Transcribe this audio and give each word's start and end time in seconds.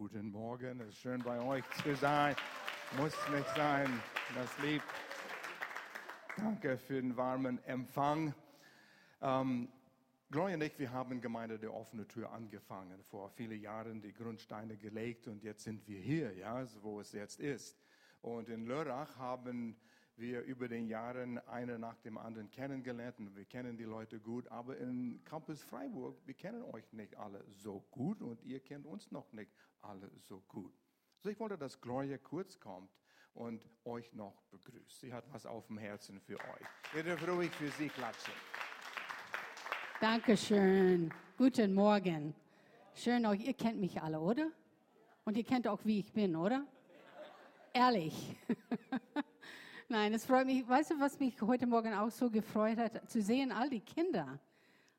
Guten 0.00 0.30
Morgen, 0.30 0.80
es 0.80 0.88
ist 0.88 1.00
schön 1.00 1.22
bei 1.22 1.38
euch 1.42 1.62
zu 1.82 1.94
sein. 1.94 2.34
Muss 2.96 3.12
nicht 3.34 3.48
sein, 3.54 3.86
das 4.34 4.48
liebt. 4.62 4.86
Danke 6.38 6.78
für 6.78 6.94
den 6.94 7.14
warmen 7.18 7.62
Empfang. 7.64 8.34
Ähm, 9.20 9.68
Gloria 10.30 10.54
und 10.54 10.62
ich, 10.62 10.78
wir 10.78 10.90
haben 10.90 11.20
Gemeinde 11.20 11.58
der 11.58 11.74
offenen 11.74 12.08
Tür 12.08 12.32
angefangen, 12.32 13.04
vor 13.10 13.28
vielen 13.28 13.60
Jahren 13.60 14.00
die 14.00 14.14
Grundsteine 14.14 14.78
gelegt 14.78 15.28
und 15.28 15.44
jetzt 15.44 15.64
sind 15.64 15.86
wir 15.86 16.00
hier, 16.00 16.32
ja, 16.32 16.64
wo 16.80 17.00
es 17.00 17.12
jetzt 17.12 17.38
ist. 17.38 17.78
Und 18.22 18.48
in 18.48 18.64
Lörrach 18.64 19.18
haben 19.18 19.76
wir 20.16 20.42
über 20.42 20.68
den 20.68 20.86
Jahren 20.86 21.38
eine 21.48 21.78
nach 21.78 21.98
dem 21.98 22.18
anderen 22.18 22.50
kennengelernt 22.50 23.18
und 23.18 23.34
wir 23.36 23.44
kennen 23.44 23.76
die 23.76 23.84
Leute 23.84 24.20
gut, 24.20 24.48
aber 24.48 24.76
in 24.76 25.22
Campus 25.24 25.62
Freiburg, 25.62 26.16
wir 26.26 26.34
kennen 26.34 26.62
euch 26.62 26.92
nicht 26.92 27.16
alle 27.16 27.44
so 27.48 27.84
gut 27.90 28.20
und 28.22 28.42
ihr 28.42 28.60
kennt 28.60 28.86
uns 28.86 29.10
noch 29.10 29.32
nicht 29.32 29.50
alle 29.80 30.10
so 30.18 30.40
gut. 30.48 30.74
So, 31.20 31.30
ich 31.30 31.38
wollte, 31.38 31.58
dass 31.58 31.80
Gloria 31.80 32.18
kurz 32.18 32.58
kommt 32.58 32.90
und 33.34 33.66
euch 33.84 34.12
noch 34.12 34.42
begrüßt. 34.50 35.00
Sie 35.00 35.12
hat 35.12 35.24
was 35.32 35.46
auf 35.46 35.66
dem 35.66 35.78
Herzen 35.78 36.20
für 36.20 36.38
euch. 36.38 36.94
Ihr 36.94 37.02
dürft 37.02 37.28
ruhig 37.28 37.50
für 37.50 37.68
sie 37.68 37.88
klatschen. 37.88 38.34
Dankeschön. 40.00 41.12
Guten 41.36 41.74
Morgen. 41.74 42.34
Schön 42.94 43.26
euch. 43.26 43.40
Ihr 43.46 43.54
kennt 43.54 43.80
mich 43.80 44.00
alle, 44.00 44.18
oder? 44.20 44.50
Und 45.24 45.36
ihr 45.36 45.44
kennt 45.44 45.68
auch, 45.68 45.84
wie 45.84 46.00
ich 46.00 46.12
bin, 46.12 46.36
oder? 46.36 46.66
Ehrlich. 47.72 48.36
Nein, 49.92 50.14
es 50.14 50.24
freut 50.24 50.46
mich. 50.46 50.68
Weißt 50.68 50.92
du, 50.92 51.00
was 51.00 51.18
mich 51.18 51.34
heute 51.42 51.66
Morgen 51.66 51.92
auch 51.94 52.12
so 52.12 52.30
gefreut 52.30 52.78
hat? 52.78 53.10
Zu 53.10 53.20
sehen, 53.20 53.50
all 53.50 53.68
die 53.68 53.80
Kinder. 53.80 54.38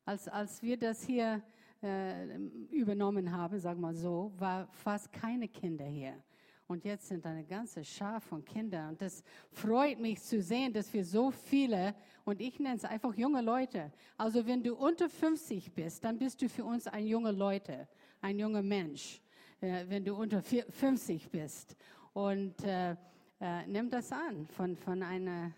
Als, 0.03 0.27
als 0.27 0.61
wir 0.61 0.75
das 0.75 1.05
hier 1.05 1.41
äh, 1.81 2.35
übernommen 2.71 3.31
haben, 3.31 3.63
wir 3.63 3.75
mal 3.75 3.95
so, 3.95 4.33
war 4.37 4.67
fast 4.73 5.09
keine 5.13 5.47
Kinder 5.47 5.85
hier. 5.85 6.21
Und 6.67 6.83
jetzt 6.83 7.07
sind 7.07 7.25
eine 7.25 7.45
ganze 7.45 7.85
Schar 7.85 8.19
von 8.19 8.43
Kindern. 8.43 8.89
Und 8.89 9.01
das 9.01 9.23
freut 9.53 9.97
mich 9.97 10.21
zu 10.21 10.41
sehen, 10.41 10.73
dass 10.73 10.93
wir 10.93 11.05
so 11.05 11.31
viele, 11.31 11.95
und 12.25 12.41
ich 12.41 12.59
nenne 12.59 12.75
es 12.75 12.83
einfach 12.83 13.15
junge 13.15 13.41
Leute. 13.41 13.93
Also 14.17 14.45
wenn 14.45 14.61
du 14.61 14.75
unter 14.75 15.07
50 15.07 15.73
bist, 15.73 16.03
dann 16.03 16.17
bist 16.17 16.41
du 16.41 16.49
für 16.49 16.65
uns 16.65 16.87
ein 16.87 17.07
junger 17.07 17.31
Leute, 17.31 17.87
ein 18.19 18.37
junger 18.37 18.61
Mensch, 18.61 19.21
äh, 19.61 19.85
wenn 19.87 20.03
du 20.03 20.13
unter 20.15 20.41
50 20.41 21.31
bist. 21.31 21.77
Und 22.11 22.61
äh, 22.65 22.97
äh, 23.41 23.65
nimm 23.65 23.89
das 23.89 24.11
an 24.11 24.45
von, 24.47 24.77
von 24.77 25.01
einer 25.01 25.51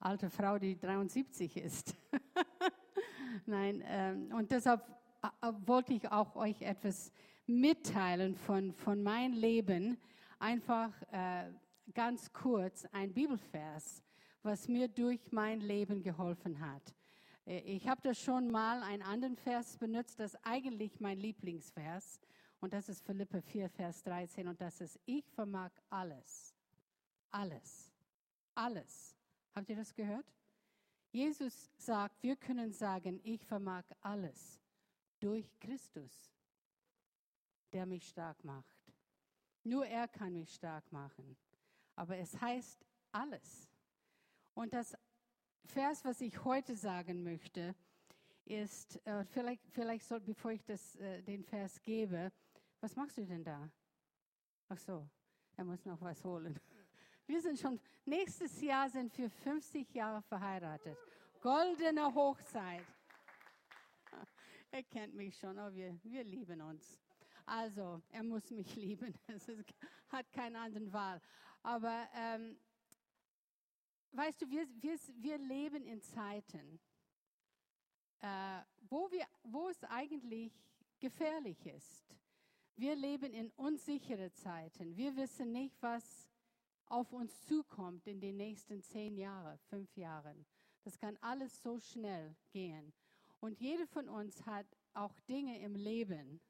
alten 0.00 0.30
Frau, 0.30 0.58
die 0.58 0.78
73 0.78 1.56
ist. 1.58 1.94
Nein, 3.46 3.82
ähm, 3.86 4.32
und 4.34 4.50
deshalb 4.50 4.82
äh, 5.22 5.48
äh, 5.48 5.52
wollte 5.66 5.92
ich 5.92 6.10
auch 6.10 6.34
euch 6.34 6.62
etwas 6.62 7.12
mitteilen 7.46 8.34
von, 8.34 8.72
von 8.72 9.02
meinem 9.02 9.34
Leben. 9.34 9.98
Einfach 10.38 10.90
äh, 11.12 11.52
ganz 11.92 12.32
kurz 12.32 12.86
ein 12.86 13.12
Bibelvers, 13.12 14.02
was 14.42 14.66
mir 14.66 14.88
durch 14.88 15.30
mein 15.30 15.60
Leben 15.60 16.02
geholfen 16.02 16.58
hat. 16.58 16.94
Äh, 17.44 17.58
ich 17.60 17.86
habe 17.86 18.00
das 18.02 18.18
schon 18.18 18.50
mal 18.50 18.82
einen 18.82 19.02
anderen 19.02 19.36
Vers 19.36 19.76
benutzt, 19.76 20.20
das 20.20 20.32
ist 20.32 20.40
eigentlich 20.42 21.00
mein 21.00 21.18
Lieblingsvers. 21.18 22.18
Und 22.60 22.72
das 22.72 22.88
ist 22.88 23.04
Philippe 23.04 23.42
4, 23.42 23.68
Vers 23.68 24.02
13. 24.04 24.48
Und 24.48 24.58
das 24.60 24.80
ist, 24.80 24.98
ich 25.04 25.28
vermag 25.30 25.70
alles 25.90 26.57
alles. 27.30 27.92
Alles. 28.54 29.16
Habt 29.54 29.68
ihr 29.70 29.76
das 29.76 29.94
gehört? 29.94 30.32
Jesus 31.10 31.70
sagt, 31.76 32.22
wir 32.22 32.36
können 32.36 32.72
sagen, 32.72 33.20
ich 33.24 33.44
vermag 33.44 33.84
alles 34.00 34.60
durch 35.20 35.58
Christus, 35.58 36.32
der 37.72 37.86
mich 37.86 38.08
stark 38.08 38.44
macht. 38.44 38.76
Nur 39.64 39.86
er 39.86 40.06
kann 40.08 40.32
mich 40.32 40.54
stark 40.54 40.90
machen. 40.92 41.36
Aber 41.96 42.16
es 42.16 42.40
heißt 42.40 42.84
alles. 43.12 43.68
Und 44.54 44.72
das 44.72 44.96
Vers, 45.64 46.04
was 46.04 46.20
ich 46.20 46.44
heute 46.44 46.76
sagen 46.76 47.22
möchte, 47.22 47.74
ist, 48.44 49.04
äh, 49.06 49.24
vielleicht, 49.24 49.66
vielleicht 49.68 50.06
soll, 50.06 50.20
bevor 50.20 50.52
ich 50.52 50.64
das, 50.64 50.96
äh, 50.96 51.22
den 51.22 51.44
Vers 51.44 51.82
gebe, 51.82 52.32
was 52.80 52.96
machst 52.96 53.18
du 53.18 53.26
denn 53.26 53.44
da? 53.44 53.70
Ach 54.68 54.78
so, 54.78 55.08
er 55.56 55.64
muss 55.64 55.84
noch 55.84 56.00
was 56.00 56.24
holen. 56.24 56.58
Wir 57.28 57.42
sind 57.42 57.58
schon, 57.58 57.78
nächstes 58.06 58.58
Jahr 58.62 58.88
sind 58.88 59.16
wir 59.18 59.28
50 59.28 59.94
Jahre 59.94 60.22
verheiratet. 60.22 60.96
Goldene 61.42 62.12
Hochzeit. 62.14 62.86
Er 64.70 64.82
kennt 64.82 65.14
mich 65.14 65.36
schon, 65.38 65.58
aber 65.58 65.74
wir, 65.74 65.98
wir 66.02 66.24
lieben 66.24 66.60
uns. 66.60 66.98
Also, 67.44 68.02
er 68.10 68.22
muss 68.22 68.50
mich 68.50 68.74
lieben. 68.76 69.14
Es 69.26 69.46
ist, 69.48 69.64
hat 70.08 70.30
keine 70.32 70.58
andere 70.58 70.90
Wahl. 70.90 71.20
Aber 71.62 72.08
ähm, 72.14 72.58
weißt 74.12 74.42
du, 74.42 74.50
wir, 74.50 74.66
wir, 74.80 74.98
wir 75.16 75.38
leben 75.38 75.84
in 75.84 76.00
Zeiten, 76.00 76.80
äh, 78.20 78.60
wo, 78.88 79.10
wir, 79.10 79.26
wo 79.42 79.68
es 79.68 79.82
eigentlich 79.84 80.52
gefährlich 80.98 81.64
ist. 81.66 82.06
Wir 82.76 82.96
leben 82.96 83.34
in 83.34 83.50
unsichere 83.52 84.32
Zeiten. 84.32 84.96
Wir 84.96 85.14
wissen 85.16 85.52
nicht, 85.52 85.76
was 85.82 86.27
auf 86.90 87.12
uns 87.12 87.44
zukommt 87.46 88.06
in 88.06 88.20
den 88.20 88.36
nächsten 88.36 88.82
zehn 88.82 89.16
Jahren, 89.16 89.58
fünf 89.68 89.96
Jahren. 89.96 90.46
Das 90.82 90.98
kann 90.98 91.16
alles 91.20 91.62
so 91.62 91.78
schnell 91.78 92.36
gehen. 92.50 92.92
Und 93.40 93.60
jeder 93.60 93.86
von 93.86 94.08
uns 94.08 94.44
hat 94.46 94.66
auch 94.94 95.18
Dinge 95.20 95.60
im 95.60 95.74
Leben, 95.74 96.40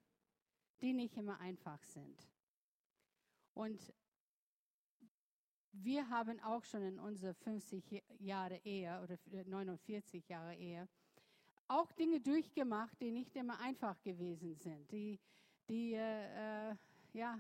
die 0.81 0.93
nicht 0.93 1.17
immer 1.17 1.39
einfach 1.41 1.83
sind. 1.85 2.29
Und 3.55 3.93
wir 5.73 6.09
haben 6.09 6.41
auch 6.41 6.65
schon 6.65 6.83
in 6.83 6.99
unserer 6.99 7.35
50 7.35 8.03
Jahre 8.19 8.61
Ehe 8.65 9.01
oder 9.03 9.19
49 9.45 10.29
Jahre 10.29 10.57
Ehe 10.57 10.89
auch 11.69 11.93
Dinge 11.93 12.21
durchgemacht, 12.21 12.99
die 13.01 13.11
nicht 13.11 13.37
immer 13.37 13.61
einfach 13.61 14.01
gewesen 14.03 14.55
sind, 14.57 14.91
die, 14.91 15.21
die 15.69 15.93
äh, 15.93 16.71
äh 16.71 16.77
ja, 17.13 17.39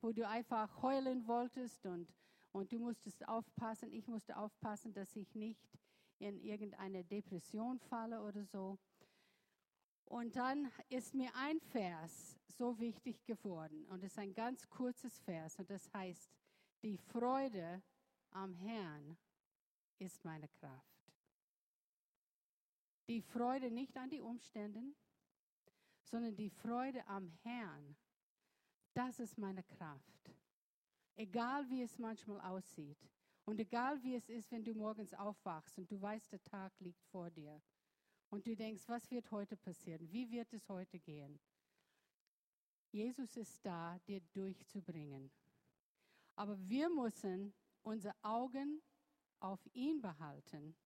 wo 0.00 0.12
du 0.12 0.26
einfach 0.26 0.82
heulen 0.82 1.26
wolltest 1.26 1.84
und 1.86 2.12
und 2.56 2.72
du 2.72 2.78
musstest 2.78 3.28
aufpassen, 3.28 3.92
ich 3.92 4.08
musste 4.08 4.34
aufpassen, 4.34 4.94
dass 4.94 5.14
ich 5.14 5.34
nicht 5.34 5.68
in 6.18 6.40
irgendeine 6.40 7.04
Depression 7.04 7.78
falle 7.78 8.22
oder 8.22 8.44
so. 8.44 8.78
Und 10.06 10.36
dann 10.36 10.72
ist 10.88 11.14
mir 11.14 11.30
ein 11.34 11.60
Vers 11.60 12.38
so 12.46 12.78
wichtig 12.78 13.22
geworden. 13.26 13.84
Und 13.86 14.02
es 14.02 14.12
ist 14.12 14.18
ein 14.18 14.32
ganz 14.32 14.70
kurzes 14.70 15.18
Vers. 15.20 15.58
Und 15.58 15.68
das 15.68 15.92
heißt, 15.92 16.32
die 16.82 16.96
Freude 16.96 17.82
am 18.30 18.54
Herrn 18.54 19.18
ist 19.98 20.24
meine 20.24 20.48
Kraft. 20.48 21.12
Die 23.08 23.20
Freude 23.20 23.70
nicht 23.70 23.98
an 23.98 24.08
die 24.08 24.22
Umständen, 24.22 24.96
sondern 26.04 26.34
die 26.34 26.50
Freude 26.50 27.06
am 27.06 27.30
Herrn, 27.42 27.96
das 28.94 29.20
ist 29.20 29.36
meine 29.36 29.62
Kraft. 29.62 30.35
Egal 31.16 31.68
wie 31.70 31.82
es 31.82 31.98
manchmal 31.98 32.40
aussieht. 32.42 32.98
Und 33.46 33.58
egal 33.58 34.02
wie 34.02 34.14
es 34.14 34.28
ist, 34.28 34.50
wenn 34.50 34.64
du 34.64 34.74
morgens 34.74 35.14
aufwachst 35.14 35.78
und 35.78 35.90
du 35.90 36.00
weißt, 36.00 36.30
der 36.32 36.42
Tag 36.42 36.78
liegt 36.80 37.02
vor 37.04 37.30
dir. 37.30 37.62
Und 38.28 38.46
du 38.46 38.54
denkst, 38.54 38.82
was 38.86 39.10
wird 39.10 39.30
heute 39.30 39.56
passieren? 39.56 40.10
Wie 40.10 40.30
wird 40.30 40.52
es 40.52 40.68
heute 40.68 40.98
gehen? 40.98 41.40
Jesus 42.90 43.36
ist 43.36 43.64
da, 43.64 43.98
dir 44.06 44.20
durchzubringen. 44.32 45.30
Aber 46.34 46.58
wir 46.68 46.90
müssen 46.90 47.54
unsere 47.82 48.14
Augen 48.22 48.82
auf 49.40 49.60
ihn 49.72 50.02
behalten 50.02 50.76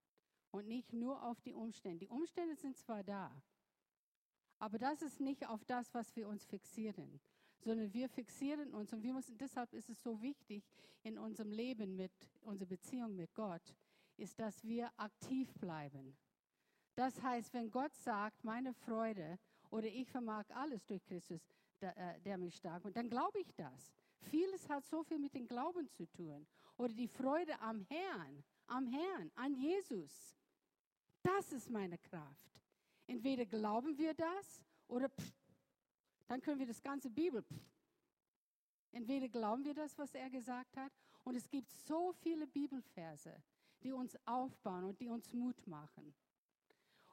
und 0.51 0.69
nicht 0.69 0.93
nur 0.93 1.23
auf 1.25 1.41
die 1.41 1.55
Umstände. 1.55 2.01
Die 2.01 2.09
Umstände 2.09 2.57
sind 2.57 2.77
zwar 2.77 3.03
da, 3.03 3.43
aber 4.59 4.79
das 4.79 5.01
ist 5.01 5.19
nicht 5.19 5.49
auf 5.49 5.65
das, 5.65 5.93
was 5.95 6.15
wir 6.15 6.29
uns 6.29 6.45
fixieren 6.45 7.21
sondern 7.61 7.93
wir 7.93 8.09
fixieren 8.09 8.73
uns 8.75 8.93
und 8.93 9.03
wir 9.03 9.13
müssen, 9.13 9.37
deshalb 9.39 9.73
ist 9.73 9.89
es 9.89 10.03
so 10.03 10.21
wichtig 10.23 10.65
in 11.03 11.19
unserem 11.19 11.53
Leben 11.53 11.97
mit 11.97 12.13
unserer 12.43 12.69
Beziehung 12.69 13.15
mit 13.17 13.35
Gott, 13.35 13.75
ist, 14.17 14.39
dass 14.39 14.65
wir 14.65 14.91
aktiv 14.97 15.53
bleiben. 15.55 16.17
Das 16.95 17.23
heißt, 17.23 17.55
wenn 17.55 17.71
Gott 17.71 17.95
sagt, 17.95 18.45
meine 18.45 18.75
Freude 18.75 19.39
oder 19.71 19.87
ich 19.87 20.09
vermag 20.11 20.45
alles 20.51 20.85
durch 20.87 21.05
Christus, 21.05 21.41
der, 21.81 21.97
äh, 21.97 22.21
der 22.21 22.37
mich 22.37 22.57
stark 22.57 22.85
macht, 22.85 22.97
dann 22.97 23.09
glaube 23.09 23.41
ich 23.41 23.55
das. 23.55 23.93
Vieles 24.21 24.69
hat 24.69 24.85
so 24.85 25.03
viel 25.03 25.19
mit 25.19 25.35
dem 25.35 25.47
Glauben 25.47 25.89
zu 25.89 26.07
tun. 26.07 26.47
Oder 26.77 26.93
die 26.93 27.09
Freude 27.09 27.59
am 27.61 27.81
Herrn, 27.83 28.45
am 28.67 28.87
Herrn, 28.87 29.31
an 29.35 29.55
Jesus. 29.55 30.37
Das 31.23 31.53
ist 31.53 31.71
meine 31.71 31.99
Kraft. 31.99 32.61
Entweder 33.07 33.47
glauben 33.47 33.97
wir 33.97 34.15
das 34.15 34.63
oder 34.89 35.09
pff, 35.09 35.33
dann 36.31 36.41
können 36.41 36.61
wir 36.61 36.67
das 36.67 36.81
ganze 36.81 37.11
Bibel. 37.11 37.43
Pff, 37.43 37.59
entweder 38.93 39.29
glauben 39.29 39.65
wir 39.65 39.75
das, 39.75 39.99
was 39.99 40.15
er 40.15 40.31
gesagt 40.31 40.77
hat, 40.77 40.93
und 41.25 41.35
es 41.35 41.51
gibt 41.51 41.69
so 41.73 42.13
viele 42.13 42.47
Bibelverse, 42.47 43.43
die 43.83 43.91
uns 43.93 44.17
aufbauen 44.27 44.85
und 44.85 45.01
die 45.01 45.09
uns 45.09 45.33
Mut 45.33 45.67
machen. 45.67 46.15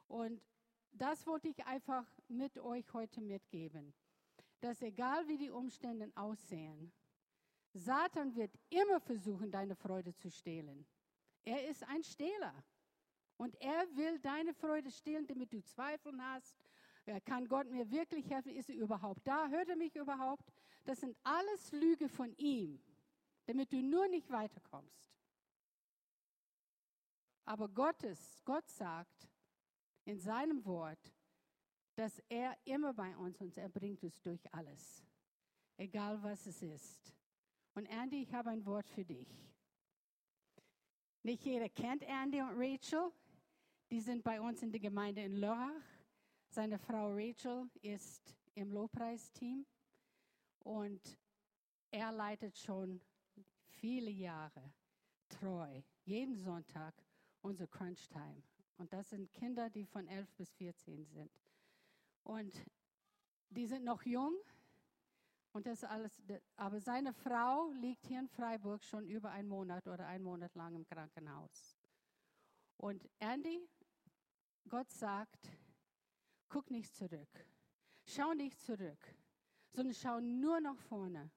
Und 0.06 0.40
das 0.92 1.26
wollte 1.26 1.48
ich 1.48 1.66
einfach 1.66 2.06
mit 2.28 2.58
euch 2.58 2.92
heute 2.92 3.20
mitgeben. 3.20 3.92
dass 4.60 4.82
egal 4.82 5.26
wie 5.28 5.36
die 5.36 5.50
Umstände 5.50 6.10
aussehen, 6.16 6.92
Satan 7.74 8.34
wird 8.34 8.52
immer 8.70 8.98
versuchen, 9.00 9.50
deine 9.50 9.76
Freude 9.76 10.14
zu 10.14 10.30
stehlen. 10.30 10.84
Er 11.44 11.68
ist 11.68 11.84
ein 11.84 12.02
Stehler. 12.02 12.54
Und 13.36 13.54
er 13.60 13.86
will 13.96 14.18
deine 14.18 14.52
Freude 14.52 14.90
stehlen, 14.90 15.26
damit 15.28 15.52
du 15.52 15.62
Zweifel 15.62 16.12
hast. 16.20 16.56
Kann 17.24 17.48
Gott 17.48 17.70
mir 17.70 17.90
wirklich 17.90 18.28
helfen? 18.28 18.54
Ist 18.54 18.68
er 18.68 18.76
überhaupt 18.76 19.26
da? 19.26 19.48
Hört 19.48 19.68
er 19.68 19.76
mich 19.76 19.96
überhaupt? 19.96 20.44
Das 20.84 21.00
sind 21.00 21.16
alles 21.22 21.72
Lüge 21.72 22.08
von 22.08 22.34
ihm, 22.36 22.80
damit 23.46 23.72
du 23.72 23.82
nur 23.82 24.08
nicht 24.08 24.30
weiterkommst. 24.30 25.18
Aber 27.44 27.68
Gottes, 27.68 28.42
Gott 28.44 28.68
sagt 28.68 29.28
in 30.04 30.18
seinem 30.18 30.64
Wort, 30.64 31.12
dass 31.94 32.22
er 32.28 32.56
immer 32.64 32.92
bei 32.92 33.16
uns 33.16 33.40
und 33.40 33.56
er 33.56 33.68
bringt 33.68 34.04
uns 34.04 34.20
durch 34.20 34.42
alles, 34.54 35.02
egal 35.76 36.22
was 36.22 36.46
es 36.46 36.62
ist. 36.62 37.14
Und 37.74 37.86
Andy, 37.86 38.22
ich 38.22 38.32
habe 38.34 38.50
ein 38.50 38.64
Wort 38.66 38.86
für 38.86 39.04
dich. 39.04 39.28
Nicht 41.22 41.44
jeder 41.44 41.68
kennt 41.68 42.02
Andy 42.02 42.40
und 42.40 42.52
Rachel. 42.54 43.10
Die 43.90 44.00
sind 44.00 44.22
bei 44.22 44.40
uns 44.40 44.62
in 44.62 44.70
der 44.70 44.80
Gemeinde 44.80 45.22
in 45.22 45.36
Lörrach. 45.36 45.97
Seine 46.50 46.78
Frau 46.78 47.12
Rachel 47.12 47.68
ist 47.82 48.34
im 48.54 48.72
Lobpreisteam 48.72 49.66
und 50.60 51.18
er 51.90 52.10
leitet 52.10 52.56
schon 52.56 53.00
viele 53.66 54.10
Jahre 54.10 54.72
treu, 55.28 55.82
jeden 56.04 56.36
Sonntag 56.36 56.94
unser 57.42 57.66
Crunch 57.66 58.08
Time. 58.08 58.42
Und 58.78 58.92
das 58.92 59.10
sind 59.10 59.32
Kinder, 59.32 59.68
die 59.70 59.84
von 59.84 60.06
11 60.06 60.32
bis 60.34 60.52
14 60.54 61.04
sind. 61.04 61.30
Und 62.22 62.54
die 63.50 63.66
sind 63.66 63.84
noch 63.84 64.02
jung. 64.02 64.34
Und 65.52 65.66
das 65.66 65.82
alles, 65.84 66.22
aber 66.56 66.80
seine 66.80 67.12
Frau 67.12 67.70
liegt 67.72 68.06
hier 68.06 68.20
in 68.20 68.28
Freiburg 68.28 68.84
schon 68.84 69.08
über 69.08 69.30
einen 69.30 69.48
Monat 69.48 69.86
oder 69.88 70.06
einen 70.06 70.24
Monat 70.24 70.54
lang 70.54 70.74
im 70.74 70.84
Krankenhaus. 70.86 71.76
Und 72.76 73.08
Andy, 73.18 73.68
Gott 74.68 74.90
sagt, 74.90 75.48
guck 76.48 76.70
nicht 76.70 76.94
zurück. 76.94 77.28
Schau 78.04 78.32
nicht 78.32 78.60
zurück, 78.60 79.14
sondern 79.70 79.94
schau 79.94 80.20
nur 80.20 80.60
nach 80.60 80.78
vorne. 80.78 81.30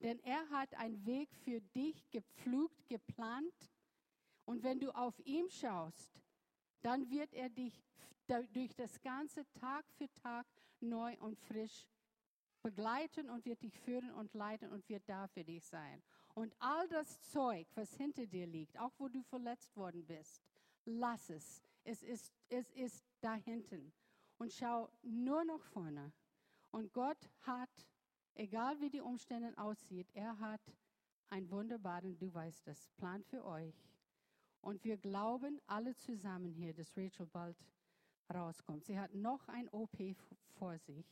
Denn 0.00 0.18
er 0.20 0.48
hat 0.50 0.74
einen 0.74 1.06
Weg 1.06 1.32
für 1.44 1.60
dich 1.60 2.10
gepflügt, 2.10 2.88
geplant 2.88 3.70
und 4.44 4.62
wenn 4.62 4.80
du 4.80 4.90
auf 4.90 5.18
ihn 5.24 5.48
schaust, 5.48 6.20
dann 6.80 7.08
wird 7.08 7.32
er 7.34 7.48
dich 7.48 7.80
durch 8.26 8.74
das 8.74 9.00
ganze 9.00 9.48
Tag 9.52 9.84
für 9.92 10.12
Tag 10.14 10.46
neu 10.80 11.16
und 11.20 11.38
frisch 11.38 11.86
begleiten 12.62 13.28
und 13.28 13.44
wird 13.44 13.62
dich 13.62 13.78
führen 13.78 14.10
und 14.12 14.34
leiten 14.34 14.70
und 14.70 14.88
wird 14.88 15.08
da 15.08 15.26
für 15.28 15.44
dich 15.44 15.64
sein. 15.64 16.02
Und 16.34 16.54
all 16.58 16.88
das 16.88 17.20
Zeug, 17.20 17.66
was 17.74 17.94
hinter 17.94 18.26
dir 18.26 18.46
liegt, 18.46 18.78
auch 18.78 18.92
wo 18.98 19.08
du 19.08 19.22
verletzt 19.22 19.76
worden 19.76 20.04
bist, 20.06 20.42
lass 20.84 21.30
es. 21.30 21.62
Es 21.84 22.02
ist, 22.02 22.32
es 22.48 22.70
ist 22.72 23.04
da 23.20 23.34
hinten. 23.34 23.92
Und 24.42 24.52
schau 24.52 24.90
nur 25.04 25.44
nach 25.44 25.62
vorne. 25.66 26.12
Und 26.72 26.92
Gott 26.92 27.30
hat, 27.42 27.70
egal 28.34 28.80
wie 28.80 28.90
die 28.90 29.00
Umstände 29.00 29.56
aussieht, 29.56 30.08
er 30.14 30.36
hat 30.40 30.60
einen 31.28 31.48
wunderbaren, 31.48 32.18
du 32.18 32.34
weißt 32.34 32.66
das, 32.66 32.88
Plan 32.96 33.22
für 33.22 33.44
euch. 33.44 33.88
Und 34.60 34.82
wir 34.82 34.96
glauben 34.96 35.60
alle 35.68 35.94
zusammen 35.94 36.50
hier, 36.50 36.74
dass 36.74 36.96
Rachel 36.96 37.26
bald 37.26 37.56
rauskommt. 38.34 38.84
Sie 38.84 38.98
hat 38.98 39.14
noch 39.14 39.46
ein 39.46 39.68
OP 39.68 39.96
vor 40.58 40.76
sich. 40.76 41.06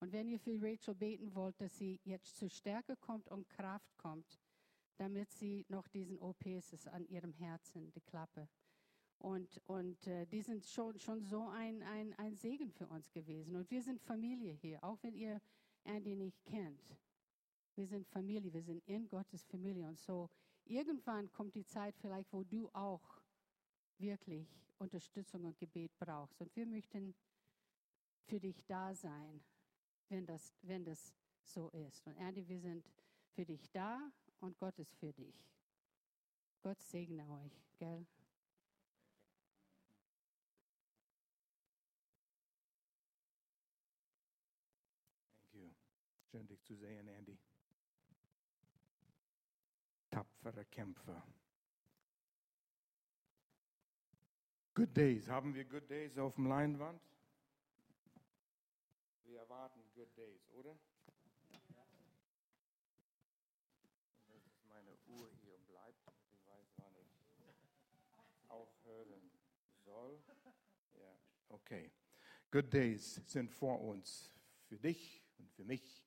Und 0.00 0.12
wenn 0.12 0.28
ihr 0.28 0.38
für 0.38 0.60
Rachel 0.60 0.94
beten 0.94 1.34
wollt, 1.34 1.58
dass 1.62 1.74
sie 1.78 1.98
jetzt 2.04 2.36
zur 2.36 2.50
Stärke 2.50 2.96
kommt 2.98 3.30
und 3.30 3.48
Kraft 3.48 3.96
kommt, 3.96 4.38
damit 4.98 5.32
sie 5.32 5.64
noch 5.70 5.88
diesen 5.88 6.18
OPs 6.18 6.74
ist 6.74 6.86
an 6.88 7.06
ihrem 7.06 7.32
Herzen, 7.32 7.90
die 7.92 8.02
Klappe. 8.02 8.46
Und, 9.18 9.60
und 9.66 10.06
äh, 10.06 10.26
die 10.26 10.42
sind 10.42 10.64
schon, 10.64 10.98
schon 11.00 11.22
so 11.22 11.48
ein, 11.48 11.82
ein, 11.82 12.14
ein 12.18 12.36
Segen 12.36 12.70
für 12.70 12.86
uns 12.86 13.10
gewesen. 13.10 13.56
Und 13.56 13.70
wir 13.70 13.82
sind 13.82 14.00
Familie 14.00 14.52
hier, 14.52 14.82
auch 14.84 14.98
wenn 15.02 15.14
ihr 15.14 15.40
Andy 15.84 16.14
nicht 16.14 16.44
kennt. 16.44 16.82
Wir 17.74 17.86
sind 17.86 18.06
Familie, 18.06 18.52
wir 18.52 18.62
sind 18.62 18.82
in 18.86 19.08
Gottes 19.08 19.44
Familie. 19.44 19.86
Und 19.88 19.98
so 19.98 20.30
irgendwann 20.64 21.30
kommt 21.32 21.54
die 21.54 21.64
Zeit 21.64 21.96
vielleicht, 21.96 22.32
wo 22.32 22.44
du 22.44 22.68
auch 22.72 23.20
wirklich 23.98 24.48
Unterstützung 24.78 25.44
und 25.44 25.58
Gebet 25.58 25.96
brauchst. 25.98 26.40
Und 26.40 26.54
wir 26.54 26.66
möchten 26.66 27.14
für 28.24 28.38
dich 28.38 28.64
da 28.66 28.94
sein, 28.94 29.42
wenn 30.08 30.26
das, 30.26 30.54
wenn 30.62 30.84
das 30.84 31.12
so 31.42 31.70
ist. 31.70 32.06
Und 32.06 32.16
Andy, 32.16 32.46
wir 32.48 32.60
sind 32.60 32.88
für 33.32 33.44
dich 33.44 33.70
da 33.70 34.12
und 34.40 34.56
Gott 34.58 34.78
ist 34.78 34.94
für 34.96 35.12
dich. 35.12 35.48
Gott 36.62 36.80
segne 36.82 37.28
euch, 37.30 37.64
gell? 37.78 38.06
Thank 45.52 45.62
you. 45.62 45.70
Schön 46.30 46.46
dich 46.46 46.57
zu 46.68 46.76
sehen, 46.76 47.08
Andy 47.08 47.38
tapfere 50.18 50.64
Kämpfer. 50.64 51.22
Good 54.74 54.96
Days. 54.96 55.28
Haben 55.28 55.54
wir 55.54 55.64
Good 55.64 55.88
Days 55.88 56.18
auf 56.18 56.34
dem 56.34 56.46
Leinwand? 56.46 57.00
Wir 59.24 59.40
erwarten 59.40 59.80
Good 59.94 60.16
Days, 60.16 60.48
oder? 60.50 60.76
Das 64.28 64.46
ist 64.46 64.64
meine 64.68 64.96
Uhr 65.06 65.30
hier 65.42 65.58
bleibt. 65.68 66.12
Ich 66.32 66.46
weiß, 66.46 66.66
wann 66.76 66.96
ich 66.96 68.48
aufhören 68.48 69.30
soll. 69.84 70.20
Ja, 70.94 71.16
okay. 71.48 71.92
Good 72.50 72.72
Days 72.72 73.22
sind 73.26 73.52
vor 73.52 73.80
uns. 73.80 74.32
Für 74.64 74.78
dich 74.78 75.22
und 75.38 75.50
für 75.52 75.64
mich, 75.64 75.97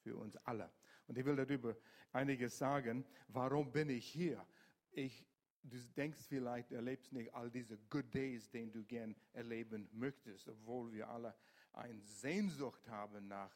für 0.00 0.16
uns 0.16 0.36
alle. 0.38 0.70
Und 1.06 1.18
ich 1.18 1.24
will 1.24 1.36
darüber 1.36 1.76
einiges 2.12 2.58
sagen. 2.58 3.04
Warum 3.28 3.72
bin 3.72 3.90
ich 3.90 4.06
hier? 4.06 4.44
Ich, 4.92 5.26
du 5.62 5.76
denkst 5.96 6.24
vielleicht, 6.28 6.72
erlebst 6.72 7.12
nicht 7.12 7.34
all 7.34 7.50
diese 7.50 7.78
Good 7.88 8.14
Days, 8.14 8.50
den 8.50 8.72
du 8.72 8.84
gern 8.84 9.14
erleben 9.32 9.88
möchtest, 9.92 10.48
obwohl 10.48 10.92
wir 10.92 11.08
alle 11.08 11.34
eine 11.72 12.00
Sehnsucht 12.00 12.88
haben 12.88 13.28
nach 13.28 13.54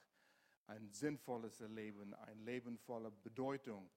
ein 0.66 0.88
sinnvolles 0.90 1.60
Leben, 1.60 2.14
ein 2.14 2.44
Leben 2.44 2.78
voller 2.78 3.10
Bedeutung. 3.10 3.90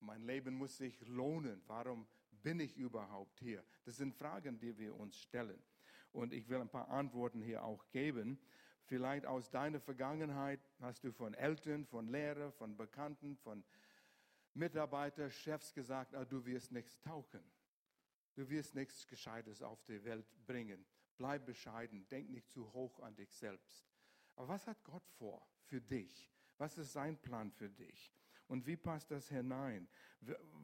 Mein 0.00 0.22
Leben 0.22 0.54
muss 0.54 0.76
sich 0.76 1.00
lohnen. 1.06 1.62
Warum 1.66 2.06
bin 2.30 2.60
ich 2.60 2.76
überhaupt 2.76 3.38
hier? 3.40 3.62
Das 3.84 3.96
sind 3.96 4.14
Fragen, 4.14 4.58
die 4.58 4.76
wir 4.76 4.98
uns 4.98 5.16
stellen. 5.16 5.62
Und 6.12 6.32
ich 6.32 6.48
will 6.48 6.60
ein 6.60 6.68
paar 6.68 6.88
Antworten 6.88 7.40
hier 7.40 7.62
auch 7.62 7.88
geben. 7.90 8.40
Vielleicht 8.84 9.26
aus 9.26 9.50
deiner 9.50 9.80
Vergangenheit 9.80 10.60
hast 10.80 11.04
du 11.04 11.12
von 11.12 11.34
Eltern, 11.34 11.86
von 11.86 12.08
Lehrern, 12.08 12.52
von 12.52 12.76
Bekannten, 12.76 13.36
von 13.36 13.64
Mitarbeitern, 14.54 15.30
Chefs 15.30 15.72
gesagt, 15.72 16.14
ah, 16.14 16.24
du 16.24 16.44
wirst 16.44 16.72
nichts 16.72 17.00
tauchen. 17.00 17.42
Du 18.34 18.48
wirst 18.48 18.74
nichts 18.74 19.06
Gescheites 19.06 19.62
auf 19.62 19.82
die 19.84 20.02
Welt 20.04 20.26
bringen. 20.46 20.84
Bleib 21.16 21.46
bescheiden, 21.46 22.08
denk 22.08 22.30
nicht 22.30 22.50
zu 22.50 22.72
hoch 22.72 23.00
an 23.00 23.14
dich 23.14 23.32
selbst. 23.34 23.86
Aber 24.36 24.48
was 24.48 24.66
hat 24.66 24.82
Gott 24.84 25.06
vor 25.18 25.46
für 25.66 25.80
dich? 25.80 26.32
Was 26.56 26.78
ist 26.78 26.92
sein 26.92 27.18
Plan 27.18 27.50
für 27.50 27.68
dich? 27.68 28.12
Und 28.48 28.66
wie 28.66 28.76
passt 28.76 29.10
das 29.10 29.28
hinein? 29.28 29.88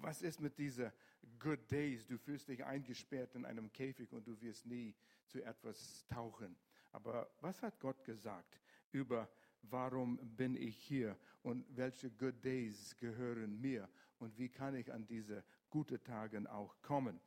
Was 0.01 0.23
ist 0.23 0.41
mit 0.41 0.59
dieser 0.59 0.93
Good 1.39 1.71
Days? 1.71 2.07
Du 2.07 2.19
fühlst 2.19 2.49
dich 2.49 2.65
eingesperrt 2.65 3.35
in 3.35 3.45
einem 3.45 3.73
Käfig 3.73 4.13
und 4.13 4.27
du 4.27 4.41
wirst 4.41 4.67
nie 4.67 4.95
zu 5.27 5.43
etwas 5.43 6.05
tauchen. 6.07 6.57
Aber 6.93 7.31
was 7.40 7.62
hat 7.62 7.78
Gott 7.81 8.02
gesagt 8.05 8.61
über 8.93 9.28
warum 9.62 10.16
bin 10.37 10.57
ich 10.57 10.76
hier 10.76 11.16
und 11.43 11.64
welche 11.76 12.11
Good 12.11 12.45
Days 12.45 12.97
gehören 12.97 13.61
mir 13.61 13.88
und 14.19 14.37
wie 14.38 14.49
kann 14.49 14.75
ich 14.75 14.93
an 14.93 15.07
diese 15.07 15.45
guten 15.71 16.02
Tage 16.02 16.50
auch 16.50 16.81
kommen? 16.83 17.21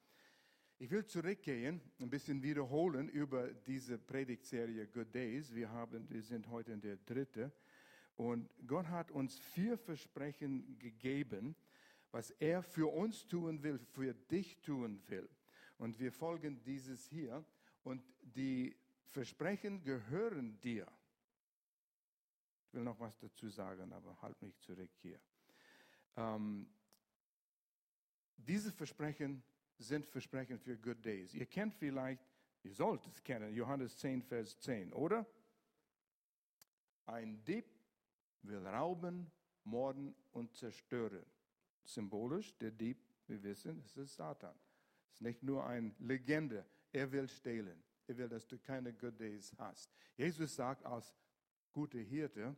Ich 0.81 0.89
will 0.89 1.05
zurückgehen, 1.05 1.81
ein 1.99 2.09
bisschen 2.09 2.41
wiederholen 2.41 3.09
über 3.09 3.49
diese 3.51 3.97
Predigtserie 3.97 4.87
Good 4.87 5.13
Days. 5.13 5.53
Wir, 5.53 5.69
haben, 5.69 6.09
wir 6.09 6.21
sind 6.21 6.47
heute 6.47 6.71
in 6.71 6.79
der 6.79 6.95
dritten. 6.95 7.51
Und 8.15 8.49
Gott 8.65 8.87
hat 8.87 9.11
uns 9.11 9.37
vier 9.39 9.77
Versprechen 9.77 10.79
gegeben, 10.79 11.53
was 12.11 12.31
er 12.31 12.63
für 12.63 12.87
uns 12.93 13.27
tun 13.27 13.61
will, 13.61 13.77
für 13.77 14.13
dich 14.13 14.61
tun 14.61 15.01
will. 15.07 15.27
Und 15.77 15.99
wir 15.99 16.13
folgen 16.13 16.63
dieses 16.63 17.05
hier. 17.07 17.43
Und 17.83 18.01
die 18.21 18.73
Versprechen 19.09 19.83
gehören 19.83 20.59
dir. 20.61 20.87
Ich 22.67 22.73
will 22.73 22.83
noch 22.83 22.99
was 22.99 23.17
dazu 23.17 23.49
sagen, 23.49 23.91
aber 23.91 24.21
halt 24.21 24.39
mich 24.41 24.59
zurück 24.59 24.91
hier. 25.01 25.19
Ähm, 26.15 26.69
diese 28.37 28.71
Versprechen 28.71 29.43
sind 29.79 30.05
Versprechen 30.05 30.59
für 30.59 30.77
Good 30.77 31.03
Days. 31.03 31.33
Ihr 31.33 31.47
kennt 31.47 31.73
vielleicht, 31.73 32.21
ihr 32.63 32.73
sollt 32.73 33.05
es 33.07 33.23
kennen, 33.23 33.53
Johannes 33.53 33.97
10, 33.97 34.21
Vers 34.21 34.59
10, 34.59 34.93
oder? 34.93 35.25
Ein 37.05 37.43
Dieb 37.43 37.65
will 38.43 38.65
rauben, 38.67 39.31
morden 39.63 40.15
und 40.31 40.55
zerstören. 40.55 41.25
Symbolisch, 41.83 42.55
der 42.59 42.71
Dieb, 42.71 43.03
wir 43.27 43.41
wissen, 43.41 43.81
es 43.83 43.97
ist 43.97 44.15
Satan. 44.15 44.55
Es 45.07 45.15
ist 45.15 45.21
nicht 45.21 45.41
nur 45.41 45.65
eine 45.65 45.93
Legende. 45.99 46.65
Er 46.91 47.11
will 47.11 47.27
stehlen. 47.27 47.83
Er 48.09 48.17
will, 48.17 48.27
dass 48.27 48.47
du 48.47 48.57
keine 48.57 48.91
Good 48.91 49.19
Days 49.19 49.53
hast. 49.59 49.93
Jesus 50.17 50.55
sagt 50.55 50.83
als 50.83 51.13
guter 51.71 51.99
Hirte, 51.99 52.55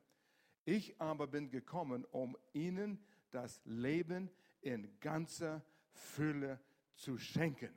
ich 0.63 0.99
aber 1.01 1.27
bin 1.27 1.49
gekommen, 1.49 2.05
um 2.05 2.37
ihnen 2.53 3.03
das 3.31 3.59
Leben 3.65 4.29
in 4.61 4.97
ganzer 5.01 5.61
Fülle 5.91 6.57
zu 6.95 7.17
schenken. 7.17 7.73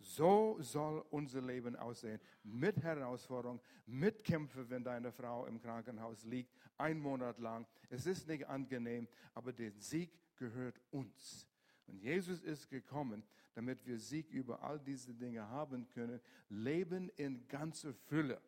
So 0.00 0.56
soll 0.58 1.04
unser 1.10 1.40
Leben 1.40 1.76
aussehen. 1.76 2.20
Mit 2.42 2.82
Herausforderung, 2.82 3.60
mit 3.86 4.24
Kämpfen, 4.24 4.68
wenn 4.68 4.82
deine 4.82 5.12
Frau 5.12 5.46
im 5.46 5.60
Krankenhaus 5.60 6.24
liegt, 6.24 6.52
ein 6.78 6.98
Monat 6.98 7.38
lang. 7.38 7.64
Es 7.90 8.06
ist 8.06 8.26
nicht 8.26 8.48
angenehm, 8.48 9.06
aber 9.34 9.52
der 9.52 9.70
Sieg 9.70 10.18
gehört 10.34 10.80
uns. 10.90 11.48
Und 11.86 12.02
Jesus 12.02 12.42
ist 12.42 12.68
gekommen, 12.68 13.22
damit 13.58 13.84
wir 13.84 13.98
Sieg 13.98 14.30
über 14.30 14.62
all 14.62 14.78
diese 14.78 15.12
Dinge 15.12 15.48
haben 15.48 15.88
können. 15.88 16.20
Leben 16.48 17.08
in 17.16 17.48
ganzer 17.48 17.92
Fülle. 17.92 18.40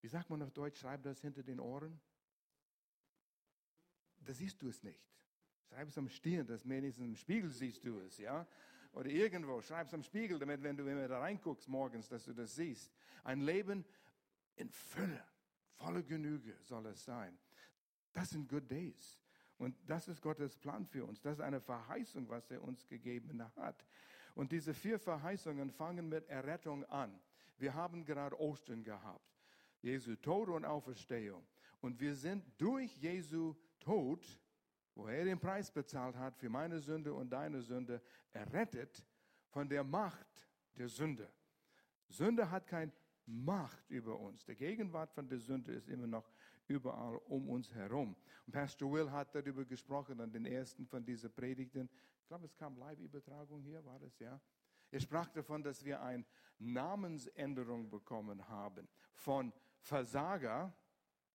Wie 0.00 0.08
sagt 0.08 0.30
man 0.30 0.40
auf 0.40 0.50
Deutsch? 0.50 0.80
Schreib 0.80 1.02
das 1.02 1.20
hinter 1.20 1.42
den 1.42 1.60
Ohren. 1.60 2.00
Da 4.24 4.32
siehst 4.32 4.62
du 4.62 4.70
es 4.70 4.82
nicht. 4.82 5.06
Schreib 5.68 5.88
es 5.88 5.98
am 5.98 6.08
Stirn, 6.08 6.46
dass 6.46 6.66
wenigstens 6.66 7.04
im 7.04 7.16
Spiegel 7.16 7.50
siehst 7.50 7.84
du 7.84 8.00
es, 8.00 8.16
ja? 8.16 8.46
Oder 8.92 9.10
irgendwo, 9.10 9.60
schreib 9.60 9.88
es 9.88 9.92
am 9.92 10.02
Spiegel, 10.02 10.38
damit, 10.38 10.62
wenn 10.62 10.78
du 10.78 10.86
immer 10.86 11.06
da 11.06 11.18
reinguckst 11.18 11.68
morgens, 11.68 12.08
dass 12.08 12.24
du 12.24 12.32
das 12.32 12.54
siehst. 12.54 12.90
Ein 13.24 13.42
Leben 13.42 13.84
in 14.54 14.70
Fülle, 14.70 15.22
volle 15.74 16.02
Genüge 16.02 16.56
soll 16.62 16.86
es 16.86 17.04
sein. 17.04 17.36
Das 18.14 18.30
sind 18.30 18.48
Good 18.48 18.70
Days. 18.70 19.20
Und 19.58 19.76
das 19.86 20.08
ist 20.08 20.20
Gottes 20.20 20.56
Plan 20.56 20.86
für 20.86 21.04
uns. 21.04 21.20
Das 21.20 21.34
ist 21.34 21.40
eine 21.40 21.60
Verheißung, 21.60 22.28
was 22.28 22.50
er 22.50 22.62
uns 22.62 22.86
gegeben 22.86 23.42
hat. 23.56 23.86
Und 24.34 24.52
diese 24.52 24.74
vier 24.74 24.98
Verheißungen 24.98 25.70
fangen 25.70 26.08
mit 26.08 26.28
Errettung 26.28 26.84
an. 26.86 27.18
Wir 27.56 27.74
haben 27.74 28.04
gerade 28.04 28.38
Ostern 28.38 28.84
gehabt. 28.84 29.40
Jesu 29.80 30.16
Tod 30.16 30.48
und 30.48 30.64
Auferstehung. 30.64 31.46
Und 31.80 32.00
wir 32.00 32.14
sind 32.14 32.44
durch 32.58 32.94
Jesu 32.98 33.54
Tod 33.80 34.26
wo 34.96 35.06
er 35.08 35.26
den 35.26 35.38
Preis 35.38 35.70
bezahlt 35.70 36.16
hat 36.16 36.36
für 36.36 36.48
meine 36.48 36.80
Sünde 36.80 37.12
und 37.12 37.30
deine 37.30 37.60
Sünde, 37.60 38.00
errettet 38.32 39.04
von 39.50 39.68
der 39.68 39.84
Macht 39.84 40.48
der 40.76 40.88
Sünde. 40.88 41.30
Sünde 42.08 42.50
hat 42.50 42.66
keine 42.66 42.92
Macht 43.26 43.90
über 43.90 44.18
uns. 44.18 44.44
Die 44.46 44.56
Gegenwart 44.56 45.12
von 45.12 45.28
der 45.28 45.38
Sünde 45.38 45.72
ist 45.72 45.88
immer 45.88 46.06
noch 46.06 46.30
überall 46.68 47.16
um 47.26 47.48
uns 47.48 47.72
herum. 47.72 48.16
Und 48.46 48.52
Pastor 48.52 48.92
Will 48.92 49.10
hat 49.10 49.34
darüber 49.34 49.64
gesprochen 49.64 50.20
an 50.20 50.30
den 50.30 50.46
ersten 50.46 50.86
von 50.86 51.04
diesen 51.04 51.32
Predigten. 51.32 51.88
Ich 52.20 52.28
glaube, 52.28 52.46
es 52.46 52.56
kam 52.56 52.76
Live-Übertragung 52.76 53.62
hier, 53.62 53.84
war 53.84 53.98
das, 53.98 54.18
ja? 54.18 54.40
Er 54.90 55.00
sprach 55.00 55.28
davon, 55.30 55.62
dass 55.62 55.84
wir 55.84 56.00
eine 56.00 56.24
Namensänderung 56.58 57.90
bekommen 57.90 58.48
haben 58.48 58.88
von 59.14 59.52
Versager, 59.80 60.72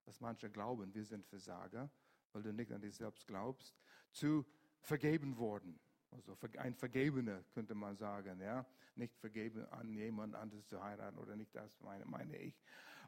was 0.05 0.19
manche 0.19 0.50
glauben, 0.50 0.93
wir 0.93 1.05
sind 1.05 1.25
Versager, 1.25 1.89
weil 2.31 2.43
du 2.43 2.53
nicht 2.53 2.71
an 2.71 2.81
dich 2.81 2.95
selbst 2.95 3.27
glaubst, 3.27 3.75
zu 4.11 4.45
vergeben 4.79 5.38
worden. 5.38 5.79
Also 6.11 6.38
ein 6.57 6.75
Vergebener 6.75 7.43
könnte 7.53 7.75
man 7.75 7.95
sagen, 7.95 8.39
ja. 8.41 8.65
Nicht 8.95 9.17
vergeben 9.17 9.65
an 9.67 9.93
jemand 9.93 10.35
anderes 10.35 10.67
zu 10.67 10.83
heiraten 10.83 11.17
oder 11.17 11.35
nicht 11.35 11.55
das 11.55 11.79
meine, 11.79 12.05
meine 12.05 12.35
ich. 12.38 12.61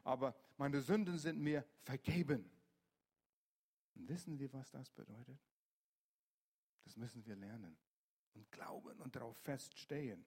Aber 0.04 0.34
meine 0.56 0.80
Sünden 0.80 1.18
sind 1.18 1.40
mir 1.40 1.64
vergeben. 1.82 2.50
Und 3.94 4.08
wissen 4.08 4.38
wir, 4.38 4.52
was 4.52 4.70
das 4.70 4.90
bedeutet? 4.90 5.38
Das 6.84 6.96
müssen 6.96 7.24
wir 7.26 7.36
lernen 7.36 7.76
und 8.34 8.50
glauben 8.52 9.00
und 9.00 9.16
darauf 9.16 9.36
feststehen. 9.38 10.24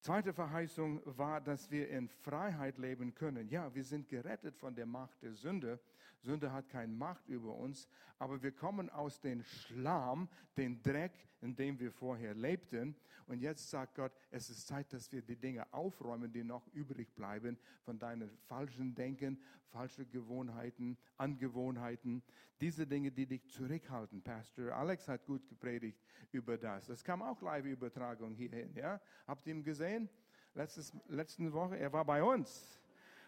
Zweite 0.00 0.32
Verheißung 0.32 1.00
war, 1.04 1.40
dass 1.40 1.70
wir 1.70 1.88
in 1.88 2.08
Freiheit 2.08 2.78
leben 2.78 3.14
können. 3.14 3.48
Ja, 3.48 3.72
wir 3.72 3.84
sind 3.84 4.08
gerettet 4.08 4.56
von 4.56 4.74
der 4.74 4.86
Macht 4.86 5.22
der 5.22 5.32
Sünde. 5.32 5.80
Sünde 6.18 6.52
hat 6.52 6.68
keine 6.68 6.92
Macht 6.92 7.28
über 7.28 7.54
uns, 7.54 7.88
aber 8.22 8.40
wir 8.40 8.52
kommen 8.52 8.88
aus 8.88 9.20
dem 9.20 9.42
Schlamm, 9.42 10.28
den 10.56 10.80
Dreck, 10.80 11.10
in 11.40 11.56
dem 11.56 11.80
wir 11.80 11.90
vorher 11.90 12.34
lebten. 12.34 12.94
Und 13.26 13.40
jetzt 13.40 13.68
sagt 13.68 13.96
Gott, 13.96 14.12
es 14.30 14.48
ist 14.48 14.68
Zeit, 14.68 14.92
dass 14.92 15.10
wir 15.10 15.22
die 15.22 15.34
Dinge 15.34 15.66
aufräumen, 15.72 16.32
die 16.32 16.44
noch 16.44 16.64
übrig 16.68 17.12
bleiben 17.16 17.58
von 17.80 17.98
deinen 17.98 18.30
falschen 18.46 18.94
Denken, 18.94 19.42
falschen 19.70 20.08
Gewohnheiten, 20.08 20.96
Angewohnheiten. 21.16 22.22
Diese 22.60 22.86
Dinge, 22.86 23.10
die 23.10 23.26
dich 23.26 23.48
zurückhalten. 23.48 24.22
Pastor 24.22 24.70
Alex 24.70 25.08
hat 25.08 25.26
gut 25.26 25.48
gepredigt 25.48 26.00
über 26.30 26.56
das. 26.56 26.86
Das 26.86 27.02
kam 27.02 27.22
auch 27.22 27.42
Live-Übertragung 27.42 28.36
hierhin. 28.36 28.72
Ja? 28.76 29.00
Habt 29.26 29.48
ihr 29.48 29.54
ihn 29.54 29.64
gesehen? 29.64 30.08
Letztes, 30.54 30.92
letzte 31.08 31.52
Woche, 31.52 31.76
er 31.76 31.92
war 31.92 32.04
bei 32.04 32.22
uns. 32.22 32.80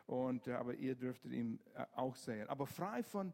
Und, 0.06 0.46
äh, 0.46 0.52
aber 0.52 0.74
ihr 0.74 0.94
dürftet 0.94 1.32
ihn 1.32 1.58
äh, 1.74 1.84
auch 1.96 2.14
sehen. 2.14 2.48
Aber 2.48 2.64
frei 2.68 3.02
von 3.02 3.32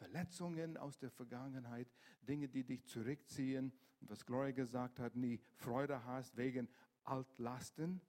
Verletzungen 0.00 0.78
aus 0.78 0.98
der 0.98 1.10
Vergangenheit, 1.10 1.86
Dinge, 2.22 2.48
die 2.48 2.64
dich 2.64 2.86
zurückziehen. 2.86 3.70
Und 4.00 4.08
was 4.10 4.24
Gloria 4.24 4.52
gesagt 4.52 4.98
hat, 4.98 5.14
nie 5.14 5.38
Freude 5.56 6.02
hast 6.06 6.38
wegen 6.38 6.68
Altlasten. 7.04 8.00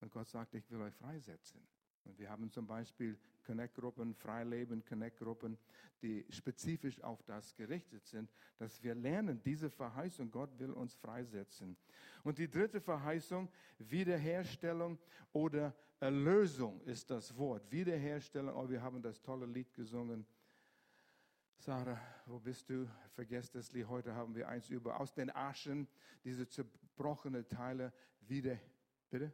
Und 0.00 0.12
Gott 0.12 0.28
sagt, 0.28 0.54
ich 0.54 0.70
will 0.70 0.82
euch 0.82 0.94
freisetzen. 0.94 1.66
Und 2.04 2.18
wir 2.18 2.28
haben 2.28 2.50
zum 2.50 2.66
Beispiel 2.66 3.18
Connect-Gruppen, 3.46 4.14
Freileben, 4.14 4.84
Connect-Gruppen, 4.84 5.56
die 6.02 6.26
spezifisch 6.28 7.00
auf 7.00 7.22
das 7.22 7.54
gerichtet 7.54 8.04
sind, 8.06 8.30
dass 8.58 8.82
wir 8.82 8.94
lernen, 8.94 9.40
diese 9.42 9.70
Verheißung, 9.70 10.30
Gott 10.30 10.58
will 10.58 10.72
uns 10.72 10.94
freisetzen. 10.94 11.76
Und 12.22 12.36
die 12.36 12.50
dritte 12.50 12.82
Verheißung, 12.82 13.48
Wiederherstellung 13.78 14.98
oder 15.32 15.74
Erlösung 16.00 16.82
ist 16.82 17.10
das 17.10 17.34
Wort. 17.38 17.70
Wiederherstellung, 17.70 18.54
oh, 18.56 18.68
wir 18.68 18.82
haben 18.82 19.00
das 19.00 19.22
tolle 19.22 19.46
Lied 19.46 19.72
gesungen. 19.72 20.26
Sarah, 21.64 22.00
wo 22.26 22.40
bist 22.40 22.68
du? 22.68 22.88
Vergesst 23.12 23.54
das 23.54 23.72
Lied. 23.72 23.86
Heute 23.86 24.14
haben 24.14 24.34
wir 24.34 24.48
eins 24.48 24.68
über 24.68 24.98
aus 24.98 25.14
den 25.14 25.30
Aschen, 25.30 25.86
diese 26.24 26.48
zerbrochene 26.48 27.46
Teile 27.46 27.92
wieder. 28.20 28.58
Bitte? 29.08 29.32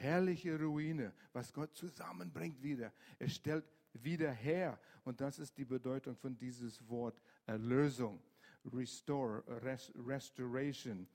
herrliche 0.00 0.58
Ruine, 0.58 1.12
was 1.32 1.52
Gott 1.52 1.74
zusammenbringt 1.76 2.62
wieder. 2.62 2.92
Er 3.18 3.28
stellt 3.28 3.64
wieder 3.92 4.32
her. 4.32 4.80
Und 5.04 5.20
das 5.20 5.38
ist 5.38 5.56
die 5.56 5.64
Bedeutung 5.64 6.16
von 6.16 6.36
dieses 6.36 6.86
Wort 6.88 7.20
Erlösung, 7.44 8.22
Restore, 8.64 9.42
Rest, 9.62 9.92
Restoration. 9.96 11.06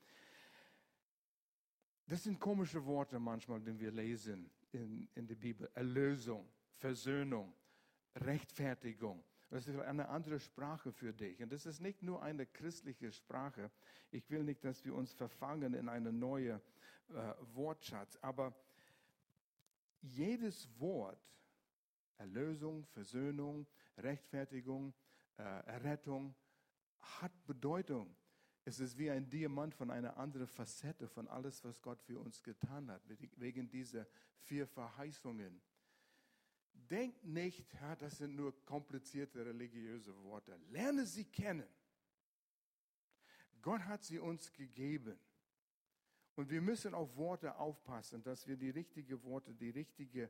Das 2.06 2.24
sind 2.24 2.40
komische 2.40 2.86
Worte 2.86 3.20
manchmal, 3.20 3.60
die 3.62 3.80
wir 3.80 3.92
lesen 3.92 4.52
in, 4.72 5.08
in 5.16 5.25
der 5.25 5.36
Bibel. 5.36 5.70
Erlösung, 5.74 6.48
Versöhnung, 6.75 7.54
Rechtfertigung. 8.16 9.24
Das 9.56 9.70
ist 9.70 9.80
eine 9.80 10.10
andere 10.10 10.38
Sprache 10.38 10.92
für 10.92 11.14
dich. 11.14 11.42
Und 11.42 11.50
das 11.54 11.66
ist 11.66 11.80
nicht 11.80 12.04
nur 12.04 12.22
eine 12.22 12.46
christliche 12.46 13.10
Sprache. 13.14 13.72
Ich 14.12 14.30
will 14.30 14.44
nicht, 14.44 14.66
dass 14.66 14.84
wir 14.84 14.94
uns 14.94 15.14
verfangen 15.14 15.76
in 15.76 15.88
eine 15.88 16.12
neue 16.12 16.60
äh, 17.08 17.34
Wortschatz. 17.54 18.18
Aber 18.22 18.54
jedes 20.02 20.68
Wort, 20.78 21.26
Erlösung, 22.18 22.84
Versöhnung, 22.88 23.66
Rechtfertigung, 23.98 24.94
äh, 25.38 25.44
Errettung, 25.44 26.36
hat 27.00 27.32
Bedeutung. 27.46 28.14
Es 28.66 28.82
ist 28.82 28.98
wie 28.98 29.10
ein 29.10 29.30
Diamant 29.30 29.74
von 29.74 29.90
einer 29.90 30.18
anderen 30.18 30.48
Facette 30.48 31.08
von 31.08 31.30
alles, 31.30 31.64
was 31.64 31.82
Gott 31.82 32.02
für 32.02 32.20
uns 32.20 32.44
getan 32.44 32.92
hat, 32.92 33.04
wegen 33.38 33.70
dieser 33.70 34.06
vier 34.36 34.68
Verheißungen. 34.68 35.62
Denkt 36.89 37.24
nicht, 37.24 37.74
ja, 37.74 37.96
das 37.96 38.17
sind 38.17 38.36
nur 38.36 38.53
komplizierte 38.65 39.46
religiöse 39.46 40.15
Worte. 40.24 40.60
Lerne 40.70 41.05
sie 41.05 41.25
kennen. 41.25 41.67
Gott 43.62 43.82
hat 43.82 44.03
sie 44.03 44.20
uns 44.20 44.51
gegeben. 44.53 45.17
Und 46.36 46.50
wir 46.50 46.62
müssen 46.62 46.94
auf 46.94 47.15
Worte 47.15 47.55
aufpassen, 47.55 48.22
dass 48.22 48.46
wir 48.46 48.58
die 48.58 48.70
richtigen 48.70 49.24
Worte, 49.24 49.53
die 49.53 49.70
richtige 49.70 50.29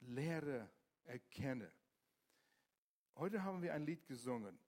Lehre 0.00 0.68
erkennen. 1.04 1.72
Heute 3.16 3.42
haben 3.42 3.62
wir 3.62 3.74
ein 3.74 3.84
Lied 3.84 4.06
gesungen. 4.06 4.58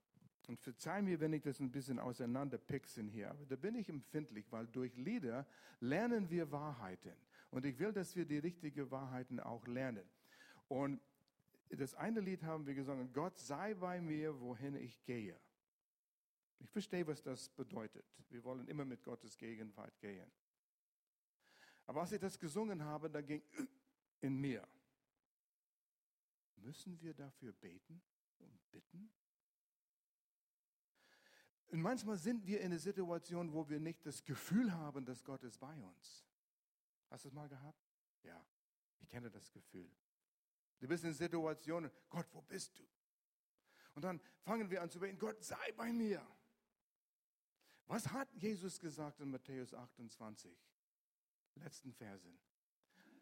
Und 0.49 0.59
verzeih 0.59 1.02
mir, 1.02 1.21
wenn 1.21 1.33
ich 1.33 1.42
das 1.42 1.61
ein 1.61 1.71
bisschen 1.71 2.00
auseinanderpixen 2.00 3.07
hier, 3.07 3.30
aber 3.30 3.47
da 3.47 3.54
bin 3.54 3.76
ich 3.76 3.88
empfindlich, 3.88 4.50
weil 4.50 4.66
durch 4.66 4.97
Lieder 4.97 5.47
lernen 5.78 6.28
wir 6.28 6.50
Wahrheiten. 6.50 7.14
Und 7.50 7.64
ich 7.64 7.78
will, 7.78 7.92
dass 7.92 8.14
wir 8.14 8.25
die 8.25 8.38
richtigen 8.38 8.90
Wahrheiten 8.90 9.40
auch 9.40 9.66
lernen. 9.66 10.09
Und 10.69 11.00
das 11.69 11.95
eine 11.95 12.21
Lied 12.21 12.42
haben 12.42 12.66
wir 12.66 12.75
gesungen, 12.75 13.12
Gott 13.12 13.38
sei 13.38 13.75
bei 13.75 14.00
mir, 14.00 14.40
wohin 14.40 14.76
ich 14.76 15.02
gehe. 15.04 15.38
Ich 16.59 16.71
verstehe, 16.71 17.07
was 17.07 17.23
das 17.23 17.49
bedeutet. 17.49 18.04
Wir 18.28 18.45
wollen 18.45 18.69
immer 18.69 18.85
mit 18.85 19.02
Gottes 19.02 19.37
Gegenwart 19.37 19.99
gehen. 20.00 20.30
Aber 21.87 22.02
als 22.02 22.12
ich 22.12 22.21
das 22.21 22.38
gesungen 22.38 22.85
habe, 22.85 23.11
da 23.11 23.21
ging 23.21 23.42
in 24.21 24.37
mir. 24.40 24.66
Müssen 26.57 27.00
wir 27.00 27.14
dafür 27.14 27.52
beten 27.52 28.02
und 28.38 28.71
bitten? 28.71 29.11
Und 31.69 31.80
manchmal 31.80 32.16
sind 32.16 32.47
wir 32.47 32.61
in 32.61 32.66
einer 32.66 32.78
Situation, 32.78 33.52
wo 33.52 33.69
wir 33.69 33.80
nicht 33.80 34.04
das 34.04 34.25
Gefühl 34.25 34.73
haben, 34.73 35.04
dass 35.04 35.25
Gott 35.25 35.42
ist 35.45 35.59
bei 35.59 35.75
uns. 35.83 36.30
Hast 37.11 37.25
du 37.25 37.29
es 37.29 37.35
mal 37.35 37.49
gehabt? 37.49 37.85
Ja, 38.23 38.45
ich 39.00 39.09
kenne 39.09 39.31
das 39.31 39.50
Gefühl. 39.50 39.90
Du 40.79 40.88
bist 40.88 41.05
in 41.05 41.12
Situationen, 41.12 41.90
Gott, 42.09 42.26
wo 42.33 42.40
bist 42.40 42.79
du? 42.79 42.87
Und 43.95 44.02
dann 44.02 44.21
fangen 44.43 44.71
wir 44.71 44.81
an 44.81 44.88
zu 44.88 45.00
beten, 45.00 45.19
Gott 45.19 45.43
sei 45.45 45.73
bei 45.73 45.93
mir. 45.93 46.26
Was 47.87 48.07
hat 48.09 48.33
Jesus 48.35 48.79
gesagt 48.79 49.21
in 49.21 49.31
Matthäus 49.31 49.75
28? 49.75 50.57
Letzten 51.57 51.93
Versen. 51.93 52.38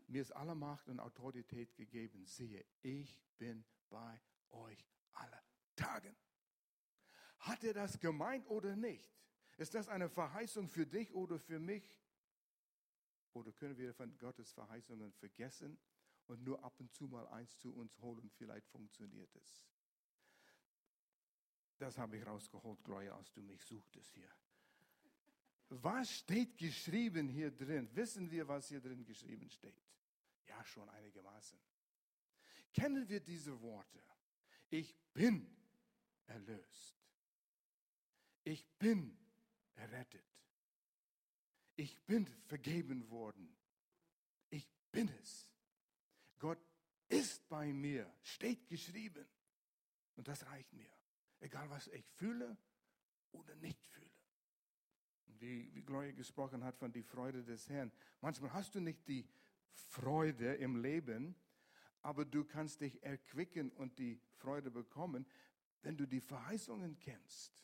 Mir 0.07 0.23
ist 0.23 0.33
alle 0.33 0.55
Macht 0.55 0.89
und 0.89 1.01
Autorität 1.01 1.75
gegeben. 1.75 2.25
Siehe, 2.27 2.65
ich 2.83 3.23
bin 3.39 3.65
bei 3.89 4.21
euch 4.51 4.87
alle 5.13 5.43
Tagen. 5.75 6.15
Hat 7.41 7.65
er 7.65 7.75
das 7.75 7.99
gemeint 7.99 8.47
oder 8.49 8.77
nicht? 8.77 9.11
Ist 9.57 9.75
das 9.75 9.89
eine 9.89 10.09
Verheißung 10.09 10.69
für 10.69 10.87
dich 10.87 11.13
oder 11.13 11.39
für 11.39 11.59
mich? 11.59 11.99
Oder 13.39 13.53
können 13.53 13.79
wir 13.79 13.95
von 13.95 14.19
Gottes 14.19 14.51
Verheißungen 14.51 15.13
vergessen 15.13 15.79
und 16.27 16.43
nur 16.43 16.63
ab 16.65 16.75
und 16.81 16.93
zu 16.93 17.07
mal 17.07 17.25
eins 17.29 17.57
zu 17.57 17.73
uns 17.73 17.97
holen? 18.01 18.29
Vielleicht 18.37 18.69
funktioniert 18.69 19.33
es. 19.37 19.65
Das 21.79 21.97
habe 21.97 22.17
ich 22.17 22.27
rausgeholt, 22.27 22.83
Gloria, 22.83 23.17
als 23.17 23.33
du 23.33 23.41
mich 23.41 23.63
suchtest 23.63 24.13
hier. 24.13 24.29
Was 25.69 26.11
steht 26.11 26.59
geschrieben 26.59 27.29
hier 27.29 27.53
drin? 27.53 27.89
Wissen 27.95 28.29
wir, 28.29 28.49
was 28.49 28.69
hier 28.69 28.81
drin 28.81 29.05
geschrieben 29.05 29.49
steht? 29.49 29.81
Ja, 30.47 30.65
schon 30.65 30.89
einigermaßen. 30.89 31.61
Kennen 32.73 33.09
wir 33.09 33.21
diese 33.21 33.61
Worte? 33.61 34.03
Ich 34.69 34.97
bin 35.13 35.49
erlöst. 36.27 37.01
Ich 38.43 38.67
bin 38.79 39.17
errettet. 39.77 40.38
Ich 41.79 41.97
bin 42.07 42.27
vergeben 42.49 43.09
worden. 43.09 43.57
Ich 44.51 44.69
bin 44.91 45.09
es. 45.23 45.49
Gott 46.41 46.59
ist 47.09 47.49
bei 47.49 47.73
mir, 47.73 48.13
steht 48.21 48.67
geschrieben. 48.67 49.25
Und 50.17 50.27
das 50.27 50.45
reicht 50.47 50.73
mir. 50.73 50.91
Egal, 51.39 51.71
was 51.71 51.87
ich 51.87 52.05
fühle 52.17 52.57
oder 53.31 53.55
nicht 53.55 53.81
fühle. 53.91 54.11
Wie, 55.39 55.73
wie 55.73 55.83
Gloria 55.83 56.11
gesprochen 56.11 56.65
hat 56.65 56.77
von 56.77 56.91
die 56.91 57.05
Freude 57.05 57.45
des 57.45 57.69
Herrn. 57.69 57.93
Manchmal 58.23 58.53
hast 58.55 58.75
du 58.75 58.81
nicht 58.81 59.07
die 59.07 59.25
Freude 59.71 60.55
im 60.55 60.83
Leben, 60.83 61.37
aber 62.03 62.25
du 62.25 62.45
kannst 62.45 62.81
dich 62.81 63.01
erquicken 63.05 63.71
und 63.71 64.01
die 64.01 64.21
Freude 64.39 64.73
bekommen, 64.73 65.27
wenn 65.83 65.97
du 65.97 66.09
die 66.09 66.21
Verheißungen 66.21 66.99
kennst. 66.99 67.63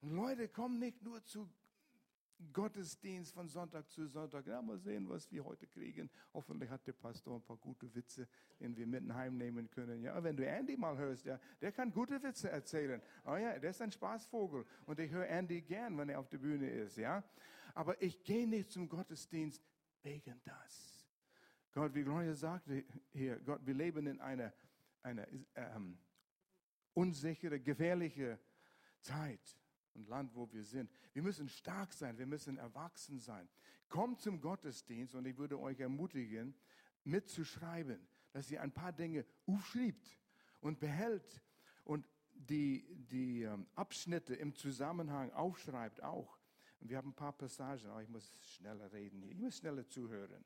Und 0.00 0.10
Leute 0.10 0.48
kommen 0.48 0.80
nicht 0.80 1.02
nur 1.02 1.24
zu 1.24 1.48
Gottesdienst 2.52 3.32
von 3.32 3.48
Sonntag 3.48 3.90
zu 3.90 4.06
Sonntag. 4.06 4.46
Ja, 4.46 4.62
mal 4.62 4.78
sehen, 4.78 5.08
was 5.08 5.30
wir 5.30 5.44
heute 5.44 5.66
kriegen. 5.66 6.08
Hoffentlich 6.32 6.70
hat 6.70 6.86
der 6.86 6.92
Pastor 6.92 7.36
ein 7.36 7.42
paar 7.42 7.56
gute 7.56 7.92
Witze, 7.94 8.28
den 8.60 8.76
wir 8.76 8.86
mitten 8.86 9.14
heimnehmen 9.14 9.68
können. 9.70 10.02
Ja, 10.02 10.22
wenn 10.22 10.36
du 10.36 10.46
Andy 10.46 10.76
mal 10.76 10.96
hörst, 10.96 11.24
ja, 11.24 11.38
der 11.60 11.72
kann 11.72 11.90
gute 11.90 12.22
Witze 12.22 12.50
erzählen. 12.50 13.02
Oh 13.24 13.36
ja, 13.36 13.58
der 13.58 13.70
ist 13.70 13.82
ein 13.82 13.90
Spaßvogel 13.90 14.64
und 14.86 15.00
ich 15.00 15.10
höre 15.10 15.28
Andy 15.28 15.62
gern, 15.62 15.98
wenn 15.98 16.08
er 16.08 16.20
auf 16.20 16.28
der 16.28 16.38
Bühne 16.38 16.70
ist. 16.70 16.96
Ja, 16.96 17.24
aber 17.74 18.00
ich 18.00 18.22
gehe 18.22 18.46
nicht 18.48 18.70
zum 18.70 18.88
Gottesdienst 18.88 19.62
wegen 20.02 20.40
das. 20.44 21.06
Gott, 21.72 21.94
wie 21.94 22.02
Gloria 22.02 22.34
sagte 22.34 22.84
hier, 23.12 23.38
Gott, 23.40 23.60
wir 23.64 23.74
leben 23.74 24.06
in 24.06 24.20
einer, 24.20 24.52
einer 25.02 25.26
ähm, 25.54 25.98
unsichere, 26.94 27.60
gefährliche 27.60 28.38
Zeit 29.00 29.57
und 29.98 30.08
Land, 30.08 30.34
wo 30.34 30.50
wir 30.52 30.64
sind. 30.64 30.90
Wir 31.12 31.22
müssen 31.22 31.48
stark 31.48 31.92
sein, 31.92 32.16
wir 32.18 32.26
müssen 32.26 32.56
erwachsen 32.56 33.18
sein. 33.18 33.48
Kommt 33.88 34.20
zum 34.20 34.40
Gottesdienst 34.40 35.14
und 35.14 35.26
ich 35.26 35.36
würde 35.36 35.58
euch 35.58 35.80
ermutigen, 35.80 36.54
mitzuschreiben, 37.04 37.98
dass 38.32 38.50
ihr 38.50 38.62
ein 38.62 38.72
paar 38.72 38.92
Dinge 38.92 39.24
aufschreibt 39.46 40.18
und 40.60 40.78
behält 40.78 41.42
und 41.84 42.08
die, 42.32 42.86
die 43.10 43.42
ähm, 43.42 43.66
Abschnitte 43.74 44.34
im 44.34 44.54
Zusammenhang 44.54 45.32
aufschreibt 45.32 46.02
auch. 46.02 46.38
Wir 46.80 46.96
haben 46.96 47.10
ein 47.10 47.14
paar 47.14 47.32
Passagen, 47.32 47.86
aber 47.90 48.02
ich 48.02 48.08
muss 48.08 48.30
schneller 48.54 48.92
reden 48.92 49.20
hier, 49.22 49.32
ich 49.32 49.38
muss 49.38 49.56
schneller 49.56 49.88
zuhören. 49.88 50.44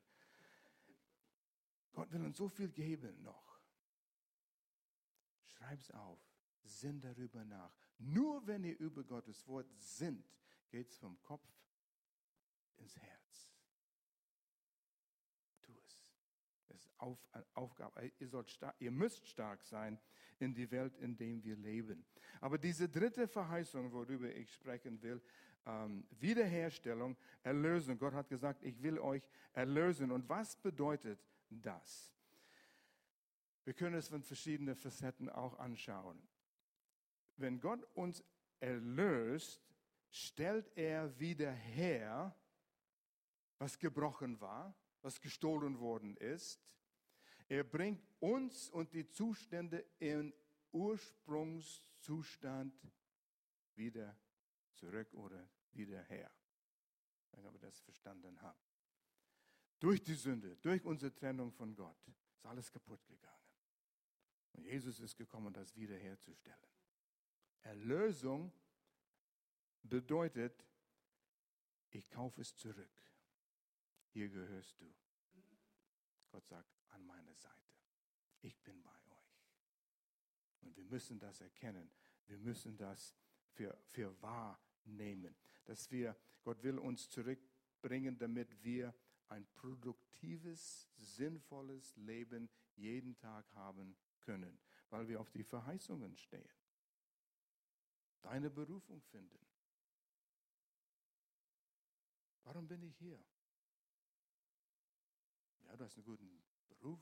Gott 1.91 2.11
will 2.11 2.25
uns 2.25 2.37
so 2.37 2.47
viel 2.49 2.69
geben 2.69 3.21
noch. 3.21 3.59
Schreib's 5.45 5.91
auf, 5.91 6.19
sinn 6.63 6.99
darüber 6.99 7.45
nach. 7.45 7.82
Nur 8.05 8.45
wenn 8.45 8.63
ihr 8.63 8.77
über 8.79 9.03
Gottes 9.03 9.47
Wort 9.47 9.67
sinnt, 9.77 10.25
geht 10.69 10.89
es 10.89 10.97
vom 10.97 11.21
Kopf 11.21 11.47
ins 12.77 12.97
Herz. 12.97 13.49
Tu 15.61 15.71
es. 15.85 16.11
Es 16.67 16.75
ist 16.81 16.91
auf, 16.97 17.17
Aufgabe. 17.53 18.11
Ihr, 18.19 18.27
sollt 18.27 18.49
stark, 18.49 18.75
ihr 18.79 18.91
müsst 18.91 19.25
stark 19.27 19.63
sein 19.63 19.97
in 20.39 20.53
die 20.53 20.69
Welt, 20.71 20.97
in 20.97 21.15
der 21.15 21.43
wir 21.43 21.55
leben. 21.55 22.05
Aber 22.41 22.57
diese 22.57 22.89
dritte 22.89 23.27
Verheißung, 23.27 23.91
worüber 23.93 24.33
ich 24.35 24.53
sprechen 24.53 25.01
will, 25.01 25.21
ähm, 25.65 26.05
Wiederherstellung, 26.19 27.15
Erlösung. 27.41 27.97
Gott 27.97 28.13
hat 28.13 28.27
gesagt, 28.27 28.63
ich 28.63 28.81
will 28.83 28.99
euch 28.99 29.23
erlösen. 29.53 30.11
Und 30.11 30.27
was 30.27 30.57
bedeutet 30.57 31.19
das? 31.49 32.13
Wir 33.63 33.73
können 33.73 33.95
es 33.95 34.09
von 34.09 34.23
verschiedenen 34.23 34.75
Facetten 34.75 35.29
auch 35.29 35.57
anschauen 35.57 36.21
wenn 37.37 37.59
Gott 37.59 37.83
uns 37.93 38.23
erlöst, 38.59 39.65
stellt 40.09 40.75
er 40.77 41.19
wieder 41.19 41.51
her, 41.51 42.35
was 43.57 43.79
gebrochen 43.79 44.39
war, 44.39 44.75
was 45.01 45.19
gestohlen 45.19 45.79
worden 45.79 46.15
ist. 46.17 46.61
Er 47.47 47.63
bringt 47.63 48.05
uns 48.19 48.69
und 48.69 48.93
die 48.93 49.09
Zustände 49.09 49.83
in 49.99 50.33
Ursprungszustand 50.71 52.73
wieder 53.75 54.15
zurück 54.73 55.13
oder 55.13 55.49
wieder 55.71 56.01
her. 56.03 56.31
Wenn 57.31 57.51
wir 57.51 57.59
das 57.59 57.79
verstanden 57.79 58.39
haben. 58.41 58.59
Durch 59.79 60.01
die 60.01 60.13
Sünde, 60.13 60.55
durch 60.57 60.85
unsere 60.85 61.13
Trennung 61.13 61.51
von 61.51 61.75
Gott 61.75 61.97
ist 62.07 62.45
alles 62.45 62.71
kaputt 62.71 63.05
gegangen. 63.05 63.33
Und 64.53 64.65
Jesus 64.65 64.99
ist 64.99 65.17
gekommen, 65.17 65.51
das 65.51 65.75
wiederherzustellen. 65.75 66.59
Erlösung 67.63 68.51
bedeutet, 69.83 70.65
ich 71.91 72.09
kaufe 72.09 72.41
es 72.41 72.55
zurück. 72.55 72.91
Hier 74.11 74.29
gehörst 74.29 74.79
du. 74.79 74.93
Gott 76.31 76.45
sagt, 76.47 76.69
an 76.89 77.05
meiner 77.05 77.35
Seite. 77.35 77.53
Ich 78.41 78.59
bin 78.63 78.81
bei 78.81 78.91
euch. 78.91 79.49
Und 80.61 80.75
wir 80.75 80.85
müssen 80.85 81.19
das 81.19 81.41
erkennen. 81.41 81.89
Wir 82.27 82.37
müssen 82.37 82.77
das 82.77 83.15
für, 83.51 83.77
für 83.85 84.21
wahr. 84.21 84.59
Dass 85.65 85.89
wir, 85.91 86.17
Gott 86.43 86.61
will 86.61 86.77
uns 86.77 87.09
zurückbringen, 87.09 88.17
damit 88.17 88.63
wir 88.63 88.93
ein 89.29 89.47
produktives, 89.53 90.89
sinnvolles 90.97 91.95
Leben 91.95 92.49
jeden 92.75 93.15
Tag 93.17 93.49
haben 93.53 93.95
können, 94.19 94.59
weil 94.89 95.07
wir 95.07 95.21
auf 95.21 95.31
die 95.31 95.43
Verheißungen 95.43 96.17
stehen 96.17 96.62
deine 98.23 98.49
Berufung 98.49 99.01
finden. 99.03 99.47
Warum 102.43 102.67
bin 102.67 102.83
ich 102.83 102.97
hier? 102.97 103.23
Ja, 105.61 105.77
du 105.77 105.85
hast 105.85 105.97
einen 105.97 106.05
guten 106.05 106.43
Beruf, 106.67 106.99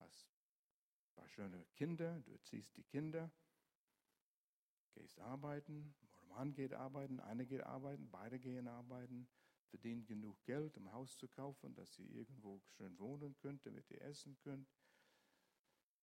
hast 0.00 0.26
ein 0.28 1.14
paar 1.14 1.28
schöne 1.28 1.66
Kinder, 1.74 2.20
du 2.20 2.32
erziehst 2.32 2.76
die 2.76 2.84
Kinder, 2.84 3.30
gehst 4.94 5.20
arbeiten, 5.20 5.94
oder 6.02 6.22
Mann 6.26 6.52
geht 6.52 6.72
arbeiten, 6.72 7.20
eine 7.20 7.46
geht 7.46 7.62
arbeiten, 7.62 8.10
beide 8.10 8.38
gehen 8.38 8.66
arbeiten, 8.66 9.28
verdienen 9.68 10.04
genug 10.06 10.42
Geld, 10.44 10.76
um 10.76 10.88
ein 10.88 10.92
Haus 10.92 11.16
zu 11.16 11.28
kaufen, 11.28 11.74
dass 11.74 11.98
ihr 11.98 12.08
irgendwo 12.10 12.60
schön 12.76 12.98
wohnen 12.98 13.36
könnt, 13.38 13.64
damit 13.66 13.90
ihr 13.90 14.00
essen 14.02 14.36
könnt. 14.40 14.68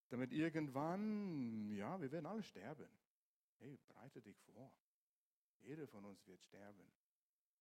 Damit 0.09 0.31
irgendwann, 0.31 1.71
ja, 1.71 1.99
wir 1.99 2.11
werden 2.11 2.25
alle 2.25 2.43
sterben. 2.43 2.87
Hey, 3.59 3.77
bereite 3.87 4.21
dich 4.21 4.39
vor. 4.41 4.71
Jeder 5.61 5.87
von 5.87 6.05
uns 6.05 6.25
wird 6.27 6.41
sterben. 6.43 6.91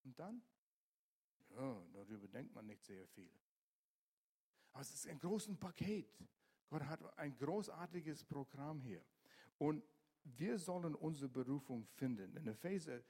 Und 0.05 0.19
dann? 0.19 0.43
Ja, 1.51 1.87
darüber 1.93 2.29
denkt 2.29 2.55
man 2.55 2.67
nicht 2.67 2.85
sehr 2.85 3.07
viel. 3.09 3.33
Aber 4.73 4.83
es 4.83 4.93
ist 4.93 5.07
ein 5.07 5.19
großes 5.19 5.57
Paket. 5.59 6.19
Gott 6.69 6.85
hat 6.85 7.19
ein 7.19 7.37
großartiges 7.37 8.25
Programm 8.25 8.81
hier. 8.81 9.05
Und 9.59 9.85
wir 10.25 10.59
sollen 10.59 10.95
unsere 10.95 11.29
Berufung 11.29 11.87
finden. 11.87 12.35
In 12.37 12.47
Epheser 12.47 13.03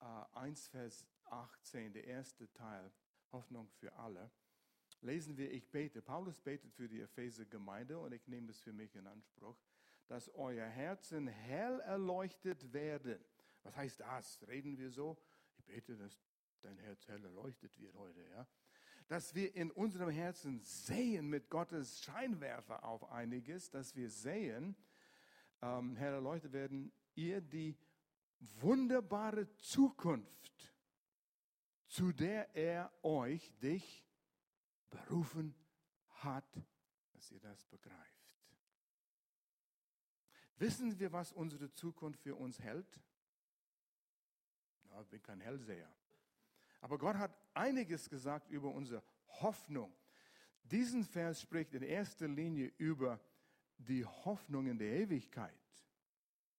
äh, 0.00 0.24
1, 0.34 0.68
Vers 0.68 1.06
18, 1.26 1.92
der 1.92 2.04
erste 2.04 2.50
Teil, 2.52 2.90
Hoffnung 3.32 3.68
für 3.68 3.92
alle. 3.94 4.30
lesen 5.02 5.36
wir, 5.36 5.52
ich 5.52 5.70
bete. 5.70 6.00
Paulus 6.00 6.40
betet 6.40 6.72
für 6.72 6.88
die 6.88 7.00
Epheser-Gemeinde 7.00 7.98
und 7.98 8.12
ich 8.12 8.26
nehme 8.26 8.50
es 8.50 8.60
für 8.60 8.72
mich 8.72 8.94
in 8.96 9.06
Anspruch, 9.06 9.56
dass 10.08 10.28
euer 10.34 10.66
Herzen 10.66 11.28
hell 11.28 11.80
erleuchtet 11.80 12.72
werden. 12.72 13.18
Was 13.62 13.76
heißt 13.76 14.00
das? 14.00 14.40
Reden 14.48 14.78
wir 14.78 14.90
so? 14.90 15.18
Ich 15.58 15.64
bete, 15.64 15.96
dass 15.96 16.18
dein 16.62 16.78
Herz 16.78 17.06
hell 17.06 17.22
erleuchtet 17.22 17.78
wird 17.78 17.94
heute, 17.94 18.22
ja? 18.30 18.46
Dass 19.06 19.34
wir 19.34 19.54
in 19.54 19.70
unserem 19.70 20.10
Herzen 20.10 20.60
sehen 20.60 21.28
mit 21.28 21.48
Gottes 21.48 22.00
Scheinwerfer 22.00 22.84
auf 22.84 23.10
einiges, 23.10 23.70
dass 23.70 23.94
wir 23.94 24.10
sehen, 24.10 24.76
ähm, 25.62 25.96
hell 25.96 26.12
erleuchtet 26.14 26.52
werden, 26.52 26.92
ihr 27.14 27.40
die 27.40 27.76
wunderbare 28.60 29.52
Zukunft, 29.56 30.74
zu 31.86 32.12
der 32.12 32.54
er 32.54 32.92
euch, 33.02 33.52
dich, 33.58 34.04
berufen 34.90 35.54
hat, 36.08 36.62
dass 37.12 37.30
ihr 37.30 37.40
das 37.40 37.64
begreift. 37.66 38.17
Wissen 40.58 40.98
wir, 40.98 41.12
was 41.12 41.32
unsere 41.32 41.72
Zukunft 41.72 42.20
für 42.20 42.34
uns 42.34 42.60
hält? 42.60 43.00
Ja, 44.90 45.00
ich 45.00 45.08
bin 45.08 45.22
kein 45.22 45.40
Hellseher. 45.40 45.92
Aber 46.80 46.98
Gott 46.98 47.16
hat 47.16 47.36
einiges 47.54 48.08
gesagt 48.08 48.50
über 48.50 48.70
unsere 48.72 49.02
Hoffnung. 49.40 49.94
Diesen 50.62 51.04
Vers 51.04 51.40
spricht 51.40 51.74
in 51.74 51.82
erster 51.82 52.28
Linie 52.28 52.72
über 52.78 53.20
die 53.78 54.04
Hoffnung 54.04 54.66
in 54.66 54.78
der 54.78 54.92
Ewigkeit. 54.92 55.54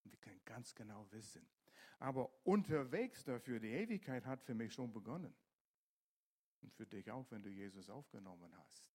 Wir 0.04 0.18
können 0.18 0.42
ganz 0.46 0.74
genau 0.74 1.06
wissen. 1.12 1.46
Aber 2.00 2.30
unterwegs 2.46 3.24
dafür, 3.26 3.60
die 3.60 3.72
Ewigkeit 3.72 4.26
hat 4.26 4.42
für 4.42 4.54
mich 4.54 4.74
schon 4.74 4.92
begonnen. 4.92 5.34
Und 6.62 6.74
für 6.74 6.86
dich 6.86 7.12
auch, 7.12 7.30
wenn 7.32 7.44
du 7.44 7.50
Jesus 7.50 7.90
aufgenommen 7.90 8.56
hast. 8.58 8.90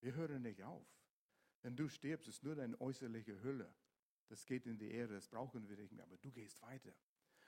Wir 0.00 0.14
hören 0.14 0.42
nicht 0.42 0.62
auf. 0.62 0.86
Wenn 1.62 1.76
du 1.76 1.88
stirbst, 1.88 2.28
ist 2.28 2.42
nur 2.44 2.54
deine 2.54 2.80
äußerliche 2.80 3.42
Hülle. 3.42 3.72
Das 4.28 4.44
geht 4.46 4.66
in 4.66 4.78
die 4.78 4.90
Erde, 4.90 5.14
das 5.14 5.28
brauchen 5.28 5.68
wir 5.68 5.76
nicht 5.76 5.92
mehr, 5.92 6.04
aber 6.04 6.16
du 6.16 6.30
gehst 6.30 6.60
weiter. 6.62 6.92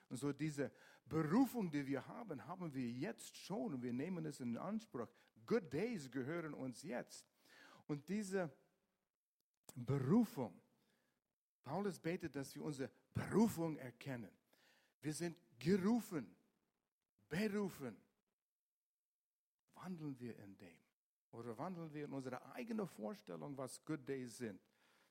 Und 0.08 0.18
so 0.18 0.32
diese 0.32 0.70
Berufung, 1.04 1.70
die 1.70 1.86
wir 1.86 2.06
haben, 2.06 2.46
haben 2.46 2.72
wir 2.72 2.90
jetzt 2.90 3.36
schon 3.36 3.74
und 3.74 3.82
wir 3.82 3.92
nehmen 3.92 4.24
es 4.26 4.40
in 4.40 4.56
Anspruch. 4.56 5.08
Good 5.46 5.72
Days 5.72 6.10
gehören 6.10 6.54
uns 6.54 6.82
jetzt. 6.82 7.26
Und 7.86 8.08
diese 8.08 8.52
Berufung, 9.74 10.60
Paulus 11.62 11.98
betet, 11.98 12.36
dass 12.36 12.54
wir 12.54 12.62
unsere 12.62 12.90
Berufung 13.12 13.76
erkennen. 13.76 14.30
Wir 15.00 15.12
sind 15.12 15.36
gerufen, 15.58 16.36
berufen. 17.28 17.96
Wandeln 19.74 20.18
wir 20.18 20.36
in 20.38 20.56
dem? 20.56 20.78
Oder 21.32 21.56
wandeln 21.58 21.92
wir 21.92 22.04
in 22.06 22.12
unserer 22.12 22.44
eigenen 22.54 22.86
Vorstellung, 22.86 23.56
was 23.56 23.84
Good 23.84 24.08
Days 24.08 24.38
sind? 24.38 24.60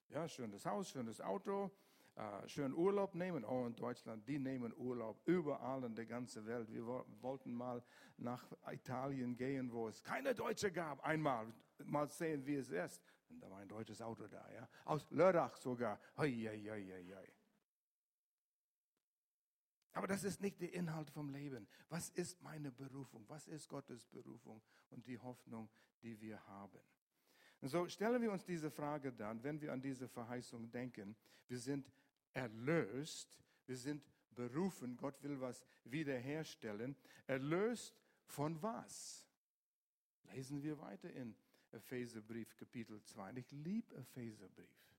Ja, 0.10 0.28
schönes 0.28 0.66
Haus, 0.66 0.90
schönes 0.90 1.20
Auto, 1.20 1.72
äh, 2.16 2.48
schön 2.48 2.74
Urlaub 2.74 3.16
nehmen. 3.16 3.44
Oh, 3.44 3.66
in 3.66 3.76
Deutschland, 3.76 4.28
die 4.28 4.40
nehmen 4.40 4.74
Urlaub 4.78 5.22
überall 5.26 5.84
in 5.84 5.96
der 5.96 6.06
ganzen 6.06 6.46
Welt. 6.46 6.72
Wir 6.72 6.86
wollten 6.86 7.54
mal 7.54 7.84
nach 8.18 8.46
Italien 8.72 9.36
gehen, 9.36 9.72
wo 9.72 9.88
es 9.88 10.04
keine 10.04 10.34
Deutsche 10.34 10.72
gab. 10.72 11.04
Einmal, 11.04 11.52
mal 11.84 12.08
sehen, 12.08 12.46
wie 12.46 12.56
es 12.56 12.70
ist. 12.70 13.02
Und 13.30 13.42
da 13.42 13.50
war 13.50 13.58
ein 13.58 13.68
deutsches 13.68 14.02
Auto 14.02 14.28
da, 14.28 14.50
ja. 14.54 14.70
Aus 14.86 15.10
Lörrach 15.12 15.58
sogar. 15.58 16.00
Hei, 16.18 16.32
hei, 16.32 16.60
hei, 16.60 17.14
hei. 17.14 17.34
Aber 19.92 20.08
das 20.08 20.24
ist 20.24 20.42
nicht 20.42 20.62
der 20.62 20.74
Inhalt 20.74 21.10
vom 21.10 21.30
Leben. 21.30 21.68
Was 21.90 22.10
ist 22.10 22.42
meine 22.42 22.72
Berufung? 22.72 23.26
Was 23.30 23.48
ist 23.48 23.70
Gottes 23.70 24.06
Berufung 24.06 24.62
und 24.90 25.08
die 25.08 25.18
Hoffnung, 25.18 25.70
die 26.02 26.20
wir 26.20 26.46
haben? 26.48 26.82
Und 27.66 27.70
so 27.70 27.88
stellen 27.88 28.22
wir 28.22 28.32
uns 28.32 28.46
diese 28.46 28.70
Frage 28.70 29.12
dann, 29.12 29.44
wenn 29.44 29.60
wir 29.60 29.74
an 29.74 29.82
diese 29.82 30.08
Verheißung 30.08 30.70
denken. 30.70 31.16
Wir 31.48 31.58
sind 31.58 31.92
erlöst, 32.32 33.40
wir 33.66 33.76
sind 33.76 34.04
berufen, 34.36 34.96
Gott 34.96 35.24
will 35.24 35.42
was 35.42 35.66
wiederherstellen. 35.84 36.96
Erlöst 37.26 38.00
von 38.28 38.62
was? 38.62 39.28
Lesen 40.32 40.62
wir 40.62 40.80
weiter 40.80 41.10
in 41.10 41.36
Epheserbrief 41.72 42.56
Kapitel 42.56 43.02
2. 43.02 43.32
Und 43.32 43.38
ich 43.40 43.50
liebe 43.50 43.96
Epheserbrief. 43.96 44.94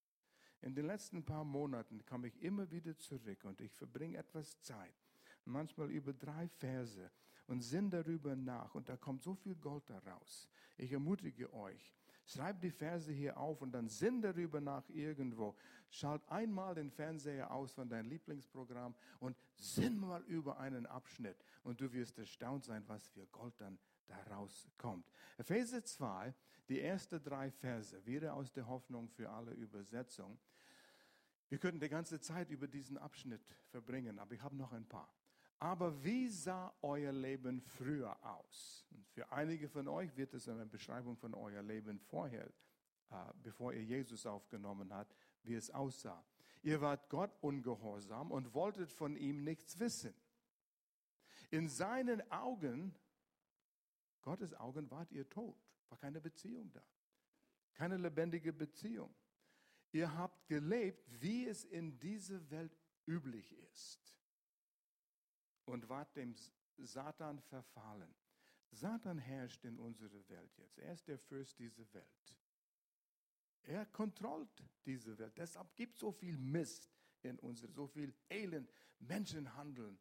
In 0.63 0.75
den 0.75 0.87
letzten 0.87 1.25
paar 1.25 1.45
Monaten 1.45 2.05
komme 2.05 2.27
ich 2.27 2.43
immer 2.43 2.69
wieder 2.73 2.99
zurück 2.99 3.45
und 3.45 3.61
ich 3.61 3.73
verbringe 3.75 4.19
etwas 4.19 4.61
Zeit, 4.63 5.07
manchmal 5.45 5.93
über 5.93 6.13
drei 6.13 6.49
Verse 6.49 7.13
und 7.47 7.61
sinn 7.61 7.91
darüber 7.91 8.35
nach 8.35 8.75
und 8.75 8.89
da 8.89 8.97
kommt 8.97 9.23
so 9.23 9.37
viel 9.37 9.55
Gold 9.55 9.89
daraus. 9.89 10.49
Ich 10.77 10.91
ermutige 10.91 11.53
euch, 11.55 11.95
schreibt 12.27 12.63
die 12.63 12.71
Verse 12.71 13.11
hier 13.11 13.39
auf 13.39 13.63
und 13.63 13.73
dann 13.73 13.89
sinn 13.89 14.21
darüber 14.21 14.61
nach 14.61 14.89
irgendwo. 14.89 15.57
Schalt 15.89 16.23
einmal 16.29 16.75
den 16.75 16.91
Fernseher 16.91 17.51
aus 17.51 17.73
von 17.73 17.89
deinem 17.89 18.11
Lieblingsprogramm 18.11 18.95
und 19.21 19.37
sinn 19.55 19.99
mal 19.99 20.23
über 20.23 20.59
einen 20.59 20.87
Abschnitt 20.87 21.37
und 21.63 21.81
du 21.81 21.93
wirst 21.93 22.19
erstaunt 22.19 22.65
sein, 22.65 22.83
was 22.87 23.09
für 23.09 23.27
Gold 23.27 23.55
dann 23.59 23.79
daraus 24.07 24.69
kommt. 24.77 25.11
Epheser 25.39 25.85
2, 25.85 26.35
die 26.69 26.81
ersten 26.81 27.23
drei 27.23 27.51
Verse, 27.51 28.05
wieder 28.05 28.35
aus 28.35 28.53
der 28.53 28.67
Hoffnung 28.67 29.09
für 29.09 29.31
alle 29.31 29.53
Übersetzung. 29.53 30.39
Wir 31.49 31.59
könnten 31.59 31.81
die 31.81 31.89
ganze 31.89 32.21
Zeit 32.21 32.51
über 32.51 32.67
diesen 32.67 32.99
Abschnitt 32.99 33.43
verbringen, 33.69 34.19
aber 34.19 34.35
ich 34.35 34.43
habe 34.43 34.57
noch 34.57 34.73
ein 34.73 34.87
paar. 34.87 35.09
Aber 35.59 36.05
wie 36.05 36.29
sah 36.29 36.73
euer 36.83 37.13
Leben 37.13 37.61
früher 37.63 38.17
aus? 38.25 38.87
Und 38.91 39.07
für 39.09 39.31
einige 39.33 39.69
von 39.69 39.89
euch 39.89 40.15
wird 40.17 40.35
es 40.35 40.49
eine 40.49 40.67
Beschreibung 40.67 41.17
von 41.17 41.35
euer 41.35 41.63
Leben 41.63 41.99
vorher, 41.99 42.47
äh, 43.11 43.33
bevor 43.43 43.73
ihr 43.73 43.85
Jesus 43.85 44.27
aufgenommen 44.27 44.93
habt, 44.93 45.17
wie 45.43 45.55
es 45.55 45.71
aussah. 45.71 46.23
Ihr 46.63 46.81
wart 46.81 47.09
Gott 47.09 47.31
ungehorsam 47.41 48.31
und 48.31 48.53
wolltet 48.53 48.93
von 48.93 49.17
ihm 49.17 49.45
nichts 49.45 49.79
wissen. 49.79 50.15
In 51.51 51.69
seinen 51.69 52.31
Augen 52.31 52.95
Gottes 54.27 54.55
Augen 54.55 54.91
wart 54.91 55.13
ihr 55.13 55.29
tot. 55.29 55.57
War 55.89 55.99
keine 55.99 56.21
Beziehung 56.21 56.73
da. 56.73 56.83
Keine 57.75 57.97
lebendige 57.97 58.53
Beziehung. 58.53 59.15
Ihr 59.93 60.13
habt 60.17 60.49
gelebt, 60.49 61.09
wie 61.23 61.47
es 61.47 61.65
in 61.65 61.97
dieser 62.01 62.51
Welt 62.51 62.77
üblich 63.07 63.53
ist. 63.71 64.16
Und 65.67 65.89
wart 65.89 66.17
dem 66.17 66.35
Satan 66.79 67.41
verfallen. 67.41 68.15
Satan 68.71 69.19
herrscht 69.19 69.65
in 69.65 69.79
unserer 69.79 70.29
Welt 70.29 70.57
jetzt. 70.57 70.79
Er 70.79 70.93
ist 70.93 71.07
der 71.07 71.19
Fürst 71.19 71.59
dieser 71.59 71.93
Welt. 71.93 72.37
Er 73.63 73.87
kontrolliert 73.87 74.63
diese 74.85 75.17
Welt. 75.19 75.37
Deshalb 75.37 75.75
gibt 75.77 75.95
es 75.95 76.01
so 76.01 76.13
viel 76.13 76.37
Mist 76.37 76.91
in 77.23 77.39
unserer, 77.39 77.73
so 77.73 77.87
viel 77.87 78.15
Elend, 78.29 78.73
Menschenhandeln, 78.99 79.99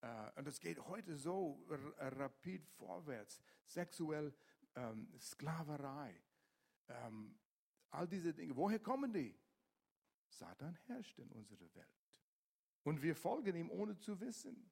Uh, 0.00 0.30
und 0.36 0.46
es 0.46 0.60
geht 0.60 0.78
heute 0.86 1.16
so 1.16 1.66
rapid 1.98 2.64
vorwärts. 2.68 3.40
Sexuell 3.64 4.32
ähm, 4.76 5.08
Sklaverei. 5.18 6.22
Ähm, 6.88 7.36
all 7.90 8.06
diese 8.06 8.32
Dinge. 8.32 8.54
Woher 8.54 8.78
kommen 8.78 9.12
die? 9.12 9.36
Satan 10.28 10.78
herrscht 10.86 11.18
in 11.18 11.30
unserer 11.32 11.74
Welt. 11.74 12.06
Und 12.84 13.02
wir 13.02 13.16
folgen 13.16 13.56
ihm, 13.56 13.70
ohne 13.70 13.98
zu 13.98 14.20
wissen. 14.20 14.70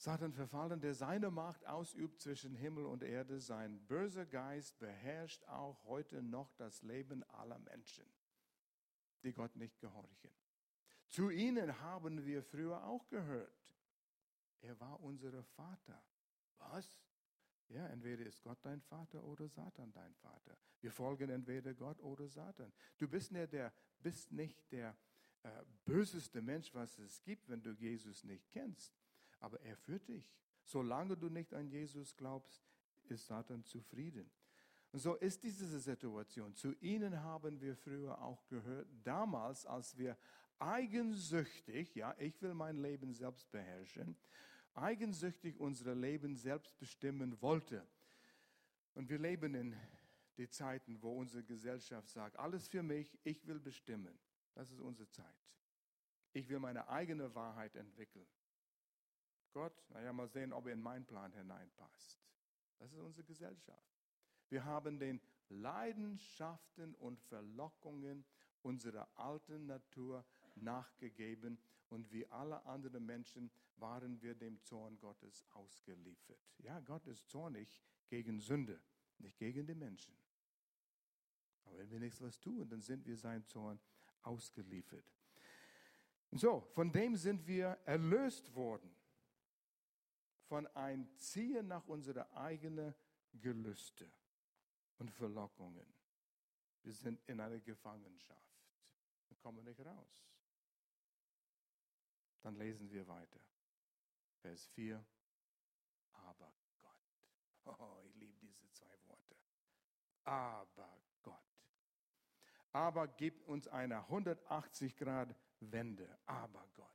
Satan 0.00 0.32
verfallen, 0.32 0.80
der 0.80 0.94
seine 0.94 1.30
Macht 1.30 1.66
ausübt 1.66 2.22
zwischen 2.22 2.54
Himmel 2.54 2.86
und 2.86 3.02
Erde. 3.02 3.38
Sein 3.38 3.86
böser 3.86 4.24
Geist 4.24 4.78
beherrscht 4.78 5.44
auch 5.44 5.84
heute 5.84 6.22
noch 6.22 6.50
das 6.54 6.80
Leben 6.80 7.22
aller 7.24 7.58
Menschen, 7.58 8.06
die 9.22 9.34
Gott 9.34 9.54
nicht 9.56 9.78
gehorchen. 9.78 10.30
Zu 11.08 11.28
ihnen 11.28 11.78
haben 11.80 12.24
wir 12.24 12.42
früher 12.42 12.82
auch 12.82 13.06
gehört. 13.10 13.52
Er 14.62 14.80
war 14.80 14.98
unser 15.00 15.42
Vater. 15.42 16.02
Was? 16.56 16.98
Ja, 17.68 17.86
entweder 17.88 18.24
ist 18.24 18.42
Gott 18.42 18.58
dein 18.62 18.80
Vater 18.80 19.22
oder 19.22 19.48
Satan 19.48 19.92
dein 19.92 20.14
Vater. 20.14 20.56
Wir 20.80 20.92
folgen 20.92 21.28
entweder 21.28 21.74
Gott 21.74 22.00
oder 22.00 22.26
Satan. 22.26 22.72
Du 22.96 23.06
bist 23.06 23.32
nicht 23.32 23.52
der, 23.52 23.70
bist 23.98 24.32
nicht 24.32 24.72
der 24.72 24.96
äh, 25.42 25.62
böseste 25.84 26.40
Mensch, 26.40 26.74
was 26.74 26.98
es 27.00 27.22
gibt, 27.22 27.50
wenn 27.50 27.62
du 27.62 27.72
Jesus 27.72 28.24
nicht 28.24 28.48
kennst. 28.48 28.98
Aber 29.40 29.60
er 29.62 29.76
führt 29.76 30.08
dich. 30.08 30.32
Solange 30.62 31.16
du 31.16 31.28
nicht 31.28 31.52
an 31.54 31.68
Jesus 31.68 32.16
glaubst, 32.16 32.62
ist 33.08 33.26
Satan 33.26 33.64
zufrieden. 33.64 34.30
Und 34.92 34.98
so 34.98 35.14
ist 35.14 35.42
diese 35.42 35.78
Situation. 35.78 36.54
Zu 36.54 36.74
ihnen 36.80 37.22
haben 37.22 37.60
wir 37.60 37.76
früher 37.76 38.20
auch 38.20 38.46
gehört, 38.48 38.88
damals, 39.04 39.66
als 39.66 39.96
wir 39.96 40.16
eigensüchtig, 40.58 41.94
ja, 41.94 42.14
ich 42.18 42.40
will 42.42 42.54
mein 42.54 42.76
Leben 42.76 43.12
selbst 43.12 43.50
beherrschen, 43.50 44.16
eigensüchtig 44.74 45.58
unser 45.58 45.94
Leben 45.94 46.36
selbst 46.36 46.78
bestimmen 46.78 47.40
wollte. 47.40 47.86
Und 48.94 49.08
wir 49.08 49.18
leben 49.18 49.54
in 49.54 49.76
die 50.36 50.48
Zeiten, 50.48 51.00
wo 51.02 51.18
unsere 51.18 51.44
Gesellschaft 51.44 52.08
sagt, 52.08 52.38
alles 52.38 52.68
für 52.68 52.82
mich, 52.82 53.18
ich 53.22 53.46
will 53.46 53.60
bestimmen. 53.60 54.18
Das 54.54 54.70
ist 54.70 54.80
unsere 54.80 55.08
Zeit. 55.08 55.36
Ich 56.32 56.48
will 56.48 56.58
meine 56.58 56.88
eigene 56.88 57.34
Wahrheit 57.34 57.76
entwickeln. 57.76 58.26
Gott, 59.52 59.72
naja, 59.90 60.12
mal 60.12 60.28
sehen, 60.28 60.52
ob 60.52 60.66
er 60.66 60.72
in 60.72 60.82
meinen 60.82 61.04
Plan 61.04 61.32
hineinpasst. 61.32 62.18
Das 62.78 62.92
ist 62.92 62.98
unsere 62.98 63.24
Gesellschaft. 63.24 64.00
Wir 64.48 64.64
haben 64.64 64.98
den 64.98 65.20
Leidenschaften 65.48 66.94
und 66.96 67.20
Verlockungen 67.20 68.24
unserer 68.62 69.08
alten 69.16 69.66
Natur 69.66 70.24
nachgegeben 70.56 71.58
und 71.88 72.10
wie 72.12 72.26
alle 72.28 72.64
anderen 72.66 73.04
Menschen 73.04 73.50
waren 73.76 74.20
wir 74.22 74.34
dem 74.34 74.62
Zorn 74.62 74.98
Gottes 74.98 75.44
ausgeliefert. 75.50 76.38
Ja, 76.58 76.80
Gott 76.80 77.06
ist 77.06 77.28
zornig 77.28 77.82
gegen 78.08 78.40
Sünde, 78.40 78.80
nicht 79.18 79.38
gegen 79.38 79.66
die 79.66 79.74
Menschen. 79.74 80.14
Aber 81.64 81.78
wenn 81.78 81.90
wir 81.90 82.00
nichts 82.00 82.20
was 82.20 82.38
tun, 82.38 82.68
dann 82.68 82.82
sind 82.82 83.06
wir 83.06 83.16
sein 83.16 83.44
Zorn 83.46 83.80
ausgeliefert. 84.22 85.04
So, 86.32 86.60
von 86.72 86.92
dem 86.92 87.16
sind 87.16 87.46
wir 87.46 87.78
erlöst 87.84 88.54
worden. 88.54 88.94
Von 90.50 90.66
ein 90.74 91.08
Ziehen 91.16 91.68
nach 91.68 91.86
unserer 91.86 92.28
eigenen 92.36 92.92
Gelüste 93.34 94.10
und 94.98 95.08
Verlockungen. 95.12 95.86
Wir 96.82 96.92
sind 96.92 97.20
in 97.28 97.38
einer 97.38 97.60
Gefangenschaft. 97.60 98.58
Wir 99.28 99.36
kommen 99.36 99.64
nicht 99.64 99.78
raus. 99.78 100.26
Dann 102.42 102.56
lesen 102.56 102.90
wir 102.90 103.06
weiter. 103.06 103.38
Vers 104.40 104.66
4. 104.74 105.04
Aber 106.10 106.52
Gott. 106.80 107.78
Oh, 107.78 108.00
ich 108.08 108.16
liebe 108.16 108.36
diese 108.40 108.68
zwei 108.72 108.98
Worte. 109.06 109.36
Aber 110.24 111.00
Gott. 111.22 111.38
Aber 112.72 113.06
gibt 113.06 113.46
uns 113.46 113.68
eine 113.68 113.98
180 113.98 114.96
Grad 114.96 115.32
Wende. 115.60 116.18
Aber 116.26 116.66
Gott. 116.74 116.88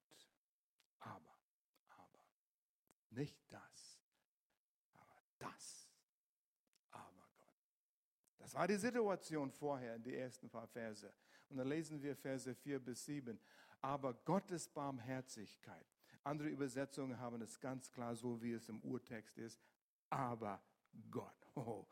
Aber, 1.00 1.38
aber. 1.90 2.26
Nicht 3.16 3.38
das, 3.50 4.02
aber 4.94 5.22
das. 5.40 5.90
Aber 6.92 7.30
Gott. 7.38 7.56
Das 8.40 8.54
war 8.54 8.68
die 8.68 8.76
Situation 8.76 9.52
vorher 9.52 9.96
in 9.96 10.04
den 10.04 10.16
ersten 10.16 10.50
paar 10.50 10.68
Verse. 10.68 11.14
Und 11.50 11.58
dann 11.58 11.68
lesen 11.68 12.02
wir 12.02 12.16
Verse 12.16 12.54
4 12.54 12.80
bis 12.80 13.06
7. 13.06 13.40
Aber 13.82 14.14
Gottes 14.14 14.68
Barmherzigkeit. 14.68 15.86
Andere 16.24 16.50
Übersetzungen 16.50 17.18
haben 17.18 17.42
es 17.42 17.60
ganz 17.60 17.90
klar 17.92 18.16
so, 18.16 18.42
wie 18.42 18.54
es 18.54 18.68
im 18.68 18.82
Urtext 18.82 19.38
ist. 19.38 19.62
Aber 20.10 20.62
Gott. 21.10 21.34
Oh, 21.58 21.88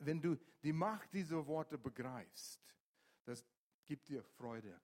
wenn 0.00 0.20
du 0.20 0.36
die 0.62 0.74
Macht 0.74 1.14
dieser 1.14 1.46
Worte 1.46 1.78
begreifst, 1.78 2.60
das 3.24 3.42
gibt 3.86 4.08
dir 4.08 4.22
Freude 4.22 4.78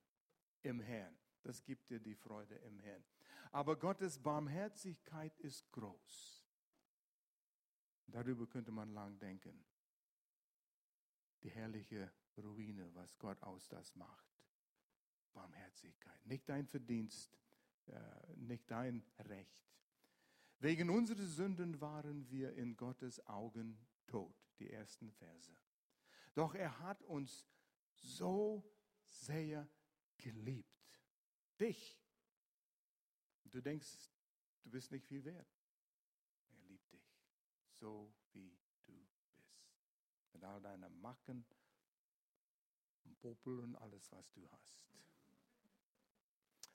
im 0.63 0.79
Herrn. 0.79 1.15
Das 1.43 1.63
gibt 1.63 1.87
dir 1.91 1.99
die 1.99 2.15
Freude 2.15 2.55
im 2.55 2.79
Herrn. 2.79 3.03
Aber 3.51 3.77
Gottes 3.77 4.21
Barmherzigkeit 4.21 5.37
ist 5.39 5.71
groß. 5.71 6.45
Darüber 8.07 8.47
könnte 8.47 8.71
man 8.71 8.93
lang 8.93 9.19
denken. 9.19 9.65
Die 11.43 11.49
herrliche 11.49 12.11
Ruine, 12.37 12.93
was 12.95 13.17
Gott 13.17 13.41
aus 13.43 13.67
das 13.67 13.95
macht. 13.95 14.27
Barmherzigkeit. 15.33 16.25
Nicht 16.25 16.47
dein 16.49 16.65
Verdienst, 16.65 17.37
äh, 17.87 18.35
nicht 18.35 18.69
dein 18.71 19.03
Recht. 19.19 19.67
Wegen 20.59 20.89
unserer 20.89 21.25
Sünden 21.25 21.79
waren 21.79 22.29
wir 22.29 22.53
in 22.53 22.75
Gottes 22.75 23.25
Augen 23.27 23.77
tot, 24.07 24.35
die 24.59 24.71
ersten 24.71 25.11
Verse. 25.11 25.55
Doch 26.33 26.55
er 26.55 26.79
hat 26.79 27.03
uns 27.03 27.45
so 27.95 28.63
sehr 29.05 29.67
geliebt. 30.17 30.99
Dich. 31.59 31.99
Du 33.57 33.63
denkst, 33.63 34.11
du 34.61 34.69
bist 34.69 34.91
nicht 34.91 35.07
viel 35.07 35.25
wert. 35.25 35.47
Er 36.51 36.63
liebt 36.67 36.93
dich, 36.93 37.17
so 37.71 38.13
wie 38.31 38.55
du 38.85 38.93
bist. 38.93 39.41
Mit 40.31 40.43
all 40.43 40.61
deinen 40.61 41.01
Macken, 41.01 41.43
Popel 43.19 43.57
und 43.61 43.75
alles, 43.77 44.11
was 44.11 44.31
du 44.33 44.47
hast. 44.51 44.77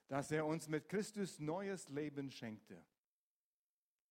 Dass 0.09 0.29
er 0.31 0.45
uns 0.45 0.67
mit 0.67 0.89
Christus 0.89 1.39
neues 1.39 1.87
Leben 1.87 2.29
schenkte. 2.29 2.85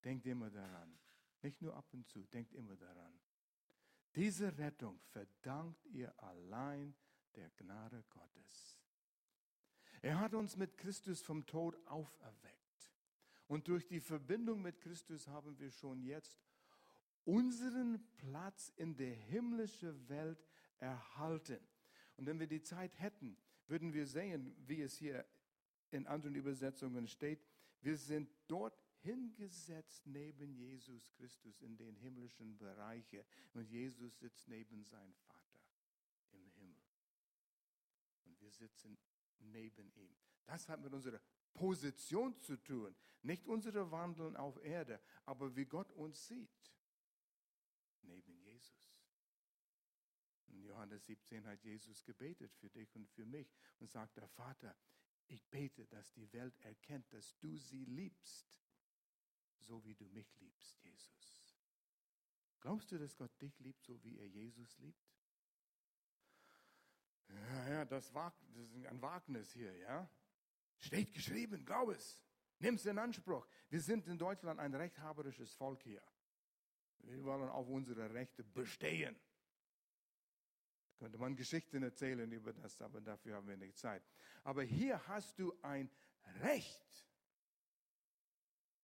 Denkt 0.03 0.25
immer 0.25 0.49
daran. 0.49 0.99
Nicht 1.43 1.61
nur 1.61 1.77
ab 1.77 1.93
und 1.93 2.09
zu, 2.09 2.25
denkt 2.25 2.55
immer 2.55 2.77
daran. 2.77 3.21
Diese 4.15 4.57
Rettung 4.57 4.99
verdankt 5.11 5.85
ihr 5.85 6.19
allein 6.23 6.97
der 7.35 7.51
Gnade 7.51 8.03
Gottes. 8.09 8.79
Er 10.01 10.19
hat 10.19 10.33
uns 10.33 10.57
mit 10.57 10.79
Christus 10.79 11.21
vom 11.21 11.45
Tod 11.45 11.77
auferweckt. 11.87 12.62
Und 13.53 13.69
durch 13.69 13.87
die 13.87 14.01
Verbindung 14.01 14.63
mit 14.63 14.81
Christus 14.81 15.29
haben 15.29 15.59
wir 15.59 15.71
schon 15.71 16.03
jetzt 16.05 16.41
unseren 17.27 18.03
Platz 18.17 18.73
in 18.77 18.97
der 18.97 19.13
himmlischen 19.15 20.09
Welt 20.09 20.43
erhalten. 20.79 21.61
Und 22.17 22.25
wenn 22.25 22.41
wir 22.41 22.47
die 22.47 22.63
Zeit 22.63 22.99
hätten, 22.99 23.37
würden 23.67 23.93
wir 23.93 24.07
sehen, 24.07 24.57
wie 24.67 24.81
es 24.81 24.97
hier 24.97 25.27
in 25.91 26.07
anderen 26.07 26.35
Übersetzungen 26.35 27.07
steht, 27.07 27.47
wir 27.83 27.99
sind 27.99 28.31
dort 28.49 28.83
hingesetzt 29.03 30.07
neben 30.07 30.55
Jesus 30.55 31.13
Christus 31.13 31.61
in 31.61 31.77
den 31.77 31.95
himmlischen 31.97 32.57
Bereiche 32.57 33.23
und 33.53 33.69
Jesus 33.69 34.19
sitzt 34.19 34.49
neben 34.49 34.83
seinem 34.83 35.13
Vater 35.27 35.61
im 36.31 36.49
Himmel. 36.53 36.81
Und 38.25 38.41
wir 38.41 38.51
sitzen 38.51 38.97
neben 39.41 39.93
ihm. 39.95 40.17
Das 40.47 40.71
hat 40.71 40.81
mit 40.81 40.95
unserer 40.95 41.21
Position 41.55 42.39
zu 42.41 42.57
tun, 42.57 42.95
nicht 43.23 43.47
unsere 43.47 43.91
Wandeln 43.91 44.37
auf 44.37 44.63
Erde, 44.65 45.01
aber 45.25 45.55
wie 45.55 45.67
Gott 45.67 45.93
uns 45.93 46.27
sieht, 46.27 46.73
neben 48.03 48.37
Jesus. 48.39 48.99
In 50.49 50.63
Johannes 50.63 51.07
17 51.07 51.47
hat 51.47 51.63
Jesus 51.63 52.05
gebetet 52.05 52.55
für 52.57 52.69
dich 52.71 52.95
und 52.97 53.09
für 53.11 53.25
mich 53.25 53.55
und 53.79 53.91
sagt 53.91 54.17
der 54.17 54.29
Vater, 54.29 54.77
ich 55.29 55.45
bete, 55.49 55.87
dass 55.87 56.13
die 56.13 56.31
Welt 56.33 56.59
erkennt, 56.61 57.11
dass 57.13 57.39
du 57.39 57.57
sie 57.57 57.85
liebst, 57.85 58.61
so 59.61 59.83
wie 59.85 59.95
du 59.95 60.07
mich 60.09 60.35
liebst, 60.41 60.83
Jesus. 60.83 61.57
Glaubst 62.61 62.93
du, 62.93 62.99
dass 62.99 63.17
Gott 63.17 63.41
dich 63.41 63.59
liebt, 63.61 63.83
so 63.83 64.03
wie 64.05 64.19
er 64.19 64.27
Jesus 64.27 64.79
liebt? 64.79 65.13
Ja, 67.29 67.69
ja, 67.69 67.85
das, 67.85 68.13
war, 68.13 68.35
das 68.55 68.71
ist 68.73 68.87
ein 68.87 69.01
Wagnis 69.01 69.53
hier, 69.53 69.75
ja. 69.79 70.09
Steht 70.79 71.13
geschrieben, 71.13 71.65
glaub 71.65 71.91
es. 71.91 72.21
Nimm 72.59 72.77
es 72.77 72.87
in 72.87 72.99
Anspruch. 72.99 73.47
Wir 73.69 73.81
sind 73.81 74.07
in 74.07 74.19
Deutschland 74.19 74.61
ein 74.61 74.75
rechthaberisches 74.75 75.55
Volk 75.55 75.83
hier. 75.83 76.03
Wir 76.99 77.23
wollen 77.25 77.49
auf 77.49 77.69
unsere 77.69 78.13
Rechte 78.13 78.45
bestehen. 78.45 79.19
Könnte 80.99 81.19
man 81.19 81.35
Geschichten 81.35 81.83
erzählen 81.83 82.31
über 82.31 82.53
das, 82.53 82.81
aber 82.81 83.01
dafür 83.01 83.35
haben 83.35 83.49
wir 83.49 83.57
nicht 83.57 83.77
Zeit. 83.77 84.05
Aber 84.45 84.63
hier 84.63 85.05
hast 85.09 85.37
du 85.39 85.53
ein 85.63 85.91
Recht, 86.41 87.09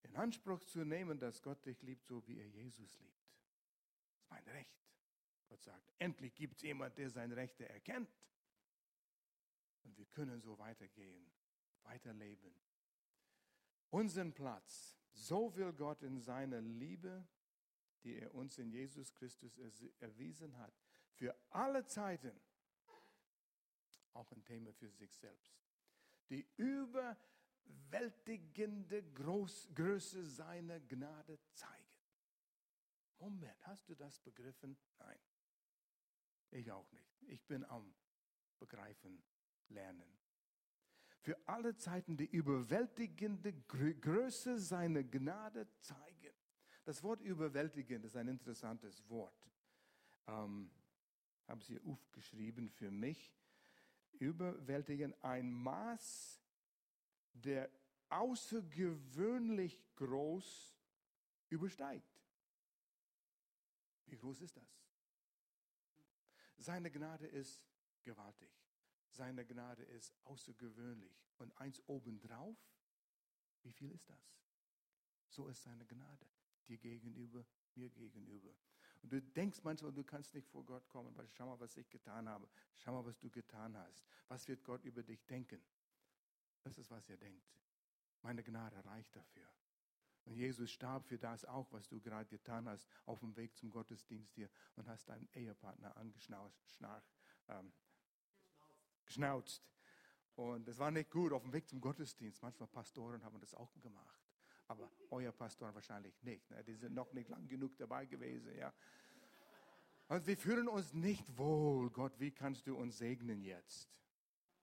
in 0.03 0.17
Anspruch 0.17 0.65
zu 0.65 0.85
nehmen, 0.85 1.19
dass 1.19 1.43
Gott 1.43 1.65
dich 1.65 1.81
liebt, 1.83 2.07
so 2.07 2.27
wie 2.27 2.41
er 2.41 2.49
Jesus 2.49 2.99
liebt. 2.99 3.23
Das 4.09 4.19
ist 4.19 4.31
mein 4.31 4.49
Recht. 4.49 4.79
Gott 5.49 5.63
sagt, 5.63 5.93
endlich 5.99 6.35
gibt 6.35 6.57
es 6.57 6.63
jemand, 6.63 6.99
der 6.99 7.11
seine 7.11 7.37
Rechte 7.37 7.69
erkennt. 7.69 8.11
Und 9.85 9.97
wir 9.97 10.07
können 10.07 10.41
so 10.41 10.59
weitergehen, 10.59 11.31
weiterleben. 11.89 12.55
Unseren 13.91 14.33
Platz, 14.35 14.99
so 15.13 15.55
will 15.57 15.73
Gott 15.73 16.03
in 16.03 16.21
seiner 16.21 16.61
Liebe, 16.61 17.27
die 18.05 18.17
er 18.17 18.35
uns 18.35 18.59
in 18.59 18.71
Jesus 18.71 19.15
Christus 19.15 19.59
erwiesen 19.99 20.59
hat, 20.59 20.75
für 21.15 21.35
alle 21.51 21.87
Zeiten, 21.87 22.39
auch 24.13 24.31
ein 24.33 24.45
Thema 24.45 24.75
für 24.75 24.91
sich 24.91 25.17
selbst, 25.17 25.59
die 26.29 26.47
überwältigende 26.57 29.03
Groß 29.15 29.71
Größe 29.75 30.23
seiner 30.25 30.81
Gnade 30.81 31.39
zeigen. 31.55 31.89
Moment, 33.19 33.67
hast 33.67 33.89
du 33.89 33.95
das 33.95 34.21
begriffen? 34.21 34.77
Nein, 34.99 35.19
ich 36.51 36.71
auch 36.71 36.93
nicht. 36.93 37.23
Ich 37.23 37.43
bin 37.47 37.65
am 37.65 37.95
Begreifen 38.59 39.23
lernen. 39.69 40.18
Für 41.21 41.37
alle 41.47 41.77
Zeiten 41.77 42.17
die 42.17 42.27
überwältigende 42.27 43.53
Größe 43.53 44.59
seiner 44.59 45.03
Gnade 45.03 45.69
zeigen. 45.81 46.35
Das 46.85 47.03
Wort 47.03 47.21
überwältigend 47.21 48.05
ist 48.05 48.17
ein 48.17 48.29
interessantes 48.29 49.09
Wort. 49.09 49.51
Ähm, 50.27 50.71
habe 51.47 51.61
es 51.61 51.67
hier 51.67 51.85
aufgeschrieben 51.85 52.71
für 52.71 52.91
mich. 52.91 53.35
Überwältigend 54.19 55.23
ein 55.23 55.53
Maß, 55.53 56.41
der 57.33 57.71
außergewöhnlich 58.09 59.85
groß 59.97 60.79
übersteigt. 61.51 62.23
Wie 64.07 64.17
groß 64.17 64.41
ist 64.41 64.57
das? 64.57 64.79
Seine 66.57 66.91
Gnade 66.91 67.27
ist 67.27 67.63
gewaltig. 68.03 68.58
Seine 69.19 69.45
Gnade 69.45 69.83
ist 69.83 70.15
außergewöhnlich. 70.23 71.21
Und 71.39 71.53
eins 71.59 71.83
obendrauf, 71.89 72.57
wie 73.63 73.73
viel 73.73 73.91
ist 73.91 74.09
das? 74.09 74.33
So 75.27 75.49
ist 75.49 75.61
seine 75.65 75.85
Gnade 75.87 76.25
dir 76.69 76.79
gegenüber, 76.79 77.45
mir 77.75 77.91
gegenüber. 77.91 78.55
Und 79.03 79.13
du 79.13 79.21
denkst 79.21 79.59
manchmal, 79.65 79.93
du 79.93 80.05
kannst 80.05 80.35
nicht 80.35 80.47
vor 80.47 80.65
Gott 80.65 80.89
kommen, 80.89 81.17
weil 81.17 81.27
schau 81.31 81.47
mal, 81.47 81.59
was 81.59 81.77
ich 81.77 81.91
getan 81.91 82.29
habe. 82.29 82.49
Schau 82.77 82.93
mal, 82.93 83.05
was 83.05 83.19
du 83.19 83.29
getan 83.29 83.77
hast. 83.77 84.07
Was 84.29 84.47
wird 84.47 84.63
Gott 84.63 84.85
über 84.85 85.03
dich 85.03 85.27
denken? 85.27 85.61
Das 86.63 86.79
ist, 86.79 86.89
was 86.89 87.09
er 87.09 87.17
denkt. 87.17 87.45
Meine 88.23 88.45
Gnade 88.45 88.85
reicht 88.85 89.17
dafür. 89.17 89.49
Und 90.27 90.37
Jesus 90.37 90.71
starb 90.71 91.09
für 91.09 91.19
das 91.19 91.45
auch, 91.45 91.73
was 91.73 91.89
du 91.89 92.01
gerade 92.01 92.29
getan 92.29 92.69
hast, 92.69 92.89
auf 93.05 93.19
dem 93.19 93.35
Weg 93.35 93.57
zum 93.57 93.71
Gottesdienst 93.71 94.33
hier 94.35 94.49
und 94.77 94.87
hast 94.87 95.09
deinen 95.09 95.29
Ehepartner 95.33 95.97
angeschnauzt. 95.97 96.61
Ähm, 97.49 97.73
geschnauzt. 99.09 99.63
Und 100.37 100.69
es 100.69 100.79
war 100.79 100.93
nicht 100.93 101.11
gut 101.11 101.33
auf 101.33 101.43
dem 101.43 101.53
Weg 101.53 101.69
zum 101.69 101.81
Gottesdienst. 101.81 102.41
Manchmal 102.43 102.69
Pastoren 102.69 103.25
haben 103.25 103.41
das 103.41 103.55
auch 103.55 103.73
gemacht. 103.81 104.23
Aber 104.69 104.89
euer 105.11 105.33
Pastor 105.33 105.75
wahrscheinlich 105.75 106.23
nicht. 106.23 106.49
Ne? 106.51 106.63
Die 106.63 106.75
sind 106.75 106.95
noch 106.95 107.13
nicht 107.13 107.29
lang 107.29 107.49
genug 107.49 107.77
dabei 107.77 108.07
gewesen. 108.07 108.57
Ja? 108.57 108.73
Und 110.07 110.27
wir 110.27 110.37
fühlen 110.37 110.69
uns 110.69 110.93
nicht 110.93 111.37
wohl. 111.37 111.91
Gott, 111.91 112.21
wie 112.21 112.31
kannst 112.31 112.67
du 112.67 112.77
uns 112.77 112.99
segnen 112.99 113.43
jetzt? 113.43 114.01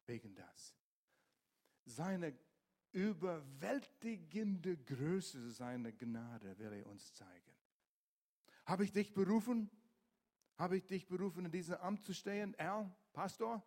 Wegen 0.06 0.34
das. 0.36 0.76
Seine 1.84 2.38
überwältigende 2.94 4.78
Größe, 4.78 5.52
seine 5.52 5.92
Gnade 5.92 6.58
will 6.58 6.72
er 6.72 6.88
uns 6.88 7.14
zeigen. 7.14 7.52
Habe 8.66 8.86
ich 8.86 8.94
dich 8.94 9.14
berufen? 9.14 9.70
Habe 10.58 10.78
ich 10.78 10.86
dich 10.88 11.08
berufen, 11.08 11.46
in 11.46 11.52
diesem 11.52 11.76
Amt 11.76 12.06
zu 12.06 12.14
stehen? 12.14 12.54
Er, 12.54 12.96
Pastor? 13.12 13.62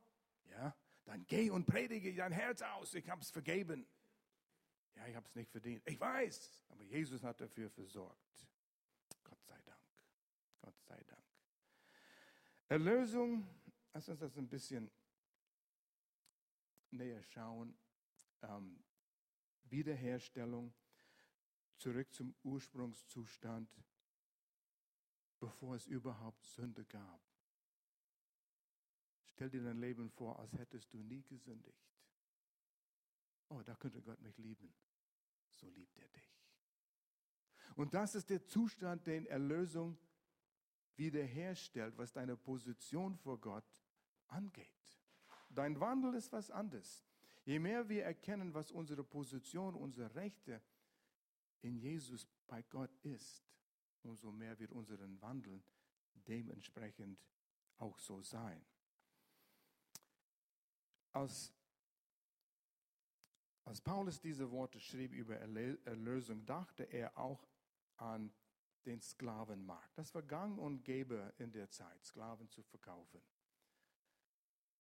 Ja, 0.51 0.77
dann 1.05 1.27
geh 1.27 1.51
und 1.51 1.67
predige 1.67 2.15
dein 2.15 2.33
Herz 2.33 2.63
aus. 2.63 2.95
Ich 2.95 3.09
habe 3.09 3.23
es 3.23 3.31
vergeben. 3.31 3.87
Ja, 4.95 5.07
ich 5.07 5.15
habe 5.15 5.27
es 5.27 5.35
nicht 5.35 5.51
verdient. 5.51 5.83
Ich 5.87 5.99
weiß, 5.99 6.65
aber 6.69 6.83
Jesus 6.83 7.23
hat 7.23 7.41
dafür 7.41 7.71
versorgt. 7.71 8.49
Gott 9.23 9.43
sei 9.45 9.61
Dank. 9.65 9.79
Gott 10.61 10.81
sei 10.83 11.03
Dank. 11.05 11.25
Erlösung, 12.69 13.49
lass 13.93 14.09
uns 14.09 14.21
das 14.21 14.37
ein 14.37 14.49
bisschen 14.49 14.91
näher 16.91 17.23
schauen. 17.23 17.77
Ähm, 18.43 18.83
Wiederherstellung, 19.65 20.75
zurück 21.77 22.13
zum 22.13 22.35
Ursprungszustand, 22.43 23.71
bevor 25.39 25.77
es 25.77 25.87
überhaupt 25.87 26.45
Sünde 26.45 26.85
gab. 26.85 27.28
Stell 29.39 29.51
dir 29.51 29.63
dein 29.63 29.79
Leben 29.79 30.11
vor, 30.11 30.37
als 30.41 30.53
hättest 30.59 30.93
du 30.93 30.99
nie 30.99 31.23
gesündigt. 31.23 31.79
Oh, 33.51 33.63
da 33.63 33.77
könnte 33.77 34.03
Gott 34.03 34.21
mich 34.21 34.37
lieben. 34.37 34.75
So 35.51 35.69
liebt 35.69 35.97
er 35.97 36.09
dich. 36.09 36.37
Und 37.77 37.95
das 37.95 38.17
ist 38.17 38.31
der 38.31 38.45
Zustand, 38.45 39.07
den 39.07 39.27
Erlösung 39.27 39.97
wiederherstellt, 40.97 41.97
was 41.97 42.13
deine 42.13 42.37
Position 42.37 43.15
vor 43.15 43.41
Gott 43.41 43.81
angeht. 44.27 44.99
Dein 45.51 45.79
Wandel 45.79 46.15
ist 46.15 46.33
was 46.33 46.51
anderes. 46.51 47.07
Je 47.45 47.61
mehr 47.61 47.89
wir 47.89 48.03
erkennen, 48.03 48.53
was 48.55 48.73
unsere 48.73 49.05
Position, 49.05 49.77
unsere 49.77 50.13
Rechte 50.17 50.61
in 51.61 51.77
Jesus 51.77 52.27
bei 52.49 52.63
Gott 52.63 52.97
ist, 53.05 53.47
umso 54.03 54.33
mehr 54.33 54.59
wird 54.59 54.73
unseren 54.73 55.23
Wandel 55.23 55.63
dementsprechend 56.27 57.25
auch 57.77 58.01
so 58.01 58.21
sein. 58.21 58.67
Als, 61.13 61.53
als 63.65 63.81
Paulus 63.81 64.21
diese 64.21 64.51
Worte 64.51 64.79
schrieb 64.81 65.13
über 65.13 65.37
Erlösung, 65.37 66.45
dachte 66.47 66.85
er 66.85 67.17
auch 67.19 67.47
an 67.97 68.33
den 68.85 69.01
Sklavenmarkt. 69.01 69.97
Das 69.99 70.15
war 70.15 70.23
gang 70.23 70.59
und 70.59 70.85
gäbe 70.85 71.33
in 71.39 71.53
der 71.53 71.71
Zeit, 71.71 72.05
Sklaven 72.05 72.49
zu 72.49 72.63
verkaufen. 72.63 73.21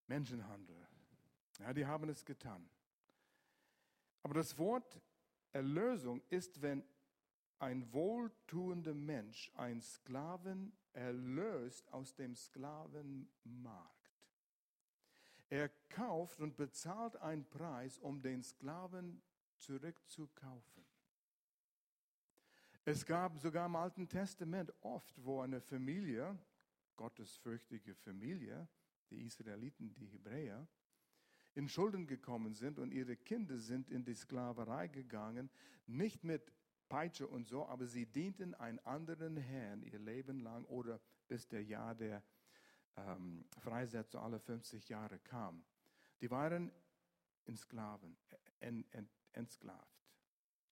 Menschenhandel, 0.07 0.87
ja, 1.59 1.73
die 1.73 1.85
haben 1.85 2.09
es 2.09 2.25
getan. 2.25 2.69
Aber 4.23 4.35
das 4.35 4.57
Wort 4.59 5.01
Erlösung 5.53 6.23
ist, 6.31 6.63
wenn 6.63 6.83
ein 7.59 7.93
wohltuender 7.93 8.95
Mensch 8.95 9.51
einen 9.57 9.83
Sklaven 9.83 10.73
erlöst 10.93 11.93
aus 11.93 12.15
dem 12.15 12.35
Sklavenmarkt. 12.35 13.98
Er 15.51 15.71
kauft 15.89 16.41
und 16.41 16.57
bezahlt 16.57 17.17
einen 17.17 17.49
Preis, 17.49 17.99
um 17.99 18.21
den 18.21 18.43
Sklaven 18.43 19.23
zurückzukaufen. 19.57 20.85
Es 22.85 23.05
gab 23.05 23.39
sogar 23.39 23.67
im 23.67 23.77
Alten 23.77 24.09
Testament 24.09 24.73
oft, 24.81 25.25
wo 25.25 25.41
eine 25.41 25.61
Familie, 25.61 26.39
gottesfürchtige 26.97 27.95
Familie, 27.95 28.69
die 29.11 29.23
Israeliten, 29.23 29.95
die 29.95 30.07
Hebräer, 30.07 30.67
in 31.55 31.69
Schulden 31.69 32.07
gekommen 32.07 32.55
sind 32.55 32.79
und 32.79 32.93
ihre 32.93 33.17
Kinder 33.17 33.59
sind 33.59 33.91
in 33.91 34.05
die 34.05 34.15
Sklaverei 34.15 34.89
gegangen, 34.89 35.51
nicht 35.87 36.25
mit 36.25 36.53
Peitsche 36.89 37.27
und 37.27 37.47
so, 37.47 37.67
aber 37.67 37.87
sie 37.87 38.07
dienten 38.07 38.55
einen 38.55 38.79
anderen 38.81 39.37
Herrn 39.37 39.83
ihr 39.83 39.99
Leben 39.99 40.41
lang 40.41 40.65
oder 40.67 41.01
bis 41.27 41.49
der 41.49 41.65
Jahr 41.65 41.95
der 41.95 42.23
ähm, 42.97 43.45
Freisetzung 43.59 44.23
alle 44.23 44.39
50 44.39 44.89
Jahre 44.89 45.19
kam. 45.19 45.65
Die 46.21 46.31
waren 46.31 46.73
in 47.45 47.57
Sklaven, 47.57 48.17
en, 48.61 48.85
en, 48.93 49.09
entsklavt. 49.33 50.07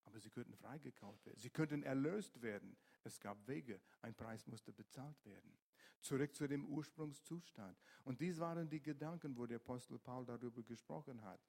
Aber 0.05 0.20
sie 0.20 0.31
könnten 0.31 0.55
freigekauft 0.55 1.24
werden. 1.26 1.38
Sie 1.38 1.50
könnten 1.50 1.83
erlöst 1.83 2.40
werden. 2.42 2.76
Es 3.02 3.18
gab 3.20 3.46
Wege. 3.46 3.81
Ein 4.02 4.14
Preis 4.14 4.46
musste 4.46 4.72
bezahlt 4.72 5.24
werden 5.24 5.59
zurück 6.07 6.35
zu 6.35 6.46
dem 6.46 6.64
Ursprungszustand. 6.66 7.76
Und 8.05 8.20
dies 8.20 8.38
waren 8.38 8.68
die 8.68 8.81
Gedanken, 8.81 9.37
wo 9.37 9.46
der 9.46 9.57
Apostel 9.57 9.98
Paul 9.98 10.24
darüber 10.24 10.62
gesprochen 10.62 11.22
hat. 11.22 11.40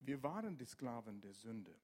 Wir 0.00 0.22
waren 0.22 0.56
die 0.56 0.64
Sklaven 0.64 1.20
der 1.20 1.34
Sünde. 1.34 1.78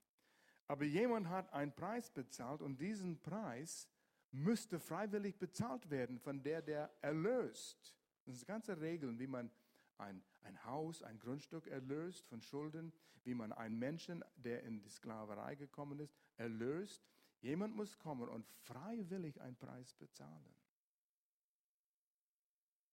Aber 0.66 0.84
jemand 0.84 1.28
hat 1.28 1.52
einen 1.52 1.74
Preis 1.74 2.10
bezahlt 2.10 2.62
und 2.62 2.80
diesen 2.80 3.20
Preis 3.20 3.88
müsste 4.30 4.78
freiwillig 4.78 5.38
bezahlt 5.38 5.90
werden 5.90 6.18
von 6.18 6.42
der, 6.42 6.62
der 6.62 6.90
erlöst. 7.00 7.94
Das 8.24 8.36
sind 8.36 8.46
ganze 8.46 8.80
Regeln, 8.80 9.18
wie 9.18 9.26
man 9.26 9.50
ein, 9.96 10.22
ein 10.42 10.64
Haus, 10.64 11.02
ein 11.02 11.18
Grundstück 11.18 11.66
erlöst 11.66 12.26
von 12.26 12.40
Schulden, 12.42 12.92
wie 13.24 13.34
man 13.34 13.52
einen 13.52 13.78
Menschen, 13.78 14.24
der 14.36 14.62
in 14.62 14.80
die 14.80 14.88
Sklaverei 14.88 15.54
gekommen 15.54 15.98
ist, 16.00 16.14
erlöst. 16.36 17.06
Jemand 17.40 17.74
muss 17.74 17.98
kommen 17.98 18.28
und 18.28 18.46
freiwillig 18.46 19.40
einen 19.40 19.56
Preis 19.56 19.94
bezahlen. 19.94 20.54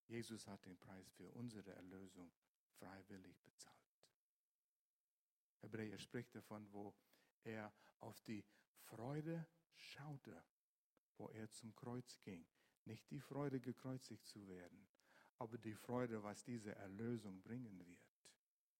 Jesus 0.07 0.47
hat 0.47 0.65
den 0.65 0.77
Preis 0.77 1.09
für 1.11 1.31
unsere 1.31 1.73
Erlösung 1.75 2.31
freiwillig 2.77 3.41
bezahlt. 3.41 3.75
Hebräer 5.61 5.97
spricht 5.97 6.35
davon, 6.35 6.71
wo 6.71 6.93
er 7.43 7.73
auf 7.99 8.21
die 8.21 8.45
Freude 8.83 9.47
schaute, 9.75 10.43
wo 11.17 11.29
er 11.29 11.49
zum 11.51 11.75
Kreuz 11.75 12.19
ging. 12.21 12.45
Nicht 12.85 13.09
die 13.09 13.19
Freude, 13.19 13.59
gekreuzigt 13.59 14.25
zu 14.27 14.47
werden, 14.47 14.87
aber 15.39 15.57
die 15.57 15.73
Freude, 15.73 16.23
was 16.23 16.43
diese 16.43 16.75
Erlösung 16.75 17.41
bringen 17.41 17.79
wird, 17.85 17.99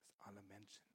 dass 0.08 0.28
alle 0.28 0.42
Menschen 0.44 0.86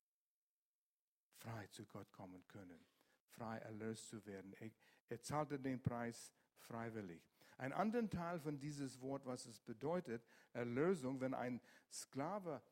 frei 1.41 1.67
zu 1.69 1.87
Gott 1.87 2.13
kommen 2.13 2.47
können, 2.49 2.85
frei 3.31 3.59
erlöst 3.59 4.09
zu 4.09 4.25
werden. 4.27 4.53
Er, 4.55 4.71
er 5.09 5.23
zahlte 5.23 5.59
den 5.59 5.83
Preis 5.83 6.33
freiwillig. 6.59 7.23
Ein 7.57 7.73
anderen 7.73 8.09
Teil 8.09 8.41
von 8.41 8.59
dieses 8.59 9.01
Wort, 9.01 9.27
was 9.27 9.47
es 9.47 9.61
bedeutet, 9.61 10.25
Erlösung, 10.53 11.21
wenn 11.21 11.35
ein 11.35 11.61
Sklave 11.91 12.63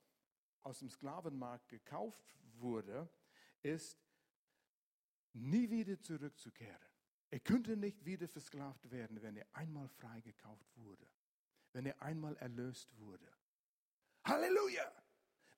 aus 0.62 0.78
dem 0.78 0.90
Sklavenmarkt 0.90 1.68
gekauft 1.68 2.36
wurde, 2.58 3.08
ist 3.62 3.98
nie 5.32 5.68
wieder 5.70 6.00
zurückzukehren. 6.00 6.80
Er 7.30 7.40
könnte 7.40 7.76
nicht 7.76 8.04
wieder 8.04 8.28
versklavt 8.28 8.90
werden, 8.90 9.20
wenn 9.22 9.36
er 9.36 9.46
einmal 9.52 9.88
freigekauft 9.88 10.76
wurde, 10.76 11.06
wenn 11.72 11.86
er 11.86 12.00
einmal 12.02 12.36
erlöst 12.36 12.96
wurde. 12.98 13.30
Halleluja! 14.24 14.90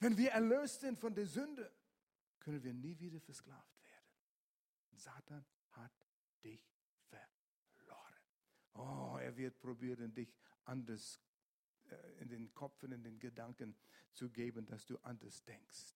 Wenn 0.01 0.17
wir 0.17 0.31
erlöst 0.31 0.81
sind 0.81 0.99
von 0.99 1.15
der 1.15 1.27
Sünde, 1.27 1.71
können 2.41 2.63
wir 2.63 2.73
nie 2.73 2.99
wieder 2.99 3.21
versklavt 3.21 3.85
werden. 3.85 4.09
Satan 4.93 5.45
hat 5.73 5.93
dich 6.43 6.71
Oh, 8.75 9.19
er 9.21 9.37
wird 9.37 9.61
probieren, 9.61 10.15
dich 10.15 10.33
anders 10.65 11.21
äh, 11.91 12.23
in 12.23 12.29
den 12.29 12.55
Kopf 12.55 12.83
und 12.83 12.93
in 12.93 13.03
den 13.03 13.19
Gedanken 13.19 13.77
zu 14.13 14.31
geben, 14.31 14.67
dass 14.67 14.87
du 14.87 14.97
anders 14.99 15.45
denkst. 15.45 15.95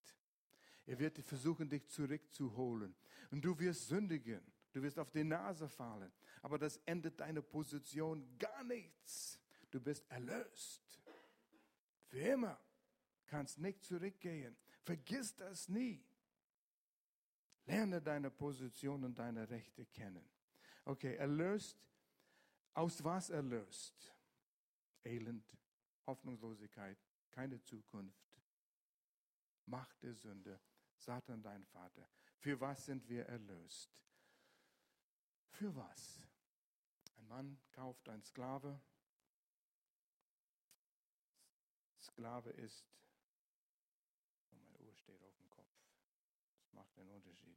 Er 0.87 0.99
wird 0.99 1.19
versuchen, 1.19 1.69
dich 1.69 1.89
zurückzuholen. 1.89 2.95
Und 3.31 3.43
du 3.43 3.59
wirst 3.59 3.89
sündigen. 3.89 4.43
Du 4.75 4.83
wirst 4.83 4.99
auf 4.99 5.11
die 5.13 5.23
Nase 5.23 5.69
fallen. 5.69 6.13
Aber 6.43 6.59
das 6.59 6.79
ändert 6.79 7.21
deine 7.21 7.41
Position 7.43 8.37
gar 8.39 8.65
nichts. 8.65 9.41
Du 9.71 9.81
bist 9.81 10.05
erlöst. 10.11 11.01
Für 12.07 12.19
immer. 12.19 12.61
Kannst 13.27 13.59
nicht 13.59 13.85
zurückgehen. 13.85 14.57
Vergiss 14.83 15.37
das 15.37 15.69
nie. 15.69 16.05
Lerne 17.67 18.03
deine 18.03 18.33
Position 18.33 19.05
und 19.05 19.17
deine 19.17 19.49
Rechte 19.49 19.87
kennen. 19.87 20.29
Okay, 20.85 21.15
erlöst 21.15 21.79
Aus 22.75 23.03
was 23.05 23.31
erlöst? 23.31 24.13
Elend, 25.05 25.57
Hoffnungslosigkeit, 26.07 26.99
keine 27.31 27.63
Zukunft, 27.63 28.43
Macht 29.67 30.03
der 30.03 30.15
Sünde, 30.15 30.61
Satan 30.97 31.41
dein 31.41 31.65
Vater. 31.67 32.09
Für 32.39 32.61
was 32.61 32.85
sind 32.85 33.09
wir 33.09 33.27
erlöst? 33.27 33.97
Für 35.55 35.75
was? 35.77 36.21
Ein 37.17 37.29
Mann 37.29 37.59
kauft 37.71 38.09
einen 38.09 38.25
Sklave. 38.25 38.81
Sklave 42.03 42.51
ist, 42.51 42.85
oh, 44.51 44.57
meine 44.57 44.79
Uhr 44.81 44.97
steht 44.97 45.23
auf 45.23 45.37
dem 45.37 45.49
Kopf. 45.51 45.71
Das 46.59 46.73
macht 46.73 46.99
einen 46.99 47.11
Unterschied. 47.11 47.57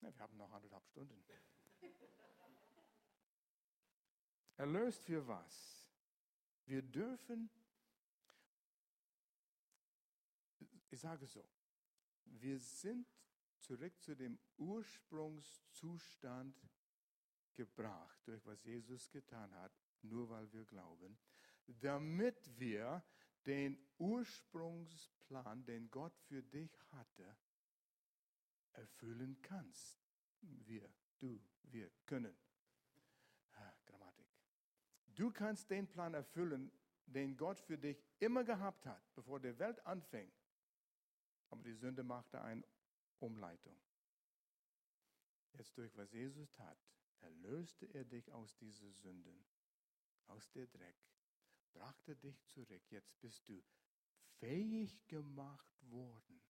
Ja, 0.00 0.14
wir 0.14 0.18
haben 0.18 0.36
noch 0.38 0.50
anderthalb 0.50 0.86
Stunden. 0.86 1.22
Erlöst 4.56 5.04
für 5.04 5.26
was? 5.28 5.90
Wir 6.64 6.80
dürfen, 6.80 7.50
ich 10.88 10.98
sage 10.98 11.26
so, 11.26 11.46
wir 12.24 12.58
sind 12.58 13.06
zurück 13.66 14.00
zu 14.00 14.14
dem 14.14 14.38
Ursprungszustand 14.56 16.56
gebracht, 17.54 18.20
durch 18.24 18.44
was 18.46 18.62
Jesus 18.64 19.10
getan 19.10 19.52
hat, 19.56 19.72
nur 20.02 20.28
weil 20.28 20.52
wir 20.52 20.64
glauben, 20.64 21.18
damit 21.66 22.48
wir 22.58 23.04
den 23.44 23.78
Ursprungsplan, 23.98 25.64
den 25.64 25.90
Gott 25.90 26.16
für 26.28 26.42
dich 26.42 26.70
hatte, 26.92 27.36
erfüllen 28.72 29.40
kannst. 29.42 30.00
Wir, 30.40 30.88
du, 31.18 31.40
wir 31.62 31.90
können. 32.04 32.36
Grammatik. 33.86 34.26
Du 35.14 35.30
kannst 35.30 35.70
den 35.70 35.88
Plan 35.88 36.14
erfüllen, 36.14 36.70
den 37.06 37.36
Gott 37.36 37.60
für 37.60 37.78
dich 37.78 38.04
immer 38.18 38.44
gehabt 38.44 38.84
hat, 38.86 39.02
bevor 39.14 39.40
die 39.40 39.58
Welt 39.58 39.84
anfing. 39.86 40.30
Aber 41.48 41.62
die 41.62 41.74
Sünde 41.74 42.02
machte 42.02 42.42
eine 42.42 42.64
Umleitung. 43.20 43.78
Jetzt 45.52 45.76
durch 45.78 45.96
was 45.96 46.12
Jesus 46.12 46.50
tat, 46.52 46.78
erlöste 47.20 47.86
er 47.86 48.04
dich 48.04 48.30
aus 48.32 48.56
dieser 48.56 48.90
Sünden, 48.92 49.46
aus 50.26 50.50
der 50.50 50.66
Dreck, 50.66 50.96
brachte 51.72 52.16
dich 52.16 52.44
zurück. 52.46 52.82
Jetzt 52.90 53.18
bist 53.20 53.48
du 53.48 53.62
fähig 54.38 55.06
gemacht 55.08 55.90
worden, 55.90 56.42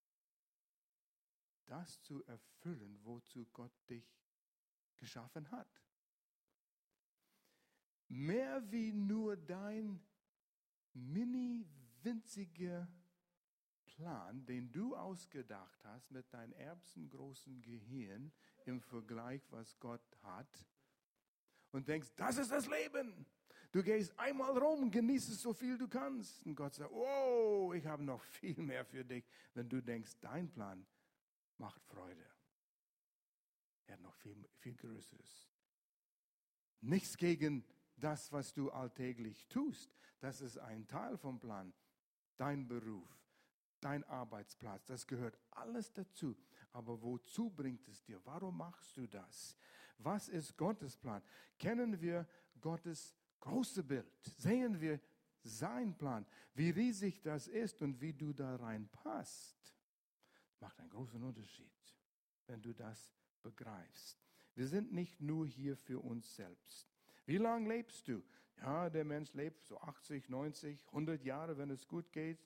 das 1.66 2.00
zu 2.02 2.24
erfüllen, 2.24 2.98
wozu 3.04 3.46
Gott 3.52 3.72
dich 3.88 4.18
geschaffen 4.96 5.50
hat. 5.50 5.82
Mehr 8.08 8.70
wie 8.70 8.92
nur 8.92 9.36
dein 9.36 10.00
mini 10.92 11.66
winziger 12.02 12.88
Plan, 13.96 14.44
den 14.44 14.70
du 14.72 14.94
ausgedacht 14.94 15.84
hast 15.84 16.10
mit 16.10 16.32
deinem 16.32 16.52
erbsengroßen 16.52 17.62
Gehirn 17.62 18.32
im 18.66 18.80
Vergleich, 18.80 19.42
was 19.50 19.78
Gott 19.80 20.16
hat, 20.22 20.66
und 21.72 21.88
denkst, 21.88 22.08
das 22.16 22.38
ist 22.38 22.50
das 22.50 22.66
Leben. 22.68 23.26
Du 23.72 23.82
gehst 23.82 24.18
einmal 24.18 24.56
rum, 24.56 24.90
genießt 24.90 25.28
es 25.28 25.42
so 25.42 25.52
viel 25.52 25.76
du 25.76 25.88
kannst. 25.88 26.44
Und 26.46 26.54
Gott 26.54 26.74
sagt, 26.74 26.90
oh, 26.90 27.72
ich 27.74 27.84
habe 27.86 28.02
noch 28.02 28.22
viel 28.22 28.58
mehr 28.62 28.84
für 28.84 29.04
dich, 29.04 29.24
wenn 29.52 29.68
du 29.68 29.82
denkst, 29.82 30.12
dein 30.20 30.50
Plan 30.50 30.86
macht 31.58 31.84
Freude. 31.84 32.24
Er 33.86 33.94
hat 33.94 34.00
noch 34.00 34.14
viel, 34.14 34.48
viel 34.56 34.74
Größeres. 34.74 35.50
Nichts 36.80 37.16
gegen 37.16 37.64
das, 37.96 38.32
was 38.32 38.54
du 38.54 38.70
alltäglich 38.70 39.46
tust. 39.48 39.94
Das 40.20 40.40
ist 40.40 40.58
ein 40.58 40.86
Teil 40.86 41.18
vom 41.18 41.38
Plan. 41.38 41.74
Dein 42.36 42.66
Beruf, 42.66 43.25
dein 43.80 44.04
Arbeitsplatz, 44.04 44.84
das 44.86 45.06
gehört 45.06 45.38
alles 45.50 45.92
dazu. 45.92 46.36
Aber 46.72 47.00
wozu 47.02 47.50
bringt 47.50 47.86
es 47.88 48.02
dir? 48.02 48.20
Warum 48.24 48.58
machst 48.58 48.96
du 48.96 49.06
das? 49.06 49.56
Was 49.98 50.28
ist 50.28 50.56
Gottes 50.56 50.96
Plan? 50.96 51.22
Kennen 51.58 52.00
wir 52.00 52.26
Gottes 52.60 53.14
große 53.40 53.82
Bild? 53.82 54.12
Sehen 54.38 54.80
wir 54.80 55.00
sein 55.42 55.96
Plan? 55.96 56.26
Wie 56.54 56.70
riesig 56.70 57.22
das 57.22 57.48
ist 57.48 57.80
und 57.82 58.00
wie 58.00 58.12
du 58.12 58.32
da 58.32 58.56
reinpasst? 58.56 59.74
Macht 60.60 60.78
einen 60.80 60.90
großen 60.90 61.22
Unterschied, 61.22 61.72
wenn 62.46 62.62
du 62.62 62.74
das 62.74 63.14
begreifst. 63.42 64.18
Wir 64.54 64.66
sind 64.66 64.92
nicht 64.92 65.20
nur 65.20 65.46
hier 65.46 65.76
für 65.76 66.00
uns 66.00 66.34
selbst. 66.34 66.90
Wie 67.26 67.38
lange 67.38 67.68
lebst 67.68 68.08
du? 68.08 68.22
Ja, 68.58 68.88
der 68.88 69.04
Mensch 69.04 69.34
lebt 69.34 69.64
so 69.64 69.78
80, 69.80 70.28
90, 70.28 70.86
100 70.88 71.22
Jahre, 71.24 71.58
wenn 71.58 71.70
es 71.70 71.86
gut 71.86 72.12
geht. 72.12 72.38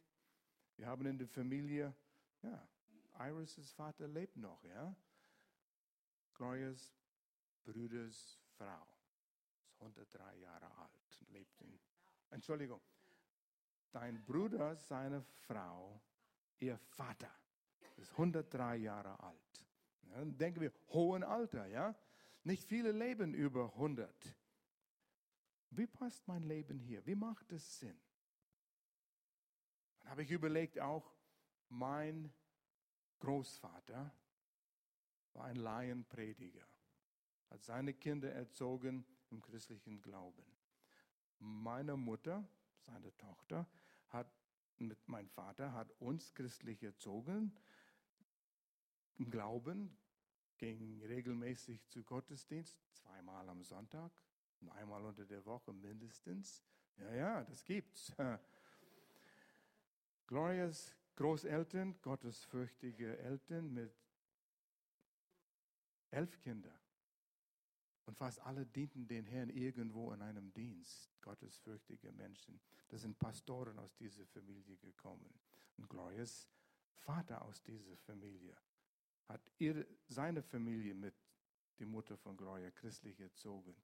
Wir 0.81 0.87
haben 0.87 1.05
in 1.05 1.18
der 1.18 1.28
Familie, 1.28 1.95
ja, 2.41 2.66
Iris' 3.18 3.70
Vater 3.72 4.09
lebt 4.09 4.39
noch, 4.39 4.64
ja. 4.64 4.97
Glorias 6.33 6.97
Brüders 7.64 8.41
Frau 8.57 8.87
ist 9.61 9.74
103 9.78 10.39
Jahre 10.39 10.74
alt, 10.78 11.24
lebt 11.28 11.61
in, 11.61 11.78
Entschuldigung, 12.31 12.81
dein 13.93 14.24
Bruder, 14.24 14.74
seine 14.74 15.20
Frau, 15.20 16.01
ihr 16.61 16.78
Vater 16.78 17.31
ist 17.99 18.12
103 18.12 18.76
Jahre 18.76 19.20
alt. 19.20 19.66
Ja, 20.05 20.24
denken 20.24 20.62
wir, 20.62 20.72
hohen 20.89 21.22
Alter, 21.22 21.66
ja. 21.66 21.95
Nicht 22.43 22.64
viele 22.64 22.93
leben 22.93 23.35
über 23.35 23.66
100. 23.74 24.35
Wie 25.72 25.87
passt 25.87 26.26
mein 26.26 26.45
Leben 26.45 26.78
hier? 26.78 27.05
Wie 27.05 27.16
macht 27.16 27.53
es 27.53 27.81
Sinn? 27.81 28.01
Habe 30.11 30.24
ich 30.24 30.32
überlegt 30.32 30.80
auch, 30.80 31.14
mein 31.68 32.32
Großvater 33.20 34.12
war 35.34 35.44
ein 35.44 35.54
Laienprediger, 35.54 36.66
hat 37.48 37.62
seine 37.62 37.94
Kinder 37.94 38.32
erzogen 38.32 39.06
im 39.30 39.40
christlichen 39.40 40.02
Glauben. 40.02 40.42
Meine 41.38 41.96
Mutter, 41.96 42.44
seine 42.80 43.16
Tochter, 43.18 43.68
hat 44.08 44.26
mit 44.78 44.98
mein 45.06 45.28
Vater 45.28 45.74
hat 45.74 45.92
uns 46.00 46.34
christlich 46.34 46.82
erzogen 46.82 47.56
im 49.16 49.30
Glauben, 49.30 49.96
ging 50.56 51.00
regelmäßig 51.04 51.86
zu 51.86 52.02
Gottesdienst, 52.02 52.76
zweimal 52.94 53.48
am 53.48 53.62
Sonntag, 53.62 54.11
einmal 54.70 55.04
unter 55.04 55.24
der 55.24 55.46
Woche 55.46 55.72
mindestens. 55.72 56.64
Ja, 56.96 57.14
ja, 57.14 57.44
das 57.44 57.62
gibt's. 57.62 58.12
Glorias 60.31 60.95
Großeltern, 61.16 62.01
gottesfürchtige 62.03 63.18
Eltern 63.18 63.74
mit 63.74 63.93
elf 66.12 66.39
Kindern. 66.39 66.78
Und 68.07 68.16
fast 68.16 68.41
alle 68.43 68.64
dienten 68.64 69.09
den 69.09 69.26
Herrn 69.26 69.51
irgendwo 69.51 70.12
in 70.12 70.22
einem 70.22 70.53
Dienst. 70.53 71.11
Gottesfürchtige 71.20 72.12
Menschen. 72.12 72.61
Das 72.91 73.01
sind 73.01 73.18
Pastoren 73.18 73.76
aus 73.81 73.97
dieser 73.97 74.24
Familie 74.24 74.76
gekommen. 74.76 75.35
Und 75.76 75.89
Glorias 75.89 76.49
Vater 76.93 77.43
aus 77.43 77.61
dieser 77.64 77.97
Familie 77.97 78.57
hat 79.26 79.41
ihre, 79.59 79.85
seine 80.07 80.45
Familie 80.45 80.95
mit 80.95 81.14
die 81.81 81.87
Mutter 81.87 82.16
von 82.16 82.37
Gloria 82.37 82.70
christlich 82.70 83.18
erzogen. 83.18 83.74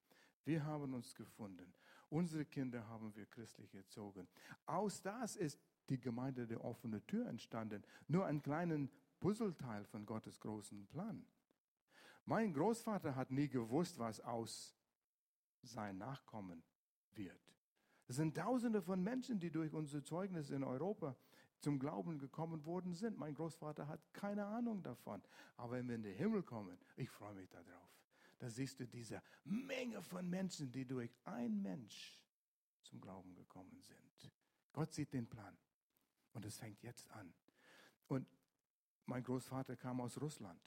Wir 0.44 0.64
haben 0.64 0.94
uns 0.94 1.12
gefunden. 1.12 1.74
Unsere 2.08 2.44
Kinder 2.44 2.86
haben 2.88 3.14
wir 3.16 3.26
christlich 3.26 3.74
erzogen. 3.74 4.28
Aus 4.64 5.02
das 5.02 5.36
ist 5.36 5.60
die 5.88 5.98
Gemeinde 5.98 6.46
der 6.46 6.64
offenen 6.64 7.04
Tür 7.06 7.26
entstanden. 7.26 7.82
Nur 8.08 8.26
ein 8.26 8.42
kleinen 8.42 8.90
Puzzleteil 9.20 9.84
von 9.84 10.06
Gottes 10.06 10.40
großen 10.40 10.86
Plan. 10.86 11.26
Mein 12.24 12.52
Großvater 12.52 13.14
hat 13.14 13.30
nie 13.30 13.48
gewusst, 13.48 13.98
was 13.98 14.20
aus 14.20 14.76
sein 15.62 15.98
Nachkommen 15.98 16.62
wird. 17.12 17.40
Es 18.08 18.16
sind 18.16 18.36
Tausende 18.36 18.82
von 18.82 19.02
Menschen, 19.02 19.40
die 19.40 19.50
durch 19.50 19.72
unser 19.72 20.04
Zeugnis 20.04 20.50
in 20.50 20.62
Europa 20.62 21.16
zum 21.60 21.78
Glauben 21.78 22.18
gekommen 22.18 22.64
worden 22.64 22.94
sind. 22.94 23.16
Mein 23.16 23.34
Großvater 23.34 23.88
hat 23.88 24.00
keine 24.12 24.46
Ahnung 24.46 24.82
davon. 24.82 25.22
Aber 25.56 25.72
wenn 25.72 25.88
wir 25.88 25.96
in 25.96 26.02
den 26.02 26.14
Himmel 26.14 26.42
kommen, 26.42 26.78
ich 26.96 27.10
freue 27.10 27.34
mich 27.34 27.48
darauf 27.48 27.86
da 28.38 28.50
siehst 28.50 28.80
du 28.80 28.86
diese 28.86 29.22
Menge 29.44 30.02
von 30.02 30.28
Menschen, 30.28 30.70
die 30.70 30.84
durch 30.86 31.10
ein 31.24 31.62
Mensch 31.62 32.20
zum 32.82 33.00
Glauben 33.00 33.34
gekommen 33.34 33.80
sind. 33.80 34.32
Gott 34.72 34.92
sieht 34.92 35.12
den 35.12 35.26
Plan. 35.26 35.56
Und 36.32 36.44
es 36.44 36.58
fängt 36.58 36.82
jetzt 36.82 37.10
an. 37.12 37.32
Und 38.08 38.28
mein 39.06 39.22
Großvater 39.22 39.76
kam 39.76 40.00
aus 40.00 40.20
Russland. 40.20 40.60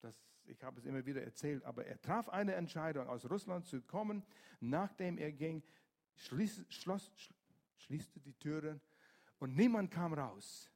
Das, 0.00 0.14
ich 0.44 0.62
habe 0.62 0.78
es 0.78 0.86
immer 0.86 1.04
wieder 1.04 1.22
erzählt, 1.22 1.64
aber 1.64 1.84
er 1.84 2.00
traf 2.00 2.28
eine 2.28 2.54
Entscheidung, 2.54 3.08
aus 3.08 3.28
Russland 3.28 3.66
zu 3.66 3.82
kommen. 3.82 4.22
Nachdem 4.60 5.18
er 5.18 5.32
ging, 5.32 5.64
schließ, 6.14 6.66
schloss, 6.68 7.10
schließte 7.78 8.20
die 8.20 8.34
Türen 8.34 8.80
und 9.40 9.56
niemand 9.56 9.90
kam 9.90 10.14
raus. 10.14 10.70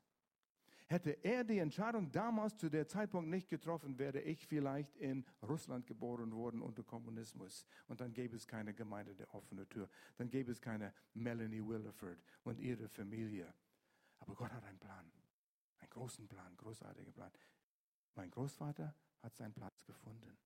Hätte 0.87 1.12
er 1.24 1.45
die 1.45 1.59
Entscheidung 1.59 2.12
damals 2.12 2.57
zu 2.57 2.68
der 2.68 2.87
Zeitpunkt 2.87 3.30
nicht 3.30 3.49
getroffen, 3.49 3.99
wäre 3.99 4.20
ich 4.20 4.47
vielleicht 4.47 4.95
in 4.97 5.24
Russland 5.43 5.87
geboren 5.87 6.32
worden 6.32 6.61
unter 6.61 6.82
Kommunismus. 6.82 7.64
Und 7.89 8.01
dann 8.01 8.12
gäbe 8.12 8.37
es 8.37 8.47
keine 8.47 8.74
Gemeinde 8.74 9.14
der 9.14 9.35
offenen 9.35 9.68
Tür. 9.68 9.89
Dann 10.16 10.28
gäbe 10.28 10.53
es 10.53 10.61
keine 10.61 10.93
Melanie 11.14 11.66
Williford 11.66 12.22
und 12.43 12.61
ihre 12.61 12.89
Familie. 12.89 13.53
Aber 14.18 14.35
Gott 14.35 14.53
hat 14.53 14.64
einen 14.64 14.78
Plan. 14.78 15.11
Einen 15.78 15.91
großen 15.91 16.28
Plan, 16.28 16.55
großartigen 16.57 17.12
Plan. 17.14 17.30
Mein 18.14 18.30
Großvater 18.30 18.95
hat 19.22 19.35
seinen 19.37 19.55
Platz 19.55 19.85
gefunden. 19.85 20.37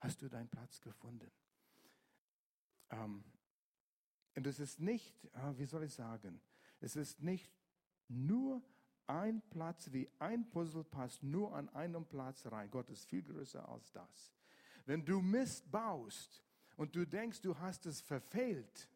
Hast 0.00 0.20
du 0.22 0.28
deinen 0.28 0.48
Platz 0.48 0.80
gefunden? 0.80 1.30
Ähm, 2.90 3.24
und 4.34 4.46
es 4.46 4.58
ist 4.58 4.80
nicht, 4.80 5.28
ah, 5.34 5.52
wie 5.56 5.66
soll 5.66 5.84
ich 5.84 5.94
sagen, 5.94 6.40
es 6.80 6.96
ist 6.96 7.22
nicht 7.22 7.52
nur 8.08 8.62
ein 9.06 9.42
Platz 9.50 9.92
wie 9.92 10.08
ein 10.18 10.48
Puzzle 10.50 10.84
passt 10.84 11.22
nur 11.22 11.54
an 11.54 11.68
einem 11.70 12.04
Platz 12.04 12.46
rein. 12.46 12.70
Gott 12.70 12.90
ist 12.90 13.04
viel 13.06 13.22
größer 13.22 13.68
als 13.68 13.90
das. 13.92 14.34
Wenn 14.86 15.04
du 15.04 15.20
Mist 15.20 15.70
baust 15.70 16.42
und 16.76 16.94
du 16.94 17.06
denkst, 17.06 17.40
du 17.40 17.58
hast 17.58 17.86
es 17.86 18.00
verfehlt, 18.00 18.88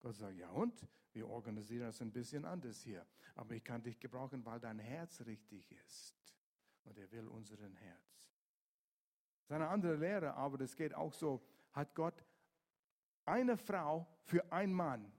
Gott 0.00 0.16
sagt, 0.16 0.36
ja 0.36 0.50
und? 0.50 0.86
Wir 1.12 1.28
organisieren 1.28 1.86
das 1.86 2.02
ein 2.02 2.10
bisschen 2.10 2.44
anders 2.44 2.82
hier. 2.82 3.06
Aber 3.36 3.54
ich 3.54 3.62
kann 3.62 3.82
dich 3.82 4.00
gebrauchen, 4.00 4.44
weil 4.44 4.58
dein 4.58 4.80
Herz 4.80 5.20
richtig 5.24 5.70
ist. 5.86 6.14
Und 6.84 6.98
er 6.98 7.10
will 7.12 7.28
unseren 7.28 7.74
Herz. 7.76 8.28
Das 9.46 9.56
ist 9.56 9.62
eine 9.62 9.68
andere 9.68 9.94
Lehre, 9.94 10.34
aber 10.34 10.58
das 10.58 10.74
geht 10.76 10.92
auch 10.94 11.12
so. 11.12 11.40
Hat 11.72 11.94
Gott 11.94 12.24
eine 13.24 13.56
Frau 13.56 14.06
für 14.24 14.52
einen 14.52 14.72
Mann. 14.72 15.12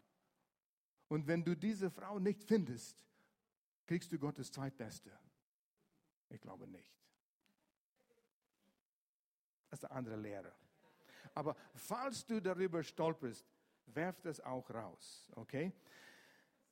Und 1.08 1.28
wenn 1.28 1.44
du 1.44 1.56
diese 1.56 1.90
Frau 1.90 2.20
nicht 2.20 2.44
findest, 2.44 2.98
kriegst 3.86 4.12
du 4.12 4.20
Gottes 4.20 4.52
Zweitbeste. 4.52 5.12
Ich 6.30 6.42
glaube 6.42 6.68
nicht. 6.68 6.92
Das 9.70 9.80
ist 9.80 9.86
eine 9.86 9.98
andere 9.98 10.16
Lehre. 10.16 10.54
Aber 11.34 11.56
falls 11.76 12.26
du 12.26 12.42
darüber 12.42 12.82
stolperst, 12.84 13.46
werf 13.88 14.22
das 14.22 14.40
auch 14.40 14.70
raus, 14.70 15.30
okay? 15.36 15.74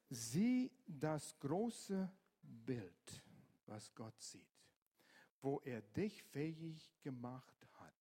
Sieh 0.09 0.72
das 0.86 1.38
große 1.39 2.09
Bild, 2.41 3.24
was 3.66 3.93
Gott 3.93 4.20
sieht, 4.22 4.47
wo 5.41 5.59
er 5.61 5.82
dich 5.82 6.24
fähig 6.24 6.93
gemacht 7.01 7.68
hat, 7.74 7.93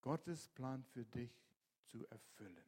Gottes 0.00 0.48
Plan 0.48 0.82
für 0.84 1.04
dich 1.04 1.32
zu 1.84 2.06
erfüllen. 2.08 2.64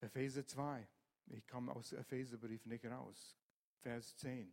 Epheser 0.00 0.46
2, 0.46 0.86
ich 1.26 1.46
komme 1.46 1.74
aus 1.74 1.92
Epheserbrief 1.92 2.64
nicht 2.66 2.84
raus, 2.84 3.36
Vers 3.86 4.16
10. 4.16 4.52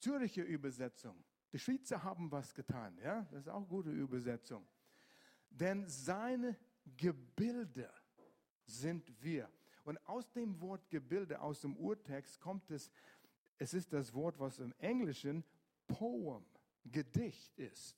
Zürcher 0.00 0.42
Übersetzung. 0.42 1.24
Die 1.52 1.60
Schweizer 1.60 2.02
haben 2.02 2.28
was 2.28 2.52
getan, 2.52 2.98
ja? 2.98 3.22
Das 3.30 3.42
ist 3.42 3.48
auch 3.48 3.58
eine 3.58 3.66
gute 3.66 3.90
Übersetzung. 3.92 4.66
Denn 5.48 5.88
seine 5.88 6.58
Gebilde 6.96 7.88
sind 8.64 9.22
wir. 9.22 9.48
Und 9.84 9.96
aus 10.08 10.28
dem 10.32 10.60
Wort 10.60 10.90
Gebilde, 10.90 11.40
aus 11.40 11.60
dem 11.60 11.76
Urtext 11.76 12.40
kommt 12.40 12.68
es, 12.72 12.90
es 13.58 13.72
ist 13.74 13.92
das 13.92 14.12
Wort, 14.12 14.40
was 14.40 14.58
im 14.58 14.74
Englischen 14.78 15.44
Poem, 15.86 16.44
Gedicht 16.84 17.56
ist. 17.60 17.96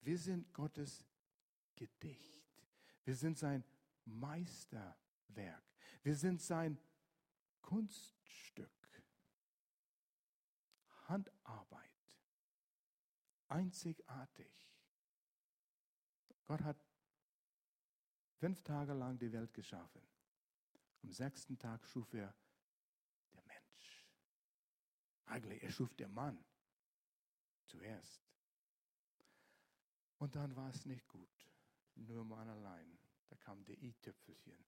Wir 0.00 0.18
sind 0.18 0.52
Gottes 0.52 1.06
Gedicht. 1.76 2.42
Wir 3.04 3.14
sind 3.14 3.38
sein 3.38 3.62
Meisterwerk. 4.04 5.62
Wir 6.02 6.16
sind 6.16 6.42
sein 6.42 6.76
Kunststück. 7.62 8.79
Handarbeit. 11.10 12.16
Einzigartig. 13.48 14.70
Gott 16.44 16.62
hat 16.62 16.86
fünf 18.36 18.62
Tage 18.62 18.92
lang 18.92 19.18
die 19.18 19.32
Welt 19.32 19.52
geschaffen. 19.52 20.06
Am 21.02 21.10
sechsten 21.12 21.58
Tag 21.58 21.84
schuf 21.86 22.14
er 22.14 22.32
der 23.32 23.42
Mensch. 23.42 24.06
Eigentlich, 25.26 25.62
er 25.62 25.70
schuf 25.70 25.94
der 25.94 26.08
Mann 26.08 26.44
zuerst. 27.66 28.30
Und 30.18 30.36
dann 30.36 30.54
war 30.54 30.68
es 30.70 30.84
nicht 30.86 31.08
gut. 31.08 31.50
Nur 31.96 32.24
Mann 32.24 32.48
allein. 32.48 32.98
Da 33.28 33.36
kam 33.36 33.64
der 33.64 33.80
i-Tüpfelchen. 33.82 34.64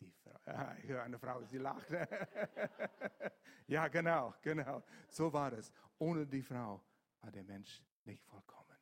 Die 0.00 0.10
Frau, 0.10 0.38
ja, 0.46 0.76
ich 0.82 0.88
höre 0.88 1.02
eine 1.02 1.18
Frau, 1.18 1.42
sie 1.44 1.58
lacht. 1.58 1.86
ja, 3.66 3.88
genau, 3.88 4.34
genau. 4.42 4.82
So 5.08 5.32
war 5.32 5.52
es. 5.52 5.72
Ohne 5.98 6.26
die 6.26 6.42
Frau 6.42 6.82
war 7.20 7.30
der 7.30 7.44
Mensch 7.44 7.82
nicht 8.04 8.24
vollkommen. 8.24 8.76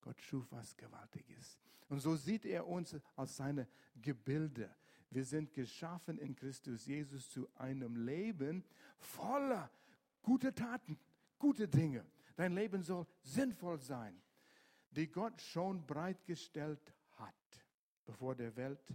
Gott 0.00 0.20
schuf 0.20 0.46
was 0.50 0.76
Gewaltiges. 0.76 1.58
Und 1.88 2.00
so 2.00 2.16
sieht 2.16 2.44
er 2.44 2.66
uns 2.66 2.96
als 3.16 3.36
seine 3.36 3.68
Gebilde. 4.00 4.74
Wir 5.10 5.24
sind 5.24 5.52
geschaffen 5.52 6.18
in 6.18 6.34
Christus 6.34 6.86
Jesus 6.86 7.28
zu 7.28 7.48
einem 7.56 8.06
Leben 8.06 8.64
voller 8.96 9.70
gute 10.22 10.54
Taten, 10.54 10.98
gute 11.38 11.68
Dinge. 11.68 12.06
Dein 12.34 12.54
Leben 12.54 12.82
soll 12.82 13.06
sinnvoll 13.20 13.78
sein, 13.78 14.22
die 14.90 15.10
Gott 15.10 15.40
schon 15.42 15.86
bereitgestellt 15.86 16.94
hat, 17.16 17.34
bevor 18.06 18.34
der 18.34 18.56
Welt 18.56 18.94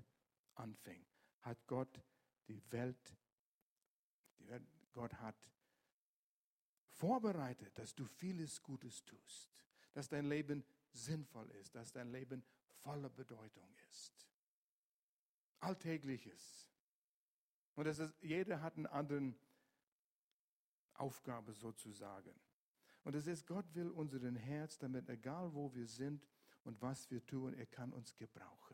anfing. 0.56 1.06
Hat 1.42 1.66
Gott 1.68 2.02
die 2.48 2.62
Welt, 2.72 3.16
die 4.40 4.48
Welt 4.48 4.64
Gott 4.92 5.14
hat 5.16 5.36
vorbereitet, 6.92 7.78
dass 7.78 7.94
du 7.94 8.06
vieles 8.06 8.62
Gutes 8.64 9.04
tust, 9.06 9.64
dass 9.94 10.10
dein 10.10 10.26
Leben 10.26 10.64
sinnvoll 10.92 11.50
ist, 11.52 11.76
dass 11.76 11.92
dein 11.92 12.12
Leben 12.12 12.44
voller 12.82 13.10
Bedeutung 13.10 13.70
ist. 13.90 14.28
Alltägliches. 15.60 16.70
Und 17.76 17.86
das 17.86 18.00
ist, 18.00 18.14
jeder 18.22 18.62
hat 18.62 18.78
eine 18.78 18.92
andere 18.92 19.34
Aufgabe 20.96 21.54
sozusagen. 21.54 22.34
Und 23.04 23.16
es 23.16 23.28
ist, 23.28 23.46
Gott 23.46 23.74
will 23.76 23.90
unseren 23.90 24.36
Herz, 24.36 24.78
damit 24.78 25.10
egal 25.10 25.54
wo 25.54 25.74
wir 25.74 25.88
sind 25.88 26.28
und 26.64 26.82
was 26.82 27.10
wir 27.10 27.26
tun, 27.26 27.54
er 27.54 27.68
kann 27.68 27.94
uns 27.94 28.16
gebrauchen. 28.16 28.67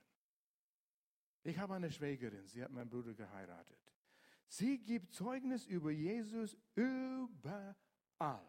Ich 1.44 1.58
habe 1.58 1.74
eine 1.76 1.92
Schwägerin, 1.92 2.48
sie 2.48 2.64
hat 2.64 2.72
meinen 2.72 2.90
Bruder 2.90 3.14
geheiratet. 3.14 3.80
Sie 4.48 4.78
gibt 4.78 5.14
Zeugnis 5.14 5.66
über 5.66 5.92
Jesus 5.92 6.58
überall. 6.76 8.48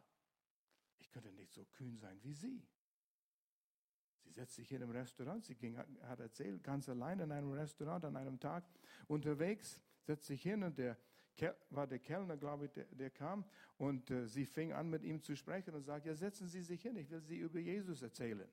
Ich 0.99 1.11
könnte 1.11 1.33
nicht 1.33 1.53
so 1.53 1.65
kühn 1.65 1.97
sein 1.97 2.19
wie 2.23 2.35
sie. 2.35 2.63
Sie 4.23 4.31
setzt 4.31 4.55
sich 4.55 4.71
in 4.73 4.83
einem 4.83 4.93
Restaurant, 4.93 5.45
sie 5.45 5.55
ging, 5.55 5.77
hat 5.77 6.21
erzählt, 6.21 6.63
ganz 6.63 6.89
allein 6.89 7.21
in 7.21 7.33
einem 7.33 7.53
Restaurant 7.53 8.05
an 8.05 8.17
einem 8.17 8.39
Tag 8.39 8.65
unterwegs, 9.07 9.81
setzt 10.03 10.27
sich 10.27 10.43
hin 10.43 10.63
und 10.63 10.79
der 10.79 10.97
war 11.71 11.87
der 11.87 11.99
Kellner, 11.99 12.37
glaube 12.37 12.67
ich, 12.67 12.73
der, 12.73 12.85
der 12.85 13.11
kam 13.11 13.45
und 13.77 14.11
äh, 14.11 14.27
sie 14.27 14.47
fing 14.47 14.73
an 14.73 14.89
mit 14.89 15.03
ihm 15.03 15.21
zu 15.21 15.35
sprechen 15.35 15.75
und 15.75 15.83
sagt, 15.83 16.07
ja, 16.07 16.15
setzen 16.15 16.47
Sie 16.47 16.63
sich 16.63 16.81
hin, 16.81 16.97
ich 16.97 17.11
will 17.11 17.21
Sie 17.21 17.39
über 17.39 17.59
Jesus 17.59 18.03
erzählen. 18.03 18.49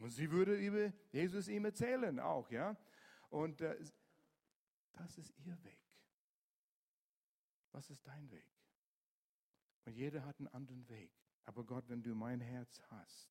Und 0.00 0.10
sie 0.10 0.30
würde 0.30 0.54
über 0.56 0.92
Jesus 1.12 1.48
ihm 1.48 1.66
erzählen 1.66 2.18
auch, 2.18 2.50
ja. 2.50 2.76
Und 3.28 3.60
äh, 3.60 3.76
das 4.92 5.18
ist 5.18 5.32
ihr 5.38 5.62
Weg. 5.62 5.78
Was 7.72 7.90
ist 7.90 8.06
dein 8.06 8.30
Weg? 8.30 8.50
Und 9.84 9.92
jeder 9.92 10.24
hat 10.24 10.38
einen 10.38 10.48
anderen 10.48 10.88
Weg. 10.88 11.12
Aber 11.44 11.64
Gott, 11.64 11.88
wenn 11.88 12.02
du 12.02 12.14
mein 12.14 12.40
Herz 12.40 12.80
hast, 12.88 13.28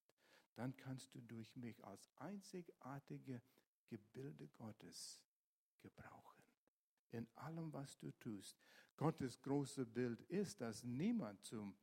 dann 0.55 0.75
kannst 0.75 1.13
du 1.15 1.21
durch 1.21 1.55
mich 1.55 1.83
als 1.83 2.07
einzigartige 2.17 3.41
Gebilde 3.87 4.47
Gottes 4.49 5.23
gebrauchen. 5.81 6.43
In 7.11 7.27
allem, 7.35 7.73
was 7.73 7.97
du 7.97 8.11
tust. 8.11 8.61
Gottes 8.95 9.41
große 9.41 9.85
Bild 9.85 10.21
ist, 10.23 10.61
dass 10.61 10.83
niemand 10.83 11.43
zum 11.43 11.75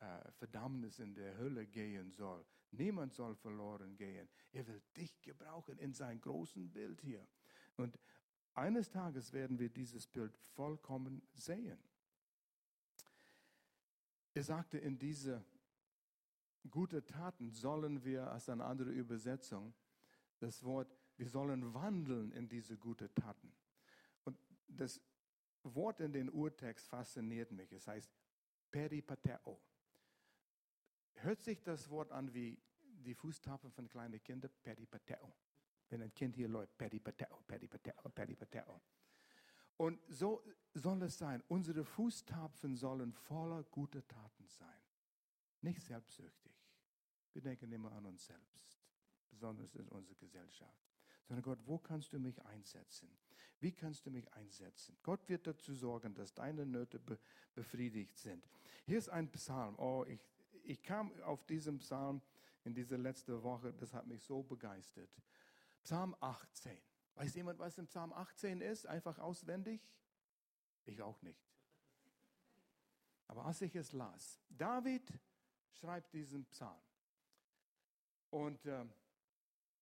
äh, 0.00 0.30
Verdammnis 0.32 0.98
in 0.98 1.14
der 1.14 1.36
Hölle 1.38 1.66
gehen 1.66 2.12
soll. 2.12 2.44
Niemand 2.76 3.14
soll 3.14 3.34
verloren 3.34 3.96
gehen. 3.96 4.28
Er 4.52 4.66
will 4.66 4.82
dich 4.96 5.20
gebrauchen 5.22 5.78
in 5.78 5.92
sein 5.92 6.20
großen 6.20 6.70
Bild 6.70 7.00
hier. 7.00 7.26
Und 7.76 7.98
eines 8.54 8.90
Tages 8.90 9.32
werden 9.32 9.58
wir 9.58 9.68
dieses 9.68 10.06
Bild 10.06 10.36
vollkommen 10.54 11.22
sehen. 11.34 11.78
Er 14.34 14.42
sagte 14.42 14.78
in 14.78 14.98
dieser 14.98 15.44
gute 16.70 17.04
Taten 17.04 17.52
sollen 17.52 18.04
wir, 18.04 18.30
als 18.30 18.48
eine 18.48 18.64
andere 18.64 18.90
Übersetzung, 18.90 19.74
das 20.40 20.62
Wort, 20.64 20.88
wir 21.16 21.28
sollen 21.28 21.74
wandeln 21.74 22.32
in 22.32 22.48
diese 22.48 22.76
gute 22.76 23.12
Taten. 23.14 23.52
Und 24.24 24.36
das 24.68 25.00
Wort 25.62 26.00
in 26.00 26.12
den 26.12 26.30
Urtext 26.30 26.88
fasziniert 26.88 27.52
mich. 27.52 27.72
Es 27.72 27.86
heißt 27.86 28.10
peripateo. 28.70 29.60
Hört 31.24 31.40
sich 31.40 31.62
das 31.62 31.88
Wort 31.88 32.12
an 32.12 32.34
wie 32.34 32.60
die 32.82 33.14
Fußtapfen 33.14 33.72
von 33.72 33.88
kleinen 33.88 34.22
Kindern? 34.22 34.50
Peripateo. 34.62 35.32
Wenn 35.88 36.02
ein 36.02 36.12
Kind 36.12 36.36
hier 36.36 36.48
läuft, 36.48 36.76
peripateo, 36.76 37.42
peripateo, 37.46 38.10
peripateo. 38.14 38.82
Und 39.78 39.98
so 40.06 40.44
soll 40.74 41.02
es 41.02 41.16
sein. 41.16 41.42
Unsere 41.48 41.82
Fußtapfen 41.82 42.76
sollen 42.76 43.14
voller 43.14 43.62
guter 43.64 44.06
Taten 44.06 44.46
sein. 44.48 44.82
Nicht 45.62 45.80
selbstsüchtig. 45.80 46.52
Wir 47.32 47.40
denken 47.40 47.72
immer 47.72 47.92
an 47.92 48.04
uns 48.04 48.26
selbst, 48.26 48.78
besonders 49.30 49.74
in 49.76 49.88
unserer 49.88 50.16
Gesellschaft. 50.16 50.84
Sondern 51.26 51.42
Gott, 51.42 51.58
wo 51.64 51.78
kannst 51.78 52.12
du 52.12 52.18
mich 52.18 52.44
einsetzen? 52.44 53.08
Wie 53.60 53.72
kannst 53.72 54.04
du 54.04 54.10
mich 54.10 54.30
einsetzen? 54.34 54.98
Gott 55.02 55.26
wird 55.30 55.46
dazu 55.46 55.74
sorgen, 55.74 56.14
dass 56.14 56.34
deine 56.34 56.66
Nöte 56.66 56.98
be 56.98 57.18
befriedigt 57.54 58.18
sind. 58.18 58.46
Hier 58.84 58.98
ist 58.98 59.08
ein 59.08 59.30
Psalm. 59.32 59.78
Oh, 59.78 60.04
ich, 60.06 60.20
ich 60.64 60.82
kam 60.82 61.12
auf 61.22 61.44
diesen 61.44 61.78
Psalm 61.78 62.20
in 62.64 62.74
dieser 62.74 62.98
letzten 62.98 63.42
Woche, 63.42 63.72
das 63.72 63.92
hat 63.92 64.06
mich 64.06 64.22
so 64.22 64.42
begeistert. 64.42 65.10
Psalm 65.82 66.16
18. 66.20 66.76
Weiß 67.14 67.34
jemand, 67.34 67.58
was 67.58 67.78
im 67.78 67.86
Psalm 67.86 68.12
18 68.12 68.60
ist? 68.60 68.86
Einfach 68.86 69.18
auswendig? 69.18 69.80
Ich 70.86 71.00
auch 71.02 71.20
nicht. 71.22 71.44
Aber 73.28 73.44
als 73.44 73.60
ich 73.62 73.74
es 73.74 73.92
las, 73.92 74.40
David 74.48 75.12
schreibt 75.72 76.12
diesen 76.12 76.44
Psalm. 76.46 76.80
Und 78.30 78.64
äh, 78.66 78.84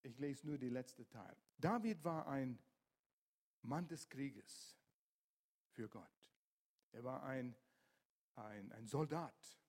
ich 0.02 0.18
lese 0.18 0.46
nur 0.46 0.58
die 0.58 0.68
letzte 0.68 1.08
Teil. 1.08 1.36
David 1.58 2.02
war 2.04 2.26
ein 2.26 2.58
Mann 3.62 3.86
des 3.86 4.08
Krieges 4.08 4.76
für 5.70 5.88
Gott. 5.88 6.10
Er 6.90 7.04
war 7.04 7.22
ein, 7.22 7.54
ein, 8.34 8.72
ein 8.72 8.86
Soldat, 8.86 9.61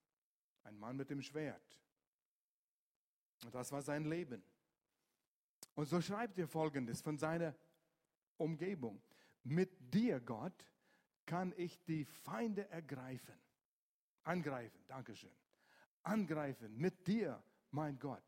ein 0.63 0.77
Mann 0.77 0.97
mit 0.97 1.09
dem 1.09 1.21
Schwert. 1.21 1.79
Und 3.43 3.53
das 3.53 3.71
war 3.71 3.81
sein 3.81 4.05
Leben. 4.05 4.43
Und 5.75 5.87
so 5.87 6.01
schreibt 6.01 6.37
er 6.37 6.47
folgendes 6.47 7.01
von 7.01 7.17
seiner 7.17 7.55
Umgebung. 8.37 9.01
Mit 9.43 9.93
dir, 9.93 10.19
Gott, 10.19 10.65
kann 11.25 11.53
ich 11.57 11.83
die 11.85 12.05
Feinde 12.05 12.69
ergreifen. 12.69 13.35
Angreifen, 14.23 14.83
Dankeschön. 14.87 15.35
Angreifen 16.03 16.77
mit 16.77 17.07
dir, 17.07 17.41
mein 17.71 17.97
Gott, 17.97 18.23